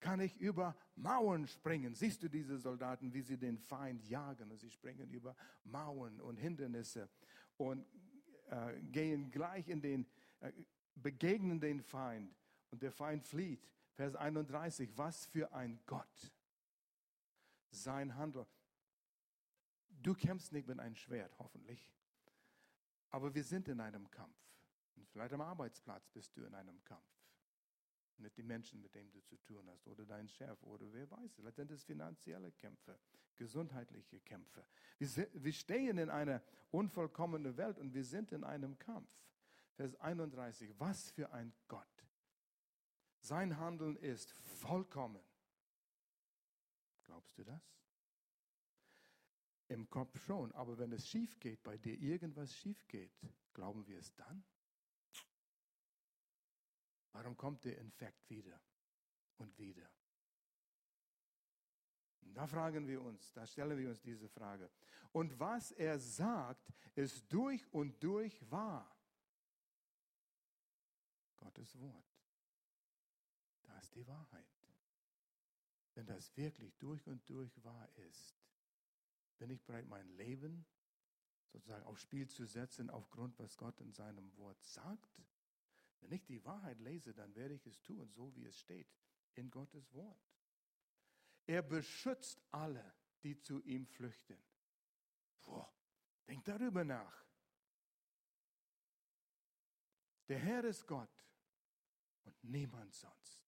kann 0.00 0.20
ich 0.20 0.36
über 0.38 0.76
Mauern 0.96 1.46
springen. 1.46 1.94
Siehst 1.94 2.22
du 2.22 2.28
diese 2.28 2.58
Soldaten, 2.58 3.12
wie 3.12 3.22
sie 3.22 3.36
den 3.36 3.58
Feind 3.58 4.04
jagen? 4.08 4.50
Und 4.50 4.58
sie 4.58 4.70
springen 4.70 5.10
über 5.10 5.36
Mauern 5.64 6.20
und 6.20 6.36
Hindernisse 6.36 7.08
und 7.56 7.86
äh, 8.48 8.80
gehen 8.80 9.30
gleich 9.30 9.68
in 9.68 9.80
den, 9.80 10.06
äh, 10.40 10.52
begegnen 11.02 11.60
den 11.60 11.80
Feind 11.80 12.34
und 12.70 12.82
der 12.82 12.92
Feind 12.92 13.24
flieht. 13.24 13.68
Vers 13.92 14.16
31, 14.16 14.96
was 14.96 15.26
für 15.26 15.52
ein 15.52 15.80
Gott. 15.86 16.32
Sein 17.70 18.14
Handel. 18.16 18.46
Du 20.02 20.14
kämpfst 20.14 20.52
nicht 20.52 20.66
mit 20.66 20.78
einem 20.78 20.96
Schwert, 20.96 21.38
hoffentlich. 21.38 21.92
Aber 23.10 23.34
wir 23.34 23.44
sind 23.44 23.68
in 23.68 23.80
einem 23.80 24.10
Kampf. 24.10 24.36
Und 24.96 25.08
vielleicht 25.08 25.32
am 25.32 25.40
Arbeitsplatz 25.40 26.08
bist 26.08 26.36
du 26.36 26.44
in 26.44 26.54
einem 26.54 26.82
Kampf. 26.84 27.04
Mit 28.18 28.36
den 28.36 28.46
Menschen, 28.46 28.80
mit 28.82 28.94
denen 28.94 29.10
du 29.10 29.20
zu 29.22 29.36
tun 29.38 29.68
hast, 29.70 29.86
oder 29.86 30.04
dein 30.04 30.28
Chef, 30.28 30.62
oder 30.62 30.92
wer 30.92 31.10
weiß. 31.10 31.34
Vielleicht 31.34 31.56
sind 31.56 31.70
es 31.70 31.84
finanzielle 31.84 32.52
Kämpfe, 32.52 32.98
gesundheitliche 33.36 34.20
Kämpfe. 34.20 34.64
Wir, 34.98 35.28
wir 35.32 35.52
stehen 35.52 35.98
in 35.98 36.10
einer 36.10 36.42
unvollkommenen 36.70 37.56
Welt 37.56 37.78
und 37.78 37.94
wir 37.94 38.04
sind 38.04 38.32
in 38.32 38.44
einem 38.44 38.78
Kampf. 38.78 39.10
Vers 39.80 39.96
31. 39.96 40.78
Was 40.78 41.10
für 41.10 41.32
ein 41.32 41.54
Gott. 41.66 42.06
Sein 43.20 43.56
Handeln 43.56 43.96
ist 43.96 44.30
vollkommen. 44.30 45.24
Glaubst 47.04 47.38
du 47.38 47.44
das? 47.44 47.62
Im 49.68 49.88
Kopf 49.88 50.22
schon, 50.26 50.52
aber 50.52 50.76
wenn 50.76 50.92
es 50.92 51.08
schief 51.08 51.40
geht, 51.40 51.62
bei 51.62 51.78
dir 51.78 51.98
irgendwas 51.98 52.54
schief 52.54 52.86
geht, 52.88 53.18
glauben 53.54 53.86
wir 53.86 53.98
es 54.00 54.14
dann? 54.16 54.44
Warum 57.12 57.34
kommt 57.38 57.64
der 57.64 57.78
Infekt 57.78 58.28
wieder 58.28 58.60
und 59.38 59.58
wieder? 59.58 59.88
Da 62.20 62.46
fragen 62.46 62.86
wir 62.86 63.00
uns, 63.00 63.32
da 63.32 63.46
stellen 63.46 63.78
wir 63.78 63.88
uns 63.88 64.02
diese 64.02 64.28
Frage. 64.28 64.70
Und 65.12 65.40
was 65.40 65.70
er 65.70 65.98
sagt, 65.98 66.70
ist 66.94 67.32
durch 67.32 67.66
und 67.72 68.02
durch 68.02 68.38
wahr. 68.50 68.99
Gottes 71.40 71.78
Wort. 71.80 72.06
Da 73.62 73.78
ist 73.78 73.94
die 73.94 74.06
Wahrheit. 74.06 74.46
Wenn 75.94 76.06
das 76.06 76.36
wirklich 76.36 76.76
durch 76.78 77.06
und 77.08 77.28
durch 77.28 77.62
wahr 77.64 77.88
ist, 77.96 78.38
bin 79.38 79.50
ich 79.50 79.64
bereit, 79.64 79.88
mein 79.88 80.08
Leben 80.16 80.64
sozusagen 81.52 81.84
aufs 81.84 82.02
Spiel 82.02 82.28
zu 82.28 82.46
setzen 82.46 82.90
aufgrund, 82.90 83.38
was 83.38 83.56
Gott 83.56 83.80
in 83.80 83.92
seinem 83.92 84.36
Wort 84.36 84.62
sagt? 84.62 85.20
Wenn 86.00 86.12
ich 86.12 86.24
die 86.24 86.44
Wahrheit 86.44 86.78
lese, 86.78 87.12
dann 87.12 87.34
werde 87.34 87.54
ich 87.54 87.66
es 87.66 87.82
tun, 87.82 88.10
so 88.12 88.34
wie 88.36 88.44
es 88.44 88.58
steht 88.58 88.88
in 89.34 89.50
Gottes 89.50 89.92
Wort. 89.92 90.20
Er 91.46 91.62
beschützt 91.62 92.40
alle, 92.50 92.94
die 93.22 93.38
zu 93.38 93.60
ihm 93.62 93.86
flüchten. 93.86 94.42
Boah, 95.42 95.72
denk 96.28 96.44
darüber 96.44 96.84
nach. 96.84 97.24
Der 100.28 100.38
Herr 100.38 100.64
ist 100.64 100.86
Gott 100.86 101.10
niemand 102.42 102.94
sonst. 102.94 103.40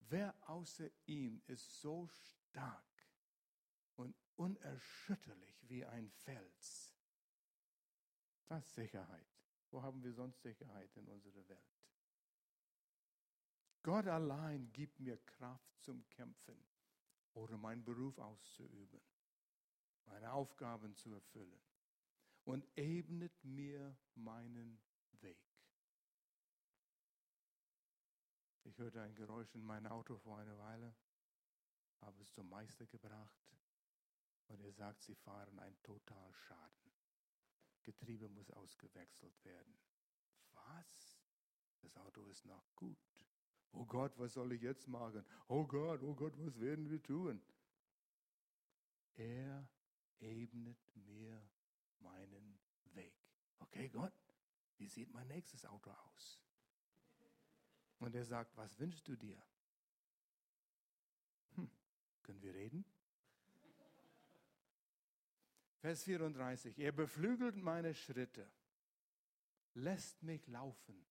Wer 0.00 0.34
außer 0.48 0.88
ihm 1.06 1.42
ist 1.46 1.80
so 1.80 2.06
stark 2.08 3.06
und 3.96 4.16
unerschütterlich 4.36 5.68
wie 5.68 5.84
ein 5.84 6.10
Fels. 6.10 6.92
Das 8.46 8.64
ist 8.66 8.74
Sicherheit. 8.74 9.26
Wo 9.70 9.82
haben 9.82 10.02
wir 10.02 10.12
sonst 10.14 10.40
Sicherheit 10.40 10.96
in 10.96 11.06
unserer 11.08 11.46
Welt? 11.48 11.78
Gott 13.82 14.06
allein 14.06 14.72
gibt 14.72 14.98
mir 15.00 15.18
Kraft 15.18 15.80
zum 15.82 16.08
Kämpfen 16.08 16.58
oder 17.34 17.56
meinen 17.56 17.84
Beruf 17.84 18.18
auszuüben, 18.18 19.00
meine 20.06 20.32
Aufgaben 20.32 20.96
zu 20.96 21.12
erfüllen 21.12 21.60
und 22.44 22.66
ebnet 22.76 23.44
mir 23.44 23.96
meinen 24.14 24.80
Weg. 25.20 25.57
Ich 28.78 28.84
hörte 28.84 29.02
ein 29.02 29.16
Geräusch 29.16 29.56
in 29.56 29.64
meinem 29.64 29.90
Auto 29.90 30.16
vor 30.18 30.38
einer 30.38 30.56
Weile, 30.56 30.94
habe 32.00 32.22
es 32.22 32.32
zum 32.32 32.48
Meister 32.48 32.86
gebracht 32.86 33.58
und 34.46 34.60
er 34.60 34.72
sagt, 34.72 35.02
sie 35.02 35.16
fahren 35.16 35.58
einen 35.58 35.82
Totalschaden. 35.82 36.92
Getriebe 37.82 38.28
muss 38.28 38.52
ausgewechselt 38.52 39.44
werden. 39.44 39.76
Was? 40.52 41.18
Das 41.80 41.96
Auto 41.96 42.22
ist 42.26 42.44
noch 42.44 42.72
gut. 42.76 43.26
Oh 43.72 43.84
Gott, 43.84 44.16
was 44.16 44.34
soll 44.34 44.52
ich 44.52 44.62
jetzt 44.62 44.86
machen? 44.86 45.24
Oh 45.48 45.66
Gott, 45.66 46.00
oh 46.04 46.14
Gott, 46.14 46.38
was 46.38 46.60
werden 46.60 46.88
wir 46.88 47.02
tun? 47.02 47.42
Er 49.16 49.68
ebnet 50.20 50.94
mir 50.94 51.42
meinen 51.98 52.60
Weg. 52.94 53.16
Okay, 53.58 53.88
Gott, 53.88 54.14
wie 54.76 54.86
sieht 54.86 55.12
mein 55.12 55.26
nächstes 55.26 55.66
Auto 55.66 55.90
aus? 55.90 56.38
Und 57.98 58.14
er 58.14 58.24
sagt, 58.24 58.56
was 58.56 58.78
wünschst 58.78 59.06
du 59.08 59.16
dir? 59.16 59.42
Hm, 61.54 61.70
können 62.22 62.42
wir 62.42 62.54
reden? 62.54 62.84
Vers 65.80 66.04
34. 66.04 66.78
Er 66.78 66.92
beflügelt 66.92 67.56
meine 67.56 67.94
Schritte, 67.94 68.50
lässt 69.74 70.22
mich 70.22 70.46
laufen 70.48 71.06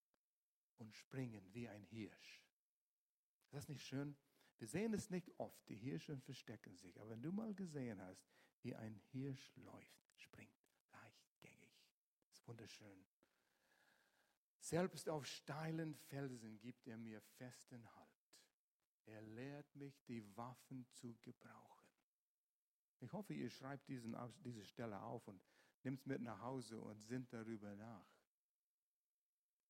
und 0.77 0.93
springen 0.93 1.53
wie 1.53 1.69
ein 1.69 1.83
Hirsch. 1.85 2.43
Ist 3.45 3.53
das 3.53 3.69
nicht 3.69 3.85
schön? 3.85 4.15
Wir 4.57 4.67
sehen 4.67 4.93
es 4.93 5.09
nicht 5.09 5.31
oft, 5.39 5.67
die 5.69 5.75
Hirsche 5.75 6.17
verstecken 6.17 6.75
sich. 6.75 6.99
Aber 6.99 7.11
wenn 7.11 7.21
du 7.21 7.31
mal 7.31 7.53
gesehen 7.53 8.01
hast, 8.01 8.27
wie 8.63 8.75
ein 8.75 8.95
Hirsch 9.11 9.55
läuft, 9.55 10.11
springt, 10.15 10.67
leichtgängig, 10.91 11.81
ist 12.31 12.45
wunderschön. 12.47 13.05
Selbst 14.67 15.07
auf 15.07 15.25
steilen 15.25 15.95
Felsen 15.95 16.59
gibt 16.59 16.87
er 16.87 16.97
mir 16.97 17.21
festen 17.37 17.87
Halt. 17.95 18.27
Er 19.05 19.21
lehrt 19.21 19.73
mich, 19.77 20.03
die 20.03 20.21
Waffen 20.35 20.85
zu 20.91 21.15
gebrauchen. 21.21 21.87
Ich 22.99 23.13
hoffe, 23.13 23.33
ihr 23.33 23.49
schreibt 23.49 23.87
diesen, 23.87 24.13
diese 24.43 24.65
Stelle 24.65 25.01
auf 25.01 25.25
und 25.25 25.41
nimmt 25.83 26.01
es 26.01 26.05
mit 26.05 26.21
nach 26.21 26.41
Hause 26.41 26.81
und 26.81 26.99
sinnt 26.99 27.31
darüber 27.31 27.77
nach. 27.77 28.09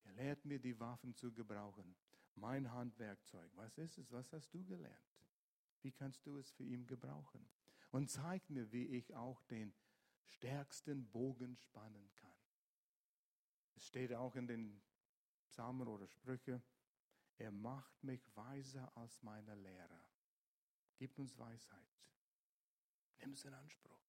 Er 0.02 0.14
lehrt 0.14 0.44
mir, 0.44 0.58
die 0.58 0.80
Waffen 0.80 1.14
zu 1.14 1.32
gebrauchen. 1.32 1.94
Mein 2.34 2.72
Handwerkzeug. 2.72 3.52
Was 3.54 3.78
ist 3.78 3.98
es? 3.98 4.10
Was 4.10 4.32
hast 4.32 4.52
du 4.52 4.64
gelernt? 4.64 5.14
Wie 5.82 5.92
kannst 5.92 6.26
du 6.26 6.38
es 6.38 6.50
für 6.50 6.64
ihn 6.64 6.88
gebrauchen? 6.88 7.48
Und 7.92 8.10
zeigt 8.10 8.50
mir, 8.50 8.72
wie 8.72 8.86
ich 8.86 9.14
auch 9.14 9.40
den 9.42 9.72
stärksten 10.26 11.08
Bogen 11.08 11.56
spannen 11.56 12.10
kann. 12.16 12.27
Es 13.78 13.86
steht 13.86 14.12
auch 14.12 14.34
in 14.34 14.48
den 14.48 14.82
Psalmen 15.46 15.86
oder 15.86 16.08
Sprüche, 16.08 16.60
er 17.36 17.52
macht 17.52 18.02
mich 18.02 18.20
weiser 18.34 18.90
als 18.96 19.22
meine 19.22 19.54
Lehrer. 19.54 20.04
Gibt 20.96 21.16
uns 21.20 21.38
Weisheit. 21.38 21.86
Nimm 23.20 23.32
es 23.34 23.44
in 23.44 23.54
Anspruch, 23.54 24.00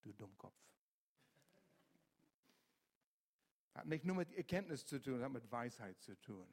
du 0.00 0.14
Dummkopf. 0.14 0.56
hat 3.74 3.86
nicht 3.86 4.06
nur 4.06 4.16
mit 4.16 4.32
Erkenntnis 4.32 4.86
zu 4.86 4.98
tun, 4.98 5.22
hat 5.22 5.30
mit 5.30 5.52
Weisheit 5.52 6.00
zu 6.00 6.18
tun. 6.22 6.48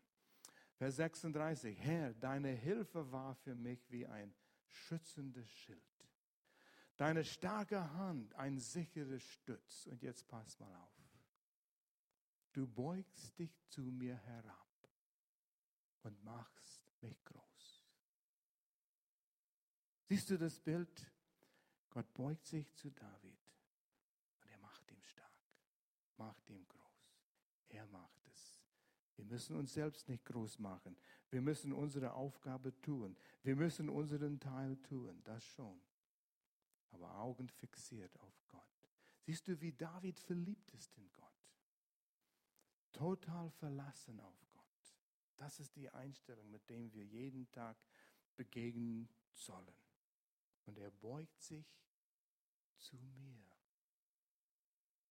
Vers 0.76 0.98
36, 0.98 1.80
Herr, 1.80 2.14
deine 2.16 2.50
Hilfe 2.50 3.10
war 3.14 3.36
für 3.36 3.56
mich 3.56 3.90
wie 3.90 4.06
ein 4.06 4.36
schützendes 4.68 5.50
Schild. 5.50 5.82
Deine 6.98 7.24
starke 7.24 7.94
Hand 7.94 8.36
ein 8.36 8.60
sicherer 8.60 9.20
Stütz. 9.20 9.88
Und 9.88 10.04
jetzt 10.04 10.28
pass 10.28 10.60
mal 10.60 10.76
auf. 10.76 11.03
Du 12.54 12.68
beugst 12.68 13.38
dich 13.40 13.52
zu 13.68 13.82
mir 13.82 14.16
herab 14.16 14.68
und 16.04 16.24
machst 16.24 16.82
mich 17.02 17.24
groß. 17.26 17.84
Siehst 20.08 20.30
du 20.30 20.38
das 20.38 20.60
Bild? 20.60 21.12
Gott 21.90 22.14
beugt 22.14 22.46
sich 22.46 22.72
zu 22.76 22.92
David 22.92 23.40
und 24.42 24.50
er 24.50 24.58
macht 24.60 24.92
ihn 24.92 25.04
stark, 25.04 25.50
macht 26.18 26.50
ihn 26.50 26.68
groß. 26.68 26.84
Er 27.70 27.88
macht 27.88 28.28
es. 28.28 28.62
Wir 29.16 29.26
müssen 29.26 29.56
uns 29.56 29.74
selbst 29.74 30.08
nicht 30.08 30.26
groß 30.26 30.60
machen. 30.60 30.96
Wir 31.32 31.42
müssen 31.42 31.74
unsere 31.74 32.14
Aufgabe 32.14 32.80
tun. 32.82 33.18
Wir 33.42 33.56
müssen 33.56 33.90
unseren 33.90 34.40
Teil 34.40 34.78
tun, 34.84 35.22
das 35.24 35.44
schon. 35.44 35.82
Aber 36.92 37.16
Augen 37.18 37.50
fixiert 37.50 38.16
auf 38.20 38.44
Gott. 38.48 38.62
Siehst 39.22 39.48
du, 39.48 39.60
wie 39.60 39.72
David 39.72 40.20
verliebt 40.20 40.72
ist 40.74 40.96
in 40.98 41.12
Gott? 41.12 41.23
Total 42.94 43.50
verlassen 43.50 44.20
auf 44.20 44.46
Gott. 44.52 44.96
Das 45.36 45.60
ist 45.60 45.76
die 45.76 45.90
Einstellung, 45.90 46.50
mit 46.50 46.70
der 46.70 46.94
wir 46.94 47.04
jeden 47.04 47.52
Tag 47.52 47.76
begegnen 48.36 49.10
sollen. 49.34 49.76
Und 50.66 50.78
er 50.78 50.92
beugt 50.92 51.42
sich 51.42 51.66
zu 52.78 52.96
mir, 52.98 53.44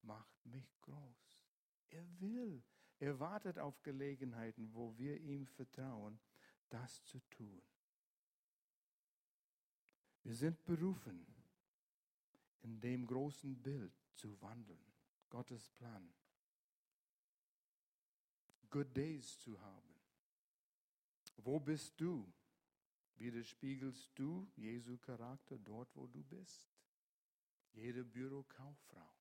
macht 0.03 0.47
mich 0.47 0.81
groß. 0.81 1.45
Er 1.91 2.21
will, 2.21 2.63
er 2.99 3.19
wartet 3.19 3.59
auf 3.59 3.83
Gelegenheiten, 3.83 4.73
wo 4.73 4.97
wir 4.97 5.21
ihm 5.21 5.47
vertrauen, 5.47 6.19
das 6.71 7.03
zu 7.05 7.19
tun. 7.29 7.63
Wir 10.23 10.35
sind 10.35 10.65
berufen, 10.65 11.27
in 12.61 12.81
dem 12.81 13.07
großen 13.07 13.61
Bild 13.61 13.93
zu 14.15 14.41
wandeln, 14.41 14.93
Gottes 15.29 15.69
Plan. 15.71 16.15
Good 18.73 18.97
Days 18.97 19.39
zu 19.39 19.61
haben. 19.61 19.95
Wo 21.37 21.61
bist 21.61 22.01
du? 22.01 22.33
Widerspiegelst 23.17 24.11
du 24.15 24.51
Jesu 24.57 24.97
Charakter 24.97 25.59
dort, 25.59 25.95
wo 25.95 26.07
du 26.07 26.25
bist? 26.25 26.75
Jede 27.73 28.03
Bürokauffrau 28.03 29.15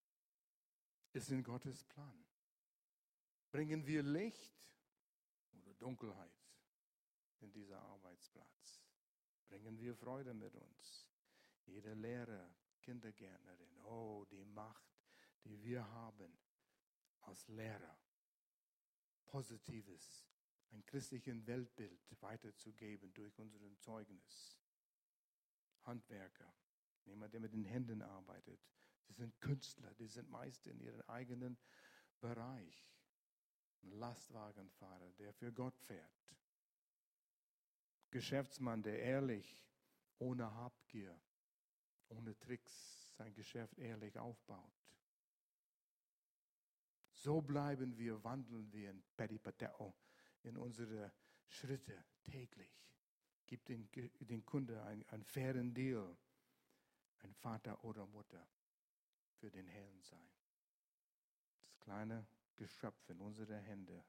ist 1.12 1.32
in 1.32 1.44
Gottes 1.44 1.84
Plan. 1.84 2.26
Bringen 3.52 3.86
wir 3.86 4.04
Licht 4.04 4.74
oder 5.52 5.74
Dunkelheit 5.74 6.32
in 7.42 7.52
dieser 7.52 7.82
Arbeitsplatz? 7.82 8.82
Bringen 9.50 9.78
wir 9.78 9.94
Freude 9.96 10.34
mit 10.34 10.56
uns? 10.56 11.10
Jeder 11.66 11.94
Lehrer, 11.96 12.56
Kindergärtnerin, 12.82 13.78
oh, 13.84 14.26
die 14.32 14.46
Macht, 14.46 14.96
die 15.44 15.62
wir 15.62 15.86
haben 15.92 16.40
als 17.24 17.50
Lehrer, 17.50 17.98
Positives, 19.32 20.28
ein 20.72 20.86
christliches 20.86 21.48
Weltbild 21.48 22.02
weiterzugeben 22.22 23.14
durch 23.14 23.40
unseren 23.40 23.78
Zeugnis. 23.80 24.60
Handwerker, 25.84 26.54
jemand, 27.06 27.34
der 27.34 27.40
mit 27.40 27.54
den 27.54 27.64
Händen 27.64 28.02
arbeitet. 28.02 28.60
Sie 29.08 29.14
sind 29.14 29.40
Künstler, 29.40 29.94
die 29.96 30.08
sind 30.08 30.30
meist 30.30 30.68
in 30.68 30.82
ihrem 30.82 31.02
eigenen 31.08 31.58
Bereich. 32.20 32.92
Ein 33.84 33.92
Lastwagenfahrer, 33.92 35.12
der 35.14 35.34
für 35.34 35.52
Gott 35.54 35.80
fährt. 35.80 36.36
Geschäftsmann, 38.12 38.84
der 38.84 39.00
ehrlich, 39.00 39.66
ohne 40.20 40.54
Habgier, 40.54 41.18
ohne 42.10 42.38
Tricks 42.38 43.16
sein 43.16 43.34
Geschäft 43.34 43.78
ehrlich 43.80 44.20
aufbaut. 44.20 44.74
So 47.22 47.40
bleiben 47.40 47.96
wir, 48.00 48.24
wandeln 48.24 48.74
wir 48.74 48.90
in 48.90 49.04
Peripateo, 49.16 49.94
in 50.42 50.58
unsere 50.58 51.12
Schritte 51.48 52.04
täglich. 52.24 52.72
Gibt 53.46 53.70
den, 53.70 53.88
den 54.22 54.44
Kunde 54.44 54.82
einen, 54.84 55.08
einen 55.10 55.24
fairen 55.24 55.72
Deal, 55.72 56.18
ein 57.20 57.32
Vater 57.36 57.84
oder 57.84 58.08
Mutter 58.08 58.50
für 59.36 59.52
den 59.52 59.68
Herrn 59.68 60.02
sein. 60.02 60.32
Das 61.68 61.80
kleine 61.80 62.26
Geschöpf 62.56 63.08
in 63.10 63.22
unsere 63.22 63.56
Hände, 63.56 64.04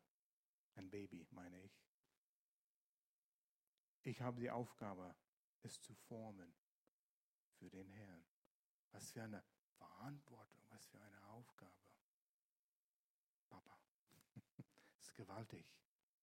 ein 0.77 0.89
Baby, 0.89 1.27
meine 1.33 1.63
ich. 1.63 1.85
Ich 4.05 4.23
habe 4.23 4.41
die 4.41 4.51
Aufgabe, 4.51 5.15
es 5.61 5.79
zu 5.83 5.93
formen 5.93 6.55
für 7.59 7.69
den 7.69 7.91
Herrn. 7.91 8.25
Was 8.93 9.11
für 9.11 9.23
eine 9.23 9.45
Verantwortung, 9.77 10.63
was 10.71 10.87
für 10.87 10.99
eine 10.99 11.23
Aufgabe. 11.27 11.83
Papa, 13.53 13.79
das 14.97 15.02
ist 15.13 15.17
gewaltig, 15.17 15.67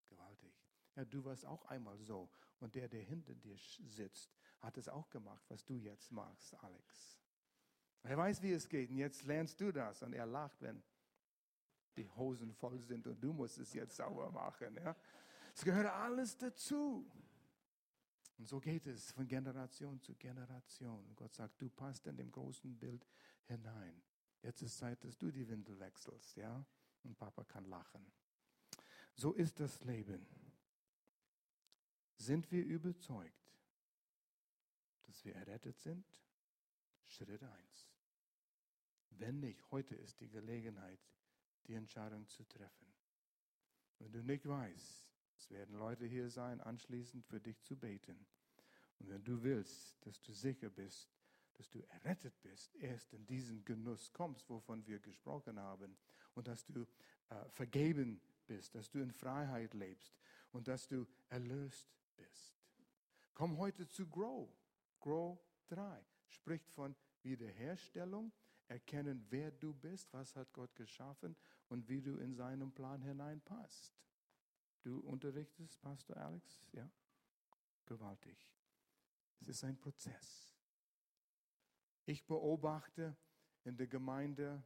gewaltig. 0.08 0.54
Ja, 0.96 1.06
du 1.06 1.24
warst 1.24 1.46
auch 1.46 1.66
einmal 1.66 1.98
so. 2.00 2.30
Und 2.60 2.76
der, 2.76 2.88
der 2.88 3.02
hinter 3.02 3.36
dir 3.36 3.58
sitzt, 3.58 4.36
hat 4.60 4.78
es 4.78 4.90
auch 4.90 5.10
gemacht, 5.10 5.46
was 5.48 5.64
du 5.64 5.76
jetzt 5.76 6.12
machst, 6.12 6.54
Alex. 6.56 7.20
Er 8.04 8.18
weiß, 8.18 8.42
wie 8.42 8.52
es 8.52 8.68
geht. 8.68 8.90
Und 8.90 8.98
jetzt 8.98 9.24
lernst 9.24 9.60
du 9.62 9.72
das. 9.72 10.02
Und 10.02 10.14
er 10.14 10.26
lacht, 10.26 10.62
wenn 10.62 10.82
die 11.96 12.08
Hosen 12.10 12.54
voll 12.54 12.80
sind 12.82 13.06
und 13.08 13.22
du 13.22 13.34
musst 13.34 13.58
es 13.58 13.74
jetzt 13.74 13.98
sauber 13.98 14.32
machen. 14.32 14.76
Ja? 14.78 14.96
Es 15.54 15.64
gehört 15.64 15.88
alles 15.88 16.38
dazu. 16.38 17.10
Und 18.38 18.48
so 18.48 18.60
geht 18.60 18.88
es 18.88 19.12
von 19.12 19.28
Generation 19.28 20.02
zu 20.02 20.16
Generation. 20.16 21.14
Gott 21.16 21.34
sagt, 21.34 21.62
du 21.62 21.70
passt 21.70 22.08
in 22.08 22.16
dem 22.16 22.32
großen 22.32 22.78
Bild 22.78 23.06
hinein. 23.46 24.02
Jetzt 24.42 24.62
ist 24.62 24.78
Zeit, 24.78 25.04
dass 25.04 25.18
du 25.18 25.30
die 25.30 25.48
Windel 25.48 25.78
wechselst, 25.80 26.38
ja? 26.38 26.66
Und 27.04 27.18
Papa 27.18 27.44
kann 27.44 27.66
lachen. 27.66 28.10
So 29.20 29.34
ist 29.34 29.60
das 29.60 29.84
Leben. 29.84 30.26
Sind 32.16 32.50
wir 32.54 32.64
überzeugt, 32.64 33.52
dass 35.08 35.26
wir 35.26 35.36
errettet 35.36 35.78
sind? 35.78 36.06
Schritt 37.04 37.44
1. 37.44 37.52
Wenn 39.10 39.42
nicht, 39.42 39.70
heute 39.72 39.94
ist 39.96 40.22
die 40.22 40.30
Gelegenheit, 40.30 41.02
die 41.68 41.74
Entscheidung 41.74 42.30
zu 42.30 42.46
treffen. 42.46 42.88
Wenn 43.98 44.14
du 44.14 44.24
nicht 44.24 44.48
weißt, 44.48 45.12
es 45.38 45.50
werden 45.50 45.76
Leute 45.76 46.06
hier 46.06 46.30
sein, 46.30 46.62
anschließend 46.62 47.26
für 47.26 47.42
dich 47.42 47.62
zu 47.62 47.76
beten. 47.76 48.26
Und 49.00 49.10
wenn 49.10 49.26
du 49.26 49.44
willst, 49.44 49.98
dass 50.06 50.22
du 50.22 50.32
sicher 50.32 50.70
bist, 50.70 51.10
dass 51.56 51.70
du 51.70 51.82
errettet 51.90 52.42
bist, 52.42 52.74
erst 52.78 53.12
in 53.12 53.26
diesen 53.26 53.66
Genuss 53.66 54.14
kommst, 54.14 54.50
wovon 54.50 54.88
wir 54.88 55.00
gesprochen 55.00 55.60
haben, 55.60 55.98
und 56.36 56.48
dass 56.48 56.66
du 56.68 56.88
äh, 57.28 57.50
vergeben 57.50 58.22
bist, 58.50 58.74
dass 58.74 58.90
du 58.90 59.00
in 59.00 59.12
Freiheit 59.12 59.74
lebst 59.76 60.18
und 60.52 60.68
dass 60.68 60.88
du 60.88 61.08
erlöst 61.30 61.88
bist. 62.18 62.60
Komm 63.36 63.58
heute 63.58 63.88
zu 63.88 64.08
Grow. 64.08 64.50
Grow 65.00 65.40
3 65.68 66.04
spricht 66.28 66.70
von 66.72 66.96
Wiederherstellung, 67.22 68.34
erkennen, 68.68 69.26
wer 69.30 69.52
du 69.52 69.74
bist, 69.74 70.12
was 70.14 70.36
hat 70.36 70.52
Gott 70.52 70.76
geschaffen 70.76 71.36
und 71.70 71.88
wie 71.88 72.02
du 72.02 72.18
in 72.18 72.34
seinen 72.34 72.74
Plan 72.74 73.02
hineinpasst. 73.02 73.94
Du 74.82 75.00
unterrichtest, 75.00 75.80
Pastor 75.82 76.18
Alex? 76.18 76.66
Ja? 76.72 76.90
Gewaltig. 77.86 78.50
Es 79.42 79.48
ist 79.48 79.64
ein 79.64 79.78
Prozess. 79.78 80.56
Ich 82.06 82.26
beobachte 82.26 83.16
in 83.64 83.78
der 83.78 83.88
Gemeinde 83.88 84.64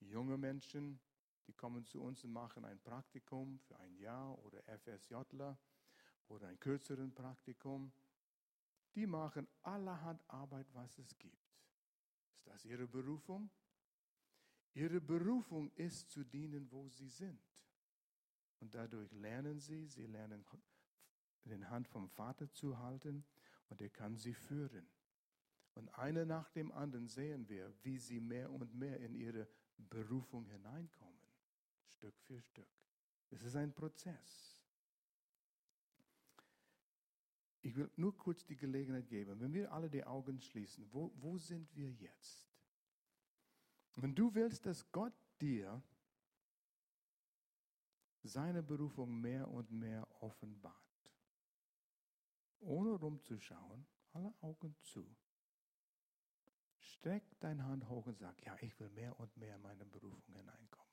junge 0.00 0.38
Menschen, 0.38 0.98
die 1.48 1.54
kommen 1.54 1.84
zu 1.84 2.02
uns 2.02 2.22
und 2.22 2.32
machen 2.32 2.64
ein 2.64 2.78
Praktikum 2.78 3.58
für 3.58 3.78
ein 3.80 3.96
Jahr 3.96 4.38
oder 4.44 4.62
FSJler 4.78 5.58
oder 6.28 6.46
ein 6.46 6.60
kürzeren 6.60 7.12
Praktikum. 7.14 7.90
Die 8.94 9.06
machen 9.06 9.48
allerhand 9.62 10.22
Arbeit, 10.28 10.66
was 10.74 10.98
es 10.98 11.16
gibt. 11.18 11.56
Ist 12.36 12.46
das 12.46 12.64
ihre 12.66 12.86
Berufung? 12.86 13.50
Ihre 14.74 15.00
Berufung 15.00 15.70
ist 15.74 16.10
zu 16.10 16.22
dienen, 16.22 16.70
wo 16.70 16.88
sie 16.90 17.08
sind. 17.08 17.42
Und 18.60 18.74
dadurch 18.74 19.10
lernen 19.12 19.58
sie, 19.58 19.86
sie 19.86 20.06
lernen 20.06 20.44
den 21.44 21.68
Hand 21.70 21.88
vom 21.88 22.08
Vater 22.10 22.52
zu 22.52 22.78
halten 22.78 23.24
und 23.68 23.80
er 23.80 23.88
kann 23.88 24.16
sie 24.16 24.34
führen. 24.34 24.86
Und 25.74 25.88
eine 25.94 26.26
nach 26.26 26.50
dem 26.50 26.72
anderen 26.72 27.08
sehen 27.08 27.48
wir, 27.48 27.72
wie 27.82 27.98
sie 27.98 28.20
mehr 28.20 28.50
und 28.50 28.74
mehr 28.74 29.00
in 29.00 29.14
ihre 29.14 29.48
Berufung 29.78 30.44
hineinkommen, 30.46 31.07
Stück 31.98 32.14
für 32.20 32.40
Stück. 32.40 32.68
Es 33.30 33.42
ist 33.42 33.56
ein 33.56 33.74
Prozess. 33.74 34.64
Ich 37.60 37.74
will 37.76 37.90
nur 37.96 38.16
kurz 38.16 38.46
die 38.46 38.56
Gelegenheit 38.56 39.08
geben, 39.08 39.40
wenn 39.40 39.52
wir 39.52 39.72
alle 39.72 39.90
die 39.90 40.04
Augen 40.04 40.40
schließen, 40.40 40.88
wo, 40.92 41.12
wo 41.16 41.36
sind 41.38 41.74
wir 41.74 41.90
jetzt? 41.90 42.48
Wenn 43.96 44.14
du 44.14 44.32
willst, 44.32 44.64
dass 44.64 44.90
Gott 44.92 45.12
dir 45.40 45.82
seine 48.22 48.62
Berufung 48.62 49.20
mehr 49.20 49.48
und 49.48 49.70
mehr 49.72 50.06
offenbart. 50.22 50.74
Ohne 52.60 52.90
rumzuschauen, 52.90 53.86
alle 54.12 54.32
Augen 54.40 54.76
zu. 54.82 55.04
Streck 56.78 57.24
deine 57.40 57.64
Hand 57.64 57.88
hoch 57.88 58.06
und 58.06 58.18
sag, 58.18 58.40
ja, 58.44 58.56
ich 58.60 58.78
will 58.78 58.90
mehr 58.90 59.18
und 59.18 59.36
mehr 59.36 59.56
in 59.56 59.62
meine 59.62 59.84
Berufung 59.84 60.34
hineinkommen, 60.34 60.87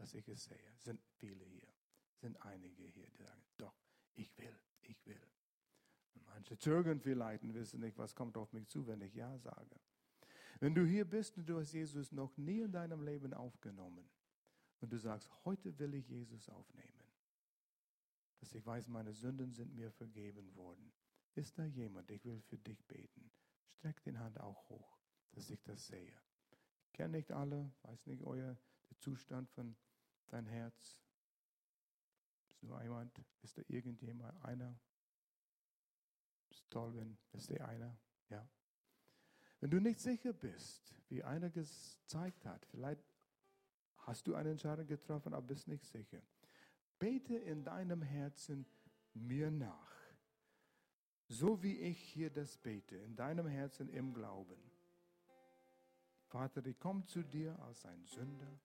dass 0.00 0.14
ich 0.14 0.26
es 0.28 0.44
sehe. 0.44 0.72
Sind 0.78 0.98
viele 1.18 1.44
hier, 1.44 1.68
sind 2.16 2.40
einige 2.42 2.84
hier, 2.84 3.10
die 3.10 3.22
sagen, 3.22 3.42
doch, 3.58 3.74
ich 4.14 4.36
will, 4.38 4.58
ich 4.80 5.04
will. 5.04 5.20
Und 6.14 6.24
manche 6.26 6.58
zögern 6.58 7.00
vielleicht 7.00 7.42
und 7.42 7.52
wissen 7.52 7.80
nicht, 7.80 7.98
was 7.98 8.14
kommt 8.14 8.36
auf 8.38 8.52
mich 8.52 8.66
zu, 8.68 8.86
wenn 8.86 9.02
ich 9.02 9.14
Ja 9.14 9.38
sage. 9.38 9.78
Wenn 10.58 10.74
du 10.74 10.86
hier 10.86 11.04
bist 11.04 11.36
und 11.36 11.48
du 11.48 11.60
hast 11.60 11.72
Jesus 11.72 12.12
noch 12.12 12.34
nie 12.38 12.62
in 12.62 12.72
deinem 12.72 13.02
Leben 13.02 13.34
aufgenommen 13.34 14.08
und 14.80 14.90
du 14.90 14.98
sagst, 14.98 15.30
heute 15.44 15.78
will 15.78 15.94
ich 15.94 16.08
Jesus 16.08 16.48
aufnehmen, 16.48 17.04
dass 18.38 18.54
ich 18.54 18.64
weiß, 18.64 18.88
meine 18.88 19.12
Sünden 19.12 19.52
sind 19.52 19.74
mir 19.74 19.90
vergeben 19.92 20.54
worden. 20.56 20.92
Ist 21.34 21.58
da 21.58 21.64
jemand, 21.64 22.10
ich 22.10 22.24
will 22.24 22.40
für 22.40 22.58
dich 22.58 22.82
beten? 22.86 23.30
Streck 23.68 24.02
den 24.04 24.18
Hand 24.18 24.40
auch 24.40 24.66
hoch, 24.70 24.98
dass 25.32 25.50
ich 25.50 25.62
das 25.62 25.86
sehe. 25.86 26.18
Ich 26.86 26.92
kenne 26.94 27.18
nicht 27.18 27.32
alle, 27.32 27.70
weiß 27.82 28.06
nicht 28.06 28.24
euer 28.24 28.56
Zustand 28.98 29.50
von 29.50 29.76
dein 30.32 30.46
Herz. 30.46 31.00
Ist 32.48 32.62
nur 32.62 32.82
jemand, 32.82 33.20
ist 33.42 33.58
da 33.58 33.62
irgendjemand, 33.68 34.42
einer? 34.44 34.78
Ist 36.50 36.68
toll, 36.70 36.94
wenn, 36.94 37.16
ist 37.32 37.50
der 37.50 37.66
einer? 37.68 37.96
Ja. 38.28 38.48
Wenn 39.60 39.70
du 39.70 39.80
nicht 39.80 40.00
sicher 40.00 40.32
bist, 40.32 40.94
wie 41.08 41.22
einer 41.22 41.50
gezeigt 41.50 42.46
hat, 42.46 42.64
vielleicht 42.66 43.02
hast 43.98 44.26
du 44.26 44.34
eine 44.34 44.50
Entscheidung 44.50 44.86
getroffen, 44.86 45.34
aber 45.34 45.46
bist 45.46 45.68
nicht 45.68 45.84
sicher. 45.84 46.22
Bete 46.98 47.36
in 47.36 47.64
deinem 47.64 48.02
Herzen 48.02 48.66
mir 49.14 49.50
nach. 49.50 49.90
So 51.28 51.62
wie 51.62 51.78
ich 51.78 51.98
hier 51.98 52.30
das 52.30 52.56
bete, 52.56 52.96
in 52.96 53.14
deinem 53.14 53.46
Herzen 53.46 53.88
im 53.88 54.12
Glauben. 54.12 54.58
Vater, 56.26 56.64
ich 56.66 56.78
komme 56.78 57.04
zu 57.06 57.22
dir 57.22 57.58
als 57.60 57.84
ein 57.84 58.04
Sünder. 58.04 58.58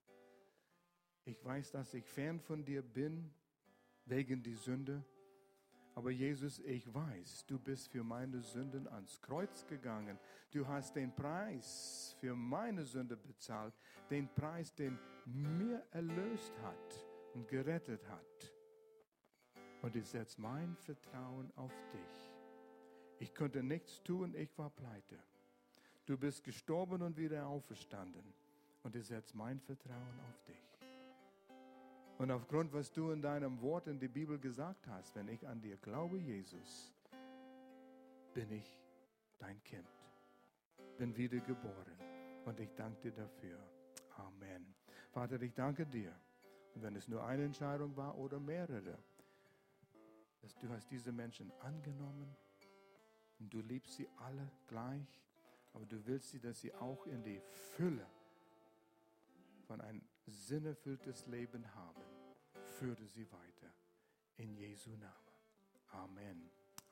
Ich 1.25 1.43
weiß, 1.43 1.71
dass 1.71 1.93
ich 1.93 2.05
fern 2.05 2.39
von 2.39 2.63
dir 2.63 2.83
bin, 2.83 3.31
wegen 4.05 4.43
die 4.43 4.53
Sünde. 4.53 5.03
Aber 5.95 6.11
Jesus, 6.11 6.59
ich 6.59 6.93
weiß, 6.93 7.45
du 7.47 7.57
bist 7.57 7.87
für 7.87 8.03
meine 8.03 8.41
Sünden 8.41 8.87
ans 8.87 9.21
Kreuz 9.21 9.65
gegangen. 9.65 10.19
Du 10.51 10.67
hast 10.67 10.95
den 10.95 11.15
Preis 11.15 12.15
für 12.19 12.35
meine 12.35 12.83
Sünde 12.83 13.17
bezahlt, 13.17 13.73
den 14.09 14.27
Preis, 14.35 14.75
den 14.75 14.99
mir 15.25 15.83
erlöst 15.91 16.53
hat 16.61 17.05
und 17.33 17.47
gerettet 17.47 18.07
hat. 18.07 18.53
Und 19.81 19.95
ich 19.95 20.07
setze 20.07 20.39
mein 20.39 20.75
Vertrauen 20.75 21.51
auf 21.55 21.73
dich. 21.91 22.31
Ich 23.19 23.33
konnte 23.33 23.63
nichts 23.63 24.03
tun, 24.03 24.35
ich 24.35 24.55
war 24.57 24.69
pleite. 24.69 25.17
Du 26.05 26.17
bist 26.17 26.43
gestorben 26.43 27.01
und 27.01 27.17
wieder 27.17 27.47
auferstanden. 27.47 28.33
Und 28.83 28.95
ich 28.95 29.07
setze 29.07 29.35
mein 29.35 29.59
Vertrauen 29.59 30.19
auf 30.29 30.43
dich. 30.43 30.74
Und 32.17 32.31
aufgrund, 32.31 32.73
was 32.73 32.91
du 32.91 33.11
in 33.11 33.21
deinem 33.21 33.61
Wort 33.61 33.87
in 33.87 33.99
die 33.99 34.07
Bibel 34.07 34.39
gesagt 34.39 34.87
hast, 34.87 35.15
wenn 35.15 35.27
ich 35.27 35.45
an 35.47 35.61
dir 35.61 35.75
glaube, 35.77 36.17
Jesus, 36.17 36.93
bin 38.33 38.51
ich 38.51 38.79
dein 39.37 39.61
Kind, 39.63 39.87
bin 40.97 41.15
wiedergeboren. 41.15 41.99
Und 42.45 42.59
ich 42.59 42.73
danke 42.75 43.01
dir 43.01 43.11
dafür. 43.11 43.59
Amen. 44.17 44.73
Vater, 45.11 45.41
ich 45.41 45.53
danke 45.53 45.85
dir. 45.85 46.13
Und 46.73 46.83
wenn 46.83 46.95
es 46.95 47.07
nur 47.07 47.25
eine 47.25 47.43
Entscheidung 47.43 47.95
war 47.97 48.17
oder 48.17 48.39
mehrere, 48.39 48.97
dass 50.41 50.55
du 50.57 50.69
hast 50.69 50.89
diese 50.91 51.11
Menschen 51.11 51.51
angenommen 51.61 52.35
und 53.39 53.53
du 53.53 53.59
liebst 53.61 53.93
sie 53.93 54.07
alle 54.17 54.49
gleich, 54.67 55.21
aber 55.73 55.85
du 55.85 56.05
willst 56.05 56.29
sie, 56.29 56.39
dass 56.39 56.59
sie 56.59 56.73
auch 56.75 57.07
in 57.07 57.23
die 57.23 57.41
Fülle 57.75 58.05
von 59.67 59.81
ein 59.81 60.01
sinnerfülltes 60.25 61.27
Leben 61.27 61.63
haben. 61.75 62.03
Führe 62.79 63.05
sie 63.07 63.31
weiter. 63.31 63.71
In 64.37 64.53
Jesu 64.55 64.91
Namen. 64.91 65.15
Amen. 65.91 66.49